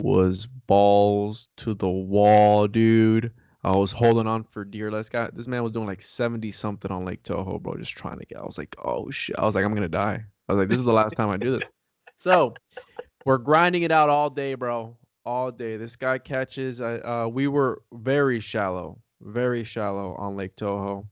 [0.01, 3.31] was balls to the wall, dude.
[3.63, 5.09] I was holding on for dear life.
[5.09, 8.25] Guy, this man was doing like 70 something on Lake Toho, bro, just trying to
[8.25, 8.37] get.
[8.37, 9.37] I was like, oh shit.
[9.39, 10.23] I was like, I'm gonna die.
[10.47, 11.67] I was like, this is the last time I do this.
[12.17, 12.53] So
[13.25, 14.95] we're grinding it out all day, bro,
[15.25, 15.77] all day.
[15.77, 16.79] This guy catches.
[16.79, 21.05] Uh, we were very shallow, very shallow on Lake Toho.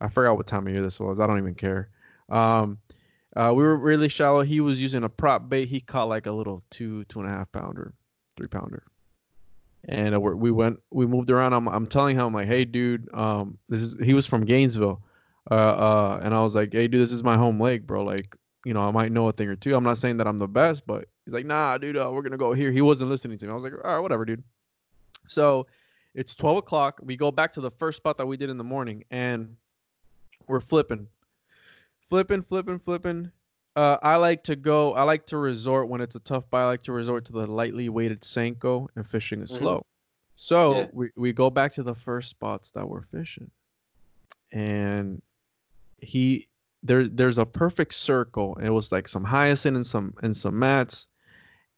[0.00, 1.20] I forgot what time of year this was.
[1.20, 1.88] I don't even care.
[2.28, 2.78] Um,
[3.34, 4.42] uh, we were really shallow.
[4.42, 5.68] He was using a prop bait.
[5.68, 7.94] He caught like a little two, two and a half pounder,
[8.36, 8.82] three pounder
[9.88, 13.08] and uh, we went we moved around I'm, I'm telling him I'm like hey dude
[13.12, 15.02] um this is he was from Gainesville
[15.50, 18.36] uh uh and I was like hey dude this is my home lake bro like
[18.64, 20.48] you know I might know a thing or two I'm not saying that I'm the
[20.48, 23.46] best but he's like nah dude uh, we're gonna go here he wasn't listening to
[23.46, 24.42] me I was like all right whatever dude
[25.28, 25.66] so
[26.14, 28.64] it's 12 o'clock we go back to the first spot that we did in the
[28.64, 29.56] morning and
[30.46, 31.08] we're flipping
[32.08, 33.32] flipping flipping flipping
[33.74, 34.92] uh, I like to go.
[34.92, 36.62] I like to resort when it's a tough buy.
[36.62, 39.64] I like to resort to the lightly weighted Senko and fishing is mm-hmm.
[39.64, 39.86] slow.
[40.36, 40.86] So yeah.
[40.92, 43.50] we, we go back to the first spots that we're fishing,
[44.50, 45.22] and
[45.98, 46.48] he
[46.82, 48.58] there there's a perfect circle.
[48.60, 51.08] It was like some hyacinth and some and some mats,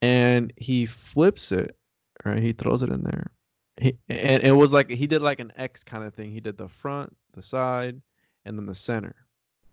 [0.03, 1.77] and he flips it.
[2.25, 3.31] Right, he throws it in there.
[3.77, 6.31] He, and it was like he did like an X kind of thing.
[6.31, 8.01] He did the front, the side,
[8.45, 9.17] and then the center.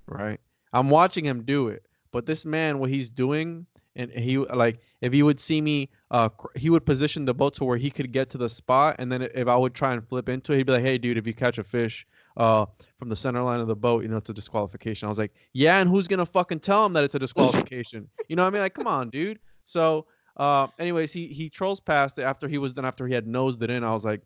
[0.08, 0.40] Right.
[0.74, 5.14] I'm watching him do it but this man, what he's doing, and he like if
[5.14, 8.30] he would see me, uh, he would position the boat to where he could get
[8.32, 10.74] to the spot, and then if I would try and flip into it, he'd be
[10.74, 12.06] like, "Hey, dude, if you catch a fish,
[12.38, 12.66] uh,
[12.98, 15.34] from the center line of the boat, you know, it's a disqualification." I was like,
[15.54, 18.08] "Yeah, and who's gonna fucking tell him that it's a disqualification?
[18.30, 18.62] you know what I mean?
[18.62, 22.74] Like, come on, dude." So, uh, anyways, he he trolls past it after he was
[22.74, 23.84] done after he had nosed it in.
[23.84, 24.22] I was like,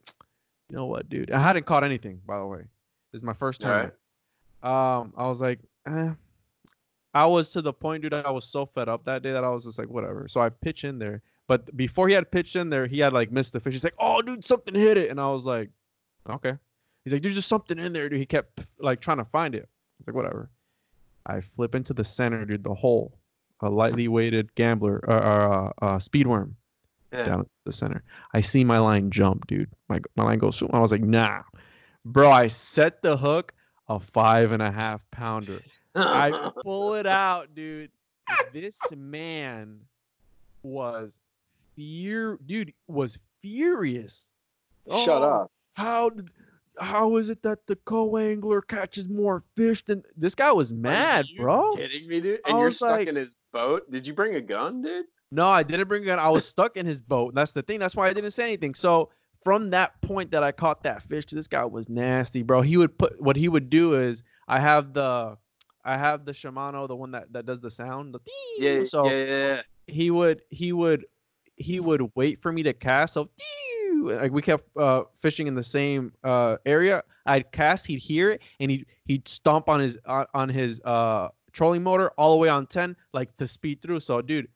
[0.70, 1.32] you know what, dude?
[1.32, 2.64] I hadn't caught anything, by the way.
[3.12, 3.92] This is my first time.
[4.64, 5.00] Right.
[5.00, 6.14] Um, I was like, eh,
[7.14, 9.50] I was to the point, dude, I was so fed up that day that I
[9.50, 10.28] was just like, whatever.
[10.28, 11.22] So I pitch in there.
[11.48, 13.74] But before he had pitched in there, he had like missed the fish.
[13.74, 15.12] He's like, oh, dude, something hit it.
[15.12, 15.70] And I was like,
[16.28, 16.56] okay.
[17.06, 18.20] He's like, there's just something in there, dude.
[18.20, 19.64] He kept like trying to find it.
[19.64, 20.50] I was like, whatever.
[21.26, 23.18] I flip into the center, dude, the hole.
[23.62, 26.58] A lightly weighted gambler, uh, uh, uh speed worm
[27.14, 27.26] yeah.
[27.26, 28.04] down the center.
[28.34, 29.70] I see my line jump, dude.
[29.88, 31.44] My, my line goes, I was like, nah.
[32.04, 33.54] Bro, I set the hook
[33.88, 35.62] a five and a half pounder.
[35.96, 37.92] I pull it out, dude.
[38.52, 39.80] This man
[40.64, 41.20] was
[41.76, 44.30] fear, dude, was furious.
[44.90, 45.52] Shut oh, up.
[45.74, 46.30] How did
[46.80, 51.44] how is it that the co-angler catches more fish than this guy was mad, Are
[51.44, 51.76] bro?
[51.76, 52.42] Kidding me, dude?
[52.46, 53.90] And I you're stuck like, in his boat.
[53.92, 55.06] Did you bring a gun, dude?
[55.32, 56.20] No, I didn't bring a gun.
[56.20, 57.34] I was stuck in his boat.
[57.36, 57.80] That's the thing.
[57.80, 58.74] That's why I didn't say anything.
[58.74, 59.10] So
[59.44, 62.62] from that point that I caught that fish, this guy was nasty, bro.
[62.62, 65.38] He would put what he would do is I have the
[65.84, 68.16] I have the Shimano, the one that, that does the sound.
[68.16, 68.20] The
[68.58, 69.62] yeah, so yeah, yeah.
[69.88, 71.06] he would he would
[71.56, 73.14] he would wait for me to cast.
[73.14, 73.30] So
[74.06, 77.04] like we kept uh, fishing in the same uh, area.
[77.26, 81.30] I'd cast, he'd hear it, and he'd he'd stomp on his on, on his uh,
[81.52, 84.00] trolling motor all the way on 10, like to speed through.
[84.00, 84.48] So dude,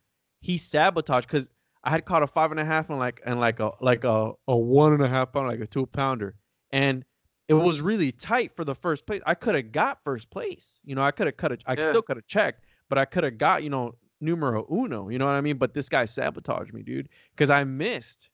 [0.42, 1.50] he sabotaged because
[1.84, 4.34] I had caught a five and a half and like and like a like a,
[4.48, 6.36] a one and a half pound, like a two pounder,
[6.72, 7.04] and
[7.50, 9.22] it was really tight for the first place.
[9.26, 10.80] I could have got first place.
[10.84, 11.64] You know, I could have cut it.
[11.66, 11.90] I yeah.
[11.90, 15.10] still could have checked, but I could have got, you know, numero uno.
[15.10, 15.58] You know what I mean?
[15.58, 18.30] But this guy sabotaged me, dude, because I missed.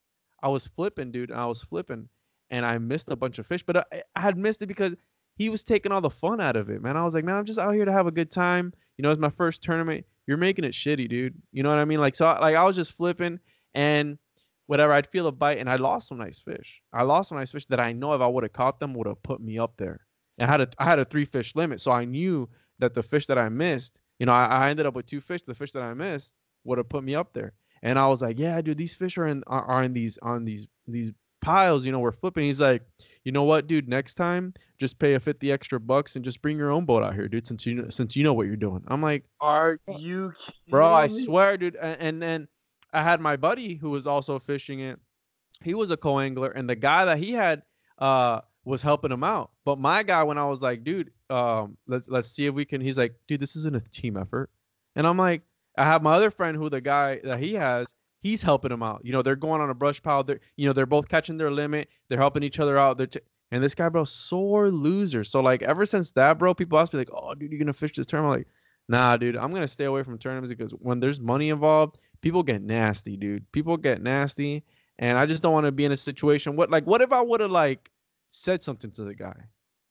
[0.45, 1.31] I was flipping, dude.
[1.31, 2.07] and I was flipping,
[2.51, 3.63] and I missed a bunch of fish.
[3.63, 4.93] But I, I had missed it because
[5.37, 6.97] he was taking all the fun out of it, man.
[6.97, 8.71] I was like, man, I'm just out here to have a good time.
[8.95, 10.05] You know, it's my first tournament.
[10.27, 11.33] You're making it shitty, dude.
[11.51, 11.99] You know what I mean?
[11.99, 13.39] Like, so, like, I was just flipping,
[13.73, 14.19] and
[14.67, 14.93] whatever.
[14.93, 16.79] I'd feel a bite, and I lost some nice fish.
[16.93, 19.07] I lost some nice fish that I know if I would have caught them would
[19.07, 20.05] have put me up there.
[20.37, 22.47] And I had a I had a three fish limit, so I knew
[22.77, 25.41] that the fish that I missed, you know, I, I ended up with two fish.
[25.41, 26.35] The fish that I missed
[26.65, 27.53] would have put me up there.
[27.85, 30.43] And I was like, yeah, dude, these fish are in are, are in these on
[30.43, 31.85] these these piles.
[31.85, 32.45] You know, we're flipping.
[32.45, 32.81] He's like,
[33.23, 33.87] you know what, dude?
[33.87, 37.13] Next time, just pay a fifty extra bucks and just bring your own boat out
[37.13, 37.45] here, dude.
[37.45, 38.83] Since you know, since you know what you're doing.
[38.87, 40.33] I'm like, are you,
[40.67, 40.91] bro?
[40.91, 41.75] I swear, dude.
[41.75, 42.47] And, and then
[42.91, 44.99] I had my buddy who was also fishing it.
[45.63, 47.61] He was a co-angler, and the guy that he had
[47.99, 49.51] uh, was helping him out.
[49.63, 52.81] But my guy, when I was like, dude, um, let's let's see if we can.
[52.81, 54.49] He's like, dude, this isn't a team effort.
[54.95, 55.43] And I'm like,
[55.77, 57.87] I have my other friend who the guy that he has,
[58.21, 59.01] he's helping him out.
[59.03, 60.23] You know, they're going on a brush pile.
[60.23, 61.89] They're, you know, they're both catching their limit.
[62.09, 62.97] They're helping each other out.
[62.97, 63.19] They're t-
[63.51, 65.23] and this guy, bro, sore loser.
[65.23, 67.93] So like, ever since that, bro, people ask me like, oh, dude, you gonna fish
[67.93, 68.33] this tournament?
[68.33, 68.47] I'm like,
[68.87, 72.61] nah, dude, I'm gonna stay away from tournaments because when there's money involved, people get
[72.61, 73.49] nasty, dude.
[73.51, 74.63] People get nasty,
[74.97, 76.55] and I just don't want to be in a situation.
[76.55, 77.91] What like what if I would have like
[78.31, 79.35] said something to the guy?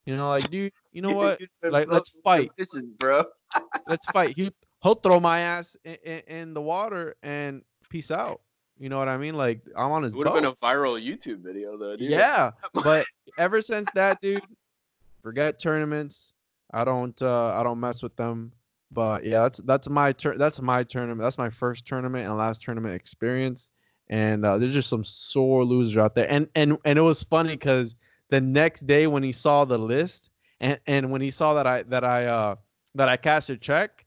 [0.04, 1.40] You know, like dude, you know what?
[1.62, 2.50] like let's fight.
[2.58, 3.24] This is bro.
[3.88, 4.36] let's fight.
[4.36, 4.50] He
[4.84, 8.42] he'll throw my ass in, in, in, the water and peace out.
[8.78, 9.34] You know what I mean?
[9.34, 12.10] Like I'm on his It would have been a viral YouTube video though, dude.
[12.10, 13.06] Yeah, but
[13.38, 14.42] ever since that, dude,
[15.22, 16.32] forget tournaments.
[16.72, 18.52] I don't uh I don't mess with them.
[18.90, 21.20] But yeah, that's that's my tur- that's my tournament.
[21.20, 23.70] That's my first tournament and last tournament experience.
[24.08, 26.30] And uh, there's just some sore losers out there.
[26.30, 27.96] And and and it was funny because
[28.30, 30.30] the next day when he saw the list
[30.60, 32.56] and and when he saw that I that I uh
[32.96, 34.03] that I cashed a check,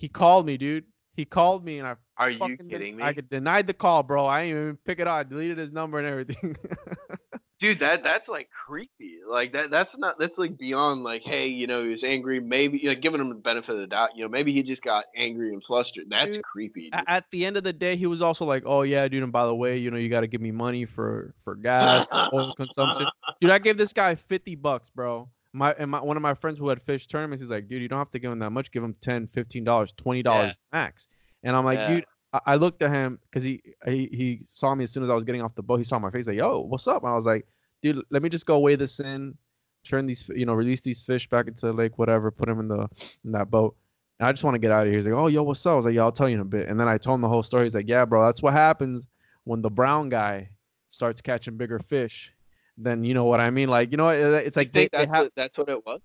[0.00, 0.84] he called me, dude.
[1.14, 3.02] He called me and I Are you kidding me?
[3.02, 4.24] I denied the call, bro.
[4.24, 5.14] I didn't even pick it up.
[5.14, 6.56] I deleted his number and everything.
[7.60, 9.18] Dude, that that's like creepy.
[9.30, 12.80] Like that that's not that's like beyond like, hey, you know, he was angry, maybe
[12.88, 15.52] like giving him the benefit of the doubt, you know, maybe he just got angry
[15.52, 16.04] and flustered.
[16.08, 16.88] That's Dude, creepy.
[16.88, 17.04] dude.
[17.06, 19.44] At the end of the day, he was also like, "Oh yeah, dude, and by
[19.44, 23.06] the way, you know, you got to give me money for for gas, oil consumption."
[23.42, 25.28] Dude, I gave this guy 50 bucks, bro.
[25.52, 27.88] My and my one of my friends who had fish tournaments, he's like, "Dude, you
[27.88, 28.70] don't have to give him that much.
[28.70, 30.78] Give him 10, 15 dollars, 20 dollars Yeah.
[30.78, 31.08] max."
[31.42, 31.94] And I'm like, Yeah.
[31.94, 35.10] dude, I, I looked at him because he, he he saw me as soon as
[35.10, 35.76] I was getting off the boat.
[35.78, 37.46] He saw my face, like, "Yo, what's up?" And I was like,
[37.82, 39.36] "Dude, let me just go weigh this in,
[39.84, 42.68] turn these, you know, release these fish back into the lake, whatever, put them in
[42.68, 42.88] the
[43.24, 43.76] in that boat."
[44.20, 44.98] And I just want to get out of here.
[44.98, 45.72] He's like, oh, yo, what's up?
[45.72, 46.68] I was like, yeah, I'll tell you in a bit.
[46.68, 47.64] And then I told him the whole story.
[47.64, 49.08] He's like, yeah, bro, that's what happens
[49.44, 50.50] when the brown guy
[50.90, 52.30] starts catching bigger fish.
[52.78, 53.68] Then you know what I mean?
[53.68, 55.24] Like, you know, it's like they, think they that's have.
[55.26, 56.00] what, that's what it was?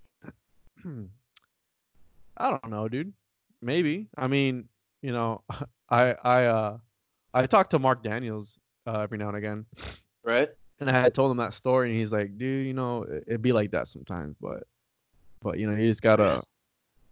[2.37, 3.13] I don't know, dude.
[3.61, 4.07] Maybe.
[4.17, 4.67] I mean,
[5.01, 5.43] you know,
[5.89, 6.77] I I uh
[7.33, 9.65] I talk to Mark Daniels uh, every now and again,
[10.23, 10.49] Right?
[10.79, 13.41] and I had told him that story, and he's like, dude, you know, it, it'd
[13.41, 14.63] be like that sometimes, but
[15.41, 16.43] but you know, you just gotta.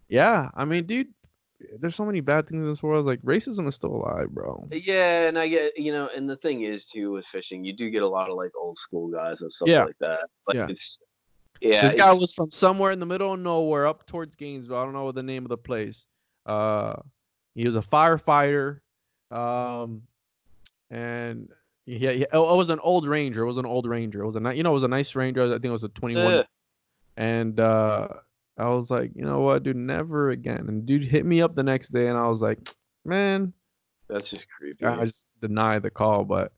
[0.08, 1.08] Yeah, I mean, dude,
[1.78, 3.06] there's so many bad things in this world.
[3.06, 4.68] Like racism is still alive, bro.
[4.72, 7.90] Yeah, and I get you know, and the thing is too with fishing, you do
[7.90, 9.84] get a lot of like old school guys and stuff Yeah.
[9.84, 10.20] like that.
[10.46, 10.66] Like Yeah.
[10.68, 10.98] it's
[11.60, 11.82] yeah.
[11.82, 14.76] this guy was from somewhere in the middle of nowhere, up towards Gainesville.
[14.76, 16.06] I don't know the name of the place.
[16.46, 16.96] Uh,
[17.54, 18.80] he was a firefighter,
[19.30, 20.02] um,
[20.90, 21.48] and
[21.86, 23.42] yeah, yeah, oh, it was an old Ranger.
[23.42, 24.22] It was an old Ranger.
[24.22, 25.44] It was a you know, it was a nice Ranger.
[25.44, 26.32] I think it was a 21.
[26.32, 26.42] Yeah.
[27.16, 28.08] And uh,
[28.56, 30.66] I was like, you know what, dude, never again.
[30.68, 32.58] And dude hit me up the next day, and I was like,
[33.04, 33.52] man,
[34.08, 34.84] That's just creepy.
[34.84, 36.52] I just deny the call, but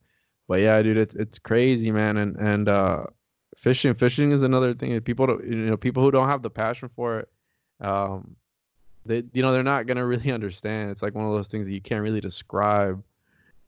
[0.48, 3.04] but yeah, dude, it's it's crazy, man, and and uh,
[3.56, 4.92] fishing fishing is another thing.
[4.94, 7.28] that People don't, you know, people who don't have the passion for it,
[7.80, 8.36] um,
[9.06, 10.90] they you know they're not gonna really understand.
[10.90, 13.02] It's like one of those things that you can't really describe.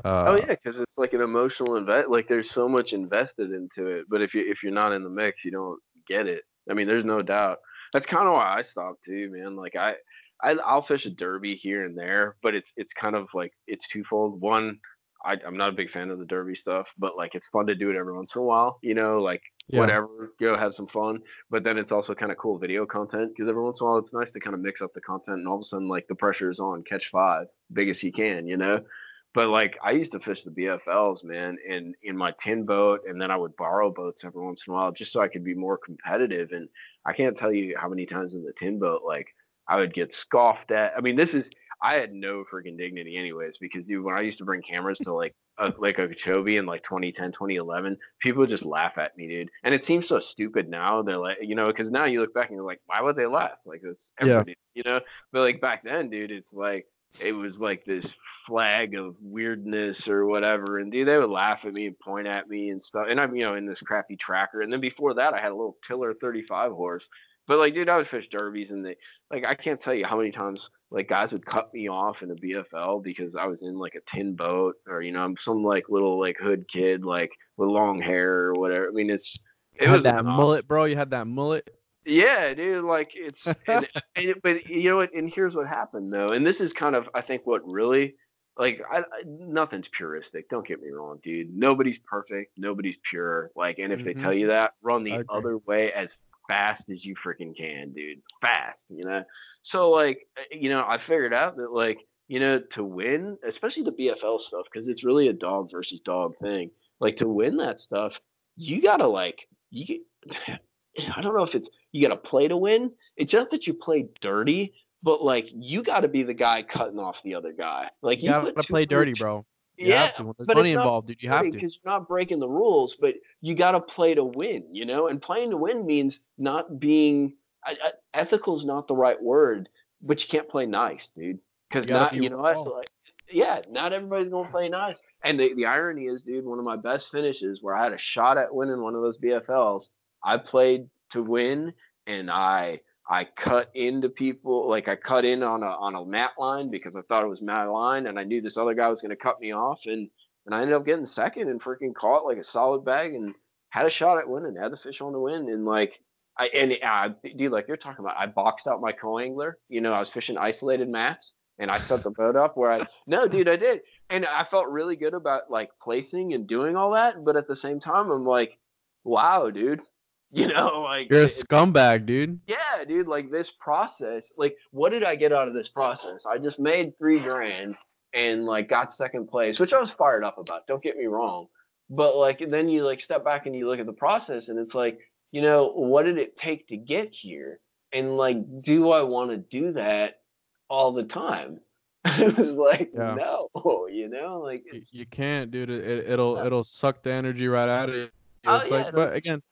[0.05, 2.09] Uh, oh yeah, because it's like an emotional invest.
[2.09, 5.11] Like there's so much invested into it, but if you if you're not in the
[5.11, 6.43] mix, you don't get it.
[6.71, 7.59] I mean, there's no doubt.
[7.93, 9.57] That's kind of why I stopped too, man.
[9.57, 9.95] Like I,
[10.43, 13.89] I I'll fish a derby here and there, but it's it's kind of like it's
[13.89, 14.41] twofold.
[14.41, 14.79] One,
[15.25, 17.75] I, I'm not a big fan of the derby stuff, but like it's fun to
[17.75, 18.79] do it every once in a while.
[18.83, 19.93] You know, like Yeah.
[19.93, 21.21] whatever, go have some fun.
[21.51, 23.99] But then it's also kind of cool video content because every once in a while
[23.99, 26.07] it's nice to kind of mix up the content, and all of a sudden like
[26.09, 28.85] the pressure is on, catch five, big as you can, you know.
[29.35, 33.21] But like I used to fish the BFLs, man, in in my tin boat, and
[33.21, 35.55] then I would borrow boats every once in a while just so I could be
[35.55, 36.53] more competitive.
[36.53, 36.69] And
[37.05, 39.27] I can't tell you how many times in the tin boat, like
[39.69, 40.95] I would get scoffed at.
[40.97, 41.51] I mean, this is
[41.83, 45.13] I had no freaking dignity, anyways, because dude, when I used to bring cameras to
[45.13, 49.51] like a, like Okeechobee in like 2010, 2011, people would just laugh at me, dude.
[49.63, 51.03] And it seems so stupid now.
[51.03, 53.27] They're like, you know, because now you look back and you're like, why would they
[53.27, 53.59] laugh?
[53.65, 54.43] Like it's Yeah.
[54.75, 55.01] you know.
[55.33, 56.87] But like back then, dude, it's like
[57.21, 58.11] it was like this
[58.47, 60.79] flag of weirdness or whatever.
[60.79, 63.07] And dude, they would laugh at me and point at me and stuff.
[63.09, 64.63] And I'm, you know, in this crappy tracker.
[64.63, 67.05] And then before that, I had a little Tiller 35 horse.
[67.47, 68.97] But like, dude, I would fish derbies and they,
[69.31, 72.31] like, I can't tell you how many times like guys would cut me off in
[72.31, 75.63] a BFL because I was in like a tin boat or you know I'm some
[75.63, 78.89] like little like hood kid like with long hair or whatever.
[78.89, 79.39] I mean, it's
[79.75, 80.85] it you had was that mullet, bro.
[80.85, 81.69] You had that mullet.
[82.09, 82.85] Yeah, dude.
[82.85, 85.15] Like it's, and, and, but you know what?
[85.15, 88.15] And here's what happened though, and this is kind of I think what really,
[88.57, 90.49] like, I, I nothing's puristic.
[90.51, 91.55] Don't get me wrong, dude.
[91.57, 92.53] Nobody's perfect.
[92.59, 93.51] Nobody's pure.
[93.55, 94.23] Like, and if they Mhm.
[94.23, 95.25] tell you that, run the agree.
[95.29, 96.17] other way as
[96.49, 98.23] fast as you freaking can, dude.
[98.41, 99.23] Fast, you know.
[99.63, 103.85] So like, uh, you know, I figured out that like, you know, to win, especially
[103.85, 106.71] the BFL stuff, because it's really a dog versus dog thing.
[107.01, 108.21] Like to win that stuff,
[108.57, 110.05] you gotta like you.
[111.17, 112.93] I don't know if it's you got to play to win.
[113.17, 116.99] It's not that you play dirty, but like you got to be the guy cutting
[116.99, 117.91] off the other guy.
[118.03, 119.45] Like You gotta put too play dirty, bro.
[119.77, 120.25] You Yeah, have to.
[120.25, 121.23] When there's but money involved, dude.
[121.23, 121.51] You have to.
[121.51, 124.65] because you're not breaking the rules, but you got to play to win.
[124.73, 127.35] You know, and playing to win means not being
[127.65, 129.69] I, I, ethical is not the right word,
[130.03, 131.39] but you can't play nice, dude.
[131.69, 132.89] Because not be you know what like
[133.31, 135.01] yeah, not everybody's gonna play nice.
[135.23, 137.99] And the, the irony is, dude, one of my best finishes where I had a
[137.99, 139.89] shot at winning one of those BFLs,
[140.25, 141.73] I played to win
[142.07, 142.81] and I
[143.11, 146.97] I cut into people like I cut in on a on a mat line because
[146.97, 149.41] I thought it was mat line and I knew this other guy was gonna cut
[149.41, 150.09] me off and
[150.47, 153.35] and I ended up getting second and freaking caught like a solid bag and
[153.71, 156.01] had a shot at winning, and had the fish on the win, and like
[156.39, 159.59] I and uh, dude, like you're talking about, I boxed out my co-angler.
[159.69, 162.87] You know, I was fishing isolated mats, and I set the boat up where I
[163.07, 163.81] no, dude, I did,
[164.11, 167.25] and I felt really good about like placing and doing all that.
[167.25, 168.59] But at the same time, I'm like,
[169.05, 169.83] wow, dude,
[170.33, 172.41] you know, like You're a scumbag, dude.
[172.47, 176.27] yeah, dude, like this process, like what did I get out of this process?
[176.27, 177.77] I just made three grand
[178.13, 180.67] and like got second place, which I was fired up about.
[180.67, 181.47] Don't get me wrong.
[181.91, 184.75] But like then you like step back and you look at the process and it's
[184.75, 184.99] like,
[185.33, 187.61] you know, what did it take to get here?
[187.93, 190.21] And like, do I want to do that
[190.69, 191.61] all the time?
[192.05, 193.15] it was like, Yeah.
[193.15, 195.71] no, you know, like You, it's you can't, dude.
[195.71, 196.47] It, it, it'll Yeah.
[196.47, 198.09] it'll suck the energy right out of you.
[198.47, 199.43] Oh, yeah, like, but again.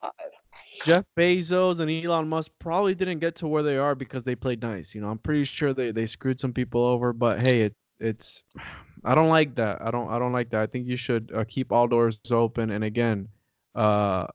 [0.86, 4.62] Jeff Bezos and Elon Musk probably didn't get to where they are because they played
[4.62, 4.94] nice.
[4.94, 7.12] You know, I'm pretty sure they, they screwed some people over.
[7.12, 8.44] But hey, it, it's
[9.04, 9.82] I don't like that.
[9.82, 10.62] I don't I don't like that.
[10.62, 12.70] I think you should uh, keep all doors open.
[12.70, 13.26] And again,
[13.74, 14.28] uh,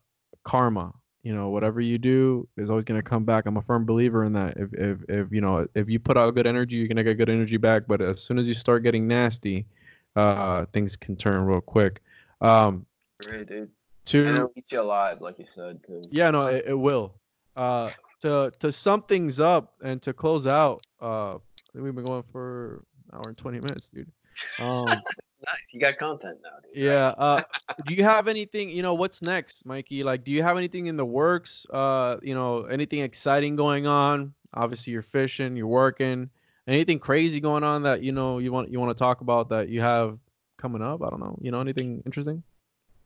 [0.44, 0.94] karma.
[1.24, 3.46] You know, whatever you do is always gonna come back.
[3.46, 4.58] I'm a firm believer in that.
[4.58, 7.30] If if if you know if you put out good energy, you're gonna get good
[7.30, 7.84] energy back.
[7.88, 9.68] But as soon as you start getting nasty,
[10.18, 12.02] uh, things can turn real quick.
[12.42, 12.86] Um,
[13.26, 13.70] Right, dude.
[14.12, 15.80] To And it'll eat you alive, like you said.
[15.86, 16.02] Too.
[16.12, 17.14] yeah, no, it, it will.
[17.56, 21.38] Uh, to to sum things up and to close out, uh,
[21.74, 24.12] we've been going for an hour and 20 minutes, dude.
[24.60, 24.88] Um,
[25.46, 25.74] Nice.
[25.74, 26.84] You got content now, dude.
[26.84, 27.08] yeah.
[27.18, 27.42] Uh,
[27.88, 28.70] do you have anything?
[28.70, 30.04] You know, what's next, Mikey?
[30.04, 31.66] Like, do you have anything in the works?
[31.70, 34.34] Uh, you know, anything exciting going on?
[34.54, 36.30] Obviously, you're fishing, you're working.
[36.68, 39.70] Anything crazy going on that you know you want you want to talk about that
[39.70, 40.20] you have
[40.58, 41.02] coming up?
[41.02, 41.38] I don't know.
[41.42, 42.44] You know, anything interesting?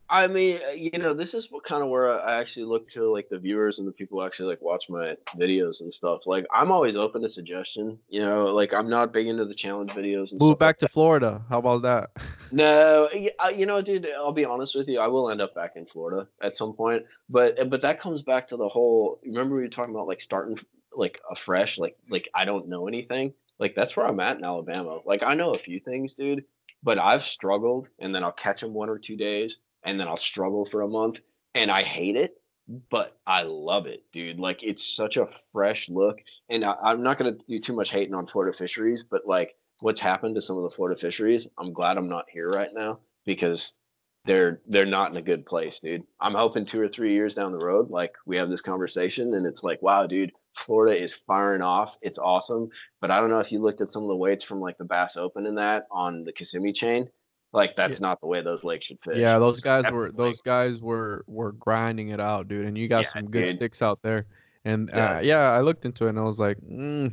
[0.08, 3.10] I mean, uh, you know, this is what kind of where I actually look to
[3.12, 6.20] like the viewers and the people who actually like watch my videos and stuff.
[6.26, 7.98] Like, I'm always open to suggestion.
[8.08, 10.30] You know, like I'm not big into the challenge videos.
[10.30, 11.42] And Move back to Florida.
[11.48, 12.10] How about that?
[12.52, 13.08] No,
[13.44, 14.06] uh, you know, dude.
[14.16, 15.00] I'll be honest with you.
[15.00, 18.22] I will end up back in Florida at some point, but uh, but that comes
[18.22, 19.18] back to the whole.
[19.24, 20.56] Remember we were talking about like starting
[20.94, 23.34] like afresh, like like I don't know anything.
[23.58, 25.00] Like that's where I'm at in Alabama.
[25.04, 26.44] Like I know a few things, dude,
[26.84, 30.16] but I've struggled, and then I'll catch them one or two days, and then I'll
[30.16, 31.18] struggle for a month,
[31.54, 32.34] and I hate it,
[32.90, 34.38] but I love it, dude.
[34.38, 36.18] Like it's such a fresh look,
[36.50, 40.00] and I, I'm not gonna do too much hating on Florida fisheries, but like what's
[40.00, 43.72] happened to some of the Florida fisheries, I'm glad I'm not here right now because
[44.26, 46.02] they're they're not in a good place, dude.
[46.20, 49.46] I'm hoping two or three years down the road, like we have this conversation and
[49.46, 51.94] it's like, wow, dude, Florida is firing off.
[52.02, 52.68] It's awesome.
[53.00, 54.84] But I don't know if you looked at some of the weights from like the
[54.84, 57.08] Bass Open and that on the Kissimmee chain.
[57.52, 59.16] Like that's not the way those lakes should fish.
[59.16, 62.66] Yeah, those guys were those guys were were grinding it out, dude.
[62.66, 63.54] And you got Yeah, some good dude.
[63.54, 64.26] sticks out there.
[64.64, 65.18] And Yeah.
[65.18, 67.12] uh, yeah, I looked into it and I was like, mm,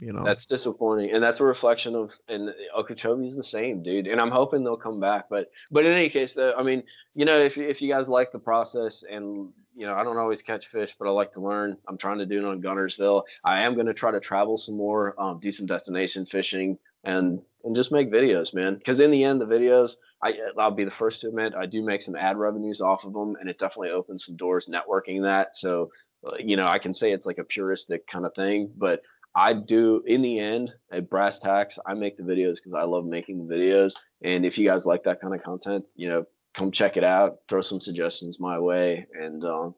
[0.00, 2.12] you know, That's disappointing, and that's a reflection of.
[2.28, 4.06] And Okeechobee's the same, dude.
[4.06, 5.26] And I'm hoping they'll come back.
[5.28, 6.82] But but in any case, though, I mean,
[7.14, 10.40] you know, if if you guys like the process, and you know, I don't always
[10.40, 11.76] catch fish, but I like to learn.
[11.88, 13.22] I'm trying to do it on Guntersville.
[13.44, 17.40] I am going to try to travel some more, um, do some destination fishing, and
[17.64, 18.74] and just make videos, man.
[18.76, 21.82] Because in the end, the videos, I I'll be the first to admit, I do
[21.82, 25.56] make some ad revenues off of them, and it definitely opens some doors networking that.
[25.56, 25.90] So,
[26.26, 29.00] uh, you know, I can say it's like a puristic kind of thing, but
[29.34, 31.78] I do in the end at brass tacks.
[31.86, 33.94] I make the videos because I love making the videos.
[34.22, 36.24] And if you guys like that kind of content, you know,
[36.54, 37.38] come check it out.
[37.48, 39.74] Throw some suggestions my way, and um,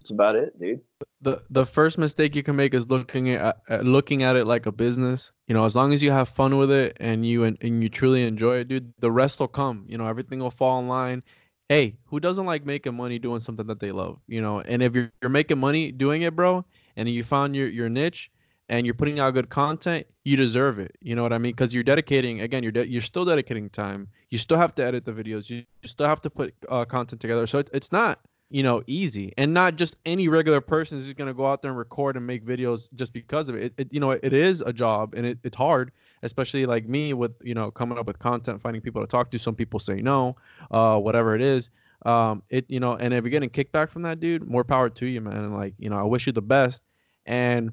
[0.00, 0.80] that's about it, dude.
[1.20, 4.72] the the first mistake you can make is looking at looking at it like a
[4.72, 5.32] business.
[5.46, 7.88] You know, as long as you have fun with it and you and, and you
[7.88, 9.84] truly enjoy it, dude, the rest will come.
[9.88, 11.22] You know, everything will fall in line.
[11.68, 14.18] Hey, who doesn't like making money doing something that they love?
[14.26, 16.64] You know, and if you're, you're making money doing it, bro,
[16.96, 18.30] and you found your your niche
[18.68, 20.96] and you're putting out good content, you deserve it.
[21.00, 21.52] You know what I mean?
[21.52, 22.40] Because you're dedicating.
[22.40, 24.08] Again, you're de- you're still dedicating time.
[24.30, 25.50] You still have to edit the videos.
[25.50, 27.46] You, you still have to put uh, content together.
[27.46, 28.20] So it, it's not
[28.50, 31.70] you know easy, and not just any regular person is just gonna go out there
[31.70, 33.62] and record and make videos just because of it.
[33.62, 37.14] It, it you know it is a job and it, it's hard, especially like me
[37.14, 39.38] with you know coming up with content, finding people to talk to.
[39.38, 40.36] Some people say no,
[40.70, 41.70] uh, whatever it is.
[42.04, 45.06] Um, it you know, and if you're getting kickback from that dude, more power to
[45.06, 45.36] you, man.
[45.36, 46.82] And like you know, I wish you the best.
[47.26, 47.72] And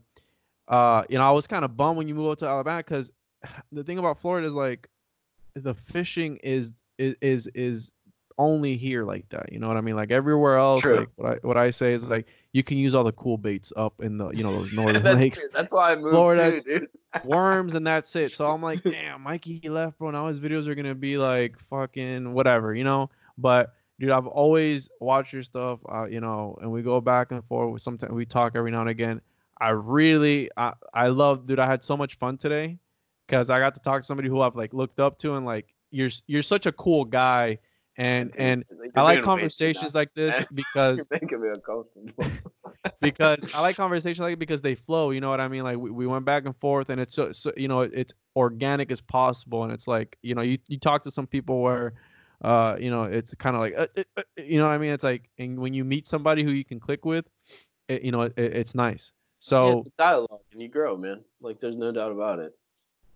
[0.67, 3.11] uh, you know, I was kind of bummed when you moved out to Alabama because
[3.71, 4.87] the thing about Florida is like
[5.55, 7.91] the fishing is is is is
[8.37, 9.51] only here like that.
[9.51, 9.95] You know what I mean?
[9.95, 10.99] Like everywhere else, True.
[10.99, 13.73] like what I what I say is like you can use all the cool baits
[13.75, 16.79] up in the you know those northern that's, lakes, that's why I moved Florida, too,
[16.79, 16.89] dude.
[17.25, 18.33] worms, and that's it.
[18.33, 20.11] So I'm like, damn, Mikey left, bro.
[20.11, 23.09] Now his videos are gonna be like fucking whatever, you know.
[23.37, 27.43] But dude, I've always watched your stuff, uh, you know, and we go back and
[27.45, 27.81] forth.
[27.81, 29.21] Sometimes we talk every now and again.
[29.59, 31.57] I really, I, I love, dude.
[31.57, 32.77] I had so much fun today
[33.25, 35.73] because I got to talk to somebody who I've like looked up to and like
[35.89, 37.59] you're you're such a cool guy
[37.97, 38.63] and and
[38.95, 41.05] I like conversations like this because
[43.01, 45.11] because I like conversations like it because they flow.
[45.11, 45.63] You know what I mean?
[45.63, 48.91] Like we, we went back and forth, and it's so, so you know it's organic
[48.91, 51.93] as possible, and it's like you know you you talk to some people where.
[52.39, 54.91] Uh, you know, it's kind of like, uh, uh, uh, you know what I mean?
[54.91, 57.25] It's like, and when you meet somebody who you can click with,
[57.87, 59.11] it, you know, it, it's nice.
[59.39, 61.23] So yeah, dialogue and you grow, man.
[61.41, 62.55] Like there's no doubt about it.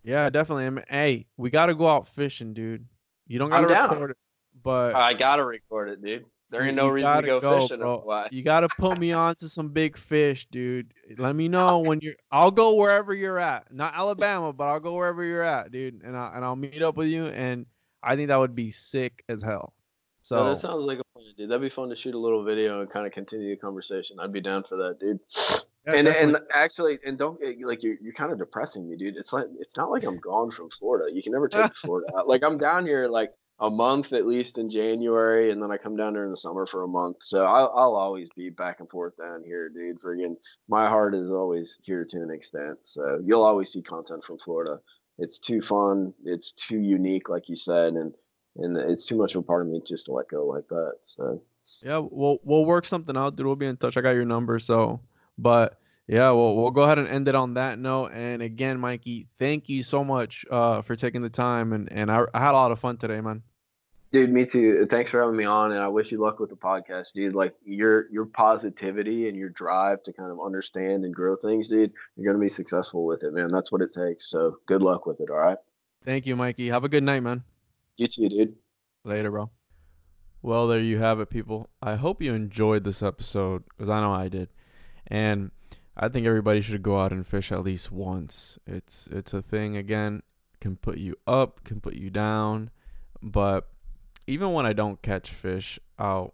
[0.03, 0.66] Yeah, definitely.
[0.66, 2.86] I mean, hey, we gotta go out fishing, dude.
[3.28, 3.90] You don't I'm gotta down.
[3.90, 4.18] record it,
[4.64, 6.26] but I gotta record it, dude.
[6.50, 7.96] There ain't no reason to gotta go, fishing bro.
[8.00, 8.30] otherwise.
[8.34, 10.94] You gotta put me on to some big fish, dude.
[11.18, 12.16] Let me know when you're.
[12.30, 13.74] I'll go wherever you're at.
[13.74, 16.02] Not Alabama, but I'll go wherever you're at, dude.
[16.04, 17.28] And I and I'll meet up with you.
[17.28, 17.66] And
[18.04, 19.74] I think that would be sick as hell.
[20.24, 21.50] So So that sounds like a plan, dude.
[21.50, 24.18] That'd be fun to shoot a little video and kind of continue the conversation.
[24.20, 25.20] I'd be down for that, dude.
[25.40, 26.20] yeah, and definitely.
[26.36, 29.16] and actually, and don't get- like you're you're kind of depressing me, dude.
[29.16, 31.16] It's like it's not like I'm gone from Florida.
[31.16, 32.28] You can never take Florida out.
[32.28, 33.32] Like I'm down here like
[33.62, 36.84] a month at least in January, and then I come down in the summer for
[36.84, 37.18] a month.
[37.22, 40.02] So I'll I'll always be back and forth down here, dude.
[40.02, 40.36] Friggin',
[40.68, 42.80] my heart is always here to an extent.
[42.82, 44.80] So you'll always see content from Florida.
[45.20, 46.12] It's too fun.
[46.26, 48.14] It's too unique, like you said, and
[48.58, 50.96] and it's too much of a part of me just to let go like that.
[51.06, 51.44] So
[51.84, 53.46] Yeah, we'll we'll work something out, dude.
[53.46, 53.96] We'll be in touch.
[53.96, 55.00] I got your number, so
[55.38, 58.12] but yeah, we'll we'll go ahead and end it on that note.
[58.14, 62.24] And again, Mikey, thank you so much uh for taking the time and and I,
[62.34, 63.44] I had a lot of fun today, man.
[64.12, 64.88] Dude, me too.
[64.90, 67.34] Thanks for having me on, and I wish you luck with the podcast, dude.
[67.34, 71.94] Like your your positivity and your drive to kind of understand and grow things, dude.
[72.18, 73.50] You're gonna be successful with it, man.
[73.50, 74.30] That's what it takes.
[74.30, 75.30] So good luck with it.
[75.30, 75.58] All right.
[76.04, 76.68] Thank you, Mikey.
[76.70, 77.44] Have a good night, man.
[77.96, 78.56] You too, dude.
[79.06, 79.50] Later, bro.
[80.42, 81.70] Well, there you have it, people.
[81.82, 84.50] I hope you enjoyed this episode because I know I did,
[85.08, 85.52] and
[85.96, 88.60] I think everybody should go out and fish at least once.
[88.68, 89.78] It's it's a thing.
[89.78, 90.22] Again,
[90.60, 92.72] can put you up, can put you down,
[93.22, 93.70] but
[94.27, 96.34] even when I don't catch fish out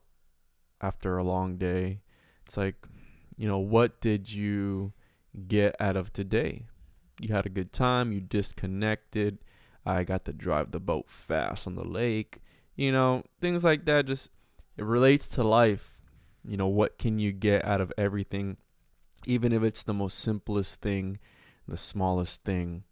[0.82, 2.02] after a long day,
[2.46, 2.88] it's like,
[3.38, 4.94] you know, what did you
[5.48, 6.66] get out of today?
[7.20, 8.12] You had a good time.
[8.12, 9.40] You disconnected.
[9.86, 12.42] I got to drive the boat fast on the lake
[12.78, 14.30] you know things like that just
[14.78, 15.98] it relates to life
[16.48, 18.56] you know what can you get out of everything
[19.26, 21.20] even if it's the most simplest thing
[21.68, 22.84] the smallest thing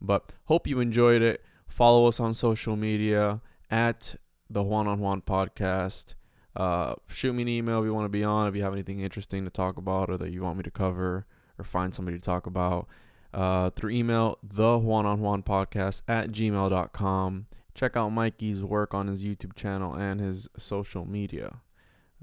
[0.00, 3.40] but hope you enjoyed it follow us on social media
[3.70, 4.14] at
[4.50, 6.14] the Juan on Juan podcast
[6.56, 9.00] uh, shoot me an email if you want to be on if you have anything
[9.00, 11.26] interesting to talk about or that you want me to cover
[11.58, 12.88] or find somebody to talk about
[13.32, 19.06] uh, through email the Juan on Juan podcast at gmail.com check out Mikey's work on
[19.06, 21.60] his YouTube channel and his social media.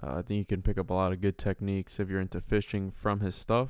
[0.02, 2.42] Uh, I think you can pick up a lot of good techniques if you're into
[2.42, 3.70] fishing from his stuff.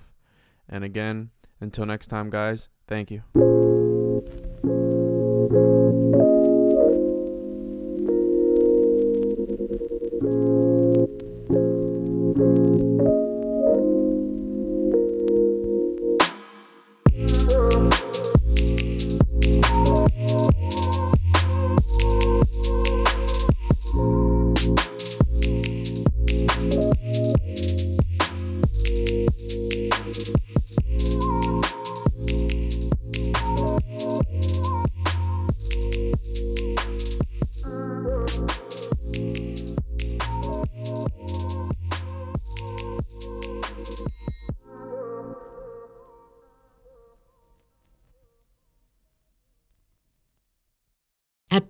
[0.67, 1.29] And again,
[1.61, 3.23] until next time, guys, thank you.